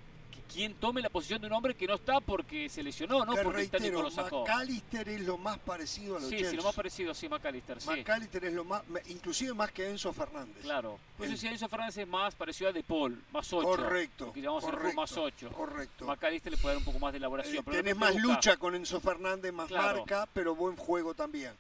[0.53, 3.43] Quien tome la posición de un hombre que no está porque se lesionó, no Que
[3.43, 4.41] porque técnico reitero, lo sacó.
[4.41, 7.89] McAllister es lo más parecido a los Sí, sí, lo más parecido, sí, McAllister, sí.
[7.89, 10.57] McAllister es lo más, inclusive más que Enzo Fernández.
[10.63, 10.99] Claro.
[11.17, 13.67] Pues si Enzo Fernández es más parecido a De Paul, más 8.
[13.69, 15.51] Correcto, Que llamamos correcto, más 8.
[15.53, 16.07] correcto.
[16.07, 17.57] McAllister le puede dar un poco más de elaboración.
[17.59, 19.99] Eh, pero tenés más busca- lucha con Enzo Fernández, más Claro.
[19.99, 21.53] marca, pero buen juego también.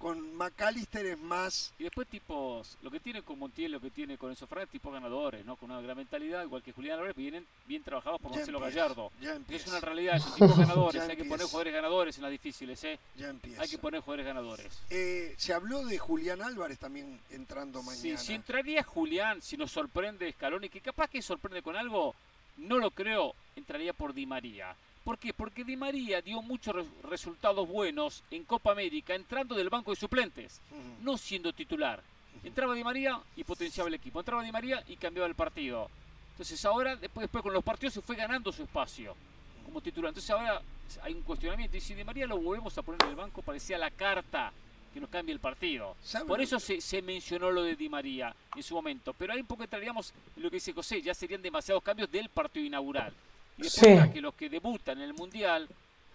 [0.00, 4.16] Con McAllister es más Y después tipos, lo que tiene con Montiel, lo que tiene
[4.16, 5.56] con Enzo Fernández, tipos ganadores, ¿no?
[5.56, 9.12] Con una gran mentalidad, igual que Julián Álvarez, vienen bien trabajados por Marcelo empieza, Gallardo.
[9.20, 12.82] ya Es una realidad, son tipos ganadores, hay que poner jugadores ganadores en las difíciles,
[12.84, 12.98] ¿eh?
[13.14, 13.60] ya empieza.
[13.60, 14.78] Hay que poner jugadores ganadores.
[14.88, 18.18] Eh, se habló de Julián Álvarez también entrando Sí, mañana.
[18.18, 22.14] si entraría Julián, si nos sorprende Scaloni, que capaz que sorprende con algo,
[22.56, 24.74] no lo creo, entraría por Di María.
[25.10, 25.34] ¿Por qué?
[25.34, 29.96] Porque Di María dio muchos re- resultados buenos en Copa América entrando del banco de
[29.96, 30.60] suplentes,
[31.02, 32.00] no siendo titular.
[32.44, 34.20] Entraba Di María y potenciaba el equipo.
[34.20, 35.90] Entraba Di María y cambiaba el partido.
[36.30, 39.16] Entonces ahora, después, después con los partidos se fue ganando su espacio
[39.64, 40.10] como titular.
[40.10, 40.62] Entonces ahora
[41.02, 41.76] hay un cuestionamiento.
[41.76, 44.52] Y si Di María lo volvemos a poner en el banco, parecía la carta
[44.94, 45.96] que nos cambie el partido.
[46.04, 49.12] ¿Sabe Por eso se, se mencionó lo de Di María en su momento.
[49.14, 52.28] Pero ahí un poco entraríamos en lo que dice José, ya serían demasiados cambios del
[52.28, 53.12] partido inaugural.
[53.60, 53.86] Y después Sí.
[53.98, 55.68] está que los que debutan en el Mundial,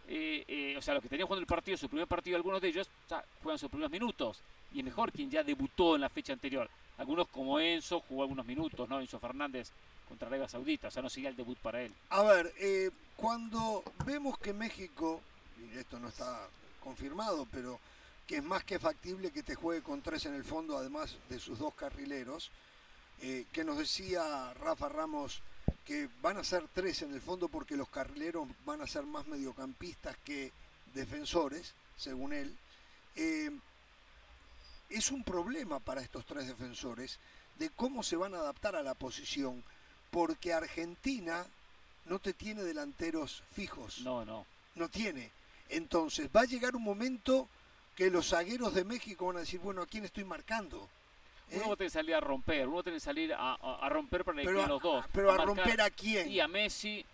[0.07, 2.69] eh, eh, o sea, los que tenían jugando el partido, su primer partido, algunos de
[2.69, 4.39] ellos ya juegan sus primeros minutos.
[4.73, 6.69] Y es mejor quien ya debutó en la fecha anterior.
[6.97, 8.99] Algunos como Enzo jugó algunos minutos, ¿no?
[8.99, 9.69] Enzo Fernández
[10.07, 11.91] contra Arabia Saudita, o sea, no sería el debut para él.
[12.09, 15.22] A ver, eh, cuando vemos que México,
[15.59, 16.47] y esto no está
[16.84, 17.80] confirmado, pero
[18.27, 21.39] que es más que factible que te juegue con tres en el fondo, además de
[21.39, 22.49] sus dos carrileros,
[23.22, 25.41] eh, que nos decía Rafa Ramos
[25.85, 29.27] que van a ser tres en el fondo porque los carrileros van a ser más
[29.27, 30.51] mediocampistas que
[30.93, 32.55] defensores, según él.
[33.15, 33.51] Eh,
[34.89, 37.19] es un problema para estos tres defensores
[37.57, 39.63] de cómo se van a adaptar a la posición,
[40.11, 41.45] porque Argentina
[42.05, 44.89] no te tiene delanteros fijos, no, No, no.
[44.89, 45.31] tiene.
[45.69, 47.47] Entonces va a llegar un momento
[47.95, 50.89] que los zagueros de México van a decir, bueno, ¿a quién estoy marcando?
[51.51, 51.61] ¿Eh?
[51.65, 54.41] Uno tiene que salir a romper, uno tiene que salir a, a- a romper para
[54.41, 55.05] queden a- los dos.
[55.11, 56.30] pero a marcar romper a quién?
[56.30, 57.05] Y a Messi,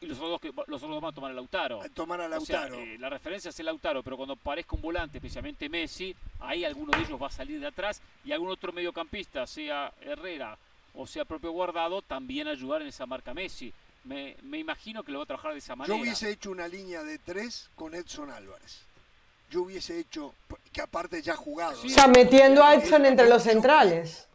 [0.00, 1.82] y los otros, dos que, los otros dos van a tomar a Lautaro.
[1.82, 2.80] A tomar a O sea, Lautaro.
[2.82, 6.92] eh, la referencia es el Lautaro, pero cuando parezca un volante, especialmente Messi, ahí alguno
[6.92, 10.56] de ellos va a salir de atrás y algún otro mediocampista, sea Herrera
[10.94, 13.72] o sea propio Guardado, también ayudar en esa marca Messi.
[14.04, 15.94] Me, me imagino que lo va a trabajar de esa manera.
[15.94, 18.82] Yo hubiese hecho una línea de tres con Edson Álvarez.
[19.50, 20.34] Yo hubiese hecho,
[20.72, 21.80] que aparte ya ha jugado.
[21.82, 21.88] Sí.
[21.88, 24.26] O sea, metiendo a Edson entre los centrales.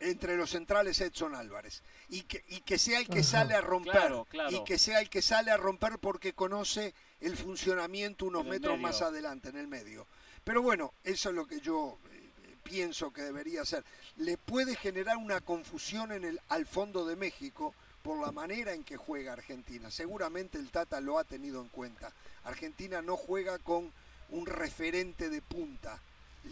[0.00, 3.92] entre los centrales Edson Álvarez y que, y que sea el que sale a romper
[3.92, 4.50] Claro, claro.
[4.50, 8.82] y que sea el que sale a romper porque conoce el funcionamiento unos metros medio.
[8.88, 10.06] más adelante en el medio
[10.42, 13.82] pero bueno eso es lo que yo eh, pienso que debería ser
[14.16, 17.72] le puede generar una confusión en el al fondo de México
[18.02, 22.12] por la manera en que juega Argentina seguramente el Tata lo ha tenido en cuenta
[22.44, 23.90] Argentina no juega con
[24.34, 25.98] un referente de punta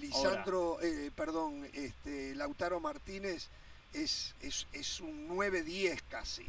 [0.01, 3.49] Lisandro, eh, perdón, este, Lautaro Martínez
[3.93, 6.47] es, es, es un 9-10 casi.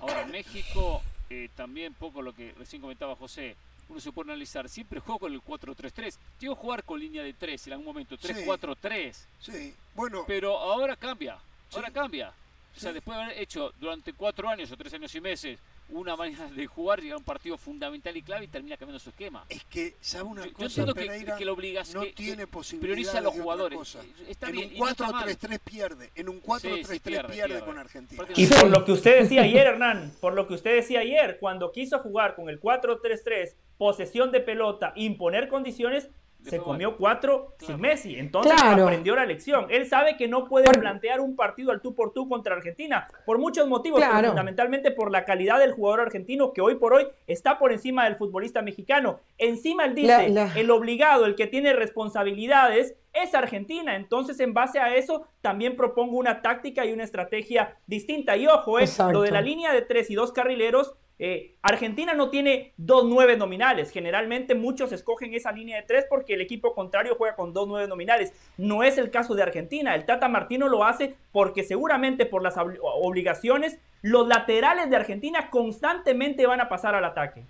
[0.00, 3.56] Ahora, México, eh, también poco lo que recién comentaba José,
[3.88, 6.14] uno se puede analizar, siempre juego con el 4-3-3.
[6.38, 9.16] Llegó a jugar con línea de 3 en algún momento, 3-4-3.
[9.40, 11.36] Sí, bueno, Pero ahora cambia,
[11.72, 11.94] ahora Sí.
[11.94, 12.32] cambia.
[12.76, 12.94] O sea, Sí.
[12.94, 15.58] después de haber hecho durante cuatro años o tres años y meses
[15.92, 19.10] una manera de jugar, llega a un partido fundamental y clave y termina cambiando su
[19.10, 19.44] esquema.
[19.48, 20.84] es que, ¿sabe una Yo, yo cosa?
[20.86, 21.36] que, Pereira?
[21.36, 23.78] que lo obligas, no que, que tiene posibilidad prioriza a los de jugadores.
[23.78, 24.00] cosa.
[24.28, 25.28] Está en bien, un y no está mal.
[25.28, 27.60] 4-3-3 pierde, en un 4-3-3 Sí, sí, pierde, pierde, pierde.
[27.64, 28.24] con Argentina.
[28.36, 31.72] Y por lo que usted decía ayer, Hernán, por lo que usted decía ayer, cuando
[31.72, 36.08] quiso jugar con el 4-3-3, posesión de pelota, imponer condiciones,
[36.42, 37.72] se comió cuatro Claro.
[37.74, 38.16] sin Messi.
[38.18, 38.84] Entonces Claro.
[38.84, 39.66] aprendió la lección.
[39.70, 43.08] Él sabe que no puede Por- plantear un partido al tú por tú contra Argentina,
[43.24, 47.06] por muchos motivos, pero fundamentalmente por la calidad del jugador argentino que hoy por hoy
[47.26, 49.20] está por encima del futbolista mexicano.
[49.38, 53.94] Encima él dice, La- la- el obligado, el que tiene responsabilidades, es Argentina.
[53.94, 58.36] Entonces, en base a eso, también propongo una táctica y una estrategia distinta.
[58.36, 62.30] Y ojo, eh, lo de la línea de tres y dos carrileros, eh, Argentina no
[62.30, 63.90] tiene dos nueve nominales.
[63.90, 67.86] Generalmente muchos escogen esa línea de tres porque el equipo contrario juega con dos nueve
[67.86, 68.32] nominales.
[68.56, 69.94] No es el caso de Argentina.
[69.94, 75.48] El Tata Martino lo hace porque seguramente por las obli- obligaciones, los laterales de Argentina
[75.50, 77.44] constantemente van a pasar al ataque.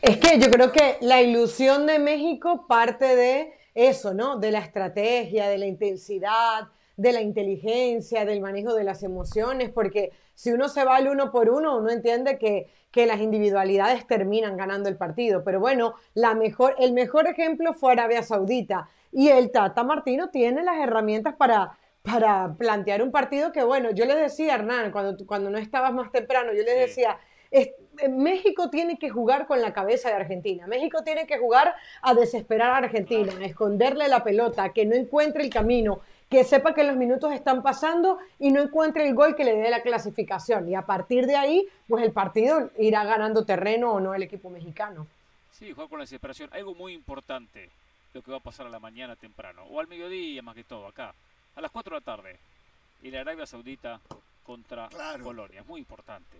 [0.00, 4.36] Es que yo creo que la ilusión de México parte de eso, ¿no?
[4.38, 10.12] De la estrategia, de la intensidad, de la inteligencia, del manejo de las emociones, porque
[10.34, 14.56] si uno se va al uno por uno, uno entiende que, que las individualidades terminan
[14.56, 15.42] ganando el partido.
[15.44, 20.62] Pero bueno, la mejor, el mejor ejemplo fue Arabia Saudita y el Tata Martino tiene
[20.62, 25.50] las herramientas para, para plantear un partido que, bueno, yo les decía, Hernán, cuando, cuando
[25.50, 26.80] no estabas más temprano, yo les Sí.
[26.80, 27.18] decía,
[27.50, 30.66] es- eh, México tiene que jugar con la cabeza de Argentina.
[30.66, 35.44] México tiene que jugar a desesperar a Argentina, a esconderle la pelota, que no encuentre
[35.44, 39.44] el camino, que sepa que los minutos están pasando y no encuentre el gol que
[39.44, 40.68] le dé la clasificación.
[40.68, 44.50] Y a partir de ahí, pues el partido irá ganando terreno o no el equipo
[44.50, 45.06] mexicano.
[45.52, 46.50] Sí, jugar con la desesperación.
[46.52, 47.70] Algo muy importante,
[48.12, 50.86] lo que va a pasar a la mañana temprano, o al mediodía más que todo,
[50.88, 51.14] acá,
[51.54, 52.38] a las 4 de la tarde,
[53.02, 54.00] y la Arabia Saudita
[54.44, 55.24] contra Claro.
[55.24, 55.60] Polonia.
[55.60, 56.36] Es muy importante.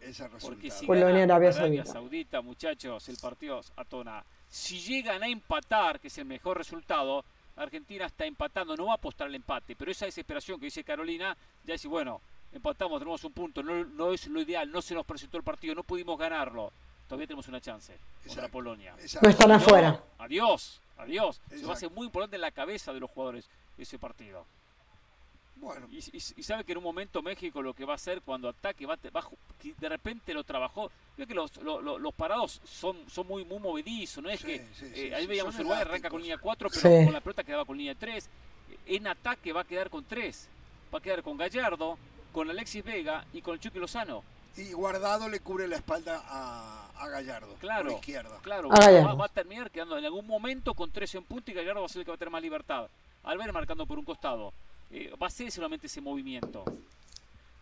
[0.00, 1.84] Ese Porque si Polonia, gana Arabia Arabia Saudita.
[1.92, 4.24] Saudita, muchachos, el partido a tona.
[4.48, 7.24] Si llegan a empatar, que es el mejor resultado,
[7.56, 11.36] Argentina está empatando, no va a apostar al empate, pero esa desesperación que dice Carolina,
[11.64, 12.20] ya dice, bueno,
[12.52, 15.74] empatamos, tenemos un punto, no, no es lo ideal, no se nos presentó el partido,
[15.74, 16.72] no pudimos ganarlo.
[17.08, 18.52] Todavía tenemos una chance contra Exacto.
[18.52, 18.94] Polonia.
[18.98, 19.26] Exacto.
[19.26, 20.02] No están afuera.
[20.18, 21.40] Adiós, adiós.
[21.50, 24.46] Se va a hacer muy importante en la cabeza de los jugadores ese partido.
[25.62, 28.20] Bueno, Y, y- y sabe que en un momento México lo que va a hacer
[28.22, 30.90] cuando ataque, va, de repente lo trabajó.
[31.16, 34.46] Veo que los, lo- lo- los parados son, son muy, muy movedizos, no es Sí,
[34.48, 37.04] que sí, eh, sí, ahí sí, veíamos Uruguay arranca con línea 4, pero Sí.
[37.04, 38.28] con la pelota quedaba con línea 3.
[38.86, 40.48] En ataque va a quedar con 3.
[40.92, 41.96] Va a quedar con Gallardo,
[42.32, 44.24] con Alexis Vega y con el Chucky Lozano.
[44.56, 47.54] y Guardado le cubre la espalda a, a Gallardo.
[47.60, 48.38] Claro, Por la izquierda.
[48.42, 48.68] claro.
[48.68, 51.86] Va, va a terminar quedando en algún momento con 3 en punto y Gallardo va
[51.86, 52.88] a ser el que va a tener más libertad.
[53.22, 54.52] Albert marcando por un costado.
[54.92, 56.64] Eh, va a ser seguramente ese movimiento.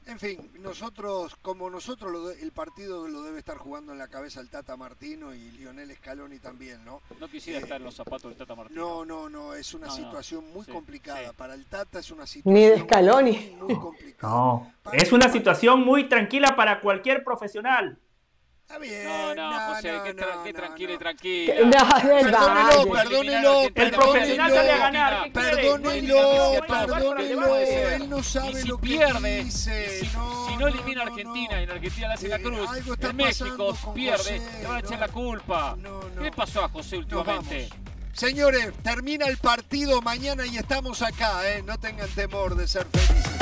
[0.06, 4.08] En fin, nosotros, como nosotros, lo de- el partido lo debe estar jugando en la
[4.08, 7.00] cabeza el Tata Martino y Lionel Scaloni también, ¿no?
[7.20, 8.80] No quisiera Eh, estar en los zapatos del Tata Martino.
[8.80, 10.04] No, no, no, es una No, no.
[10.04, 11.28] situación muy Sí, complicada.
[11.28, 11.34] sí.
[11.36, 13.54] Para el Tata es una situación Ni de Scaloni.
[13.58, 14.32] muy, muy complicada.
[14.32, 17.96] No, es una situación muy tranquila para cualquier profesional.
[18.70, 21.16] Está bien, No, no, no, José, no, qué, tra- no.
[21.16, 22.02] Que- es verdad.
[22.04, 24.78] Perdónelo, perdónelo, El profesional sale a perdónelo.
[24.78, 25.32] ganar.
[25.32, 29.98] Perdónelo, que perdónelo, él no sabe y si lo que pierde, dice.
[30.02, 32.42] y si, no, si no elimina a Argentina y en Argentina le hace la Eh,
[32.42, 32.70] cruz,
[33.00, 34.98] en México pierde, José, le van a echar no.
[35.00, 35.76] la culpa.
[35.76, 36.22] No, no.
[36.22, 37.68] ¿Qué pasó a José últimamente?
[38.12, 41.64] Señores, termina el partido mañana y estamos acá, ¿eh?
[41.66, 43.32] No tengan temor de ser felices.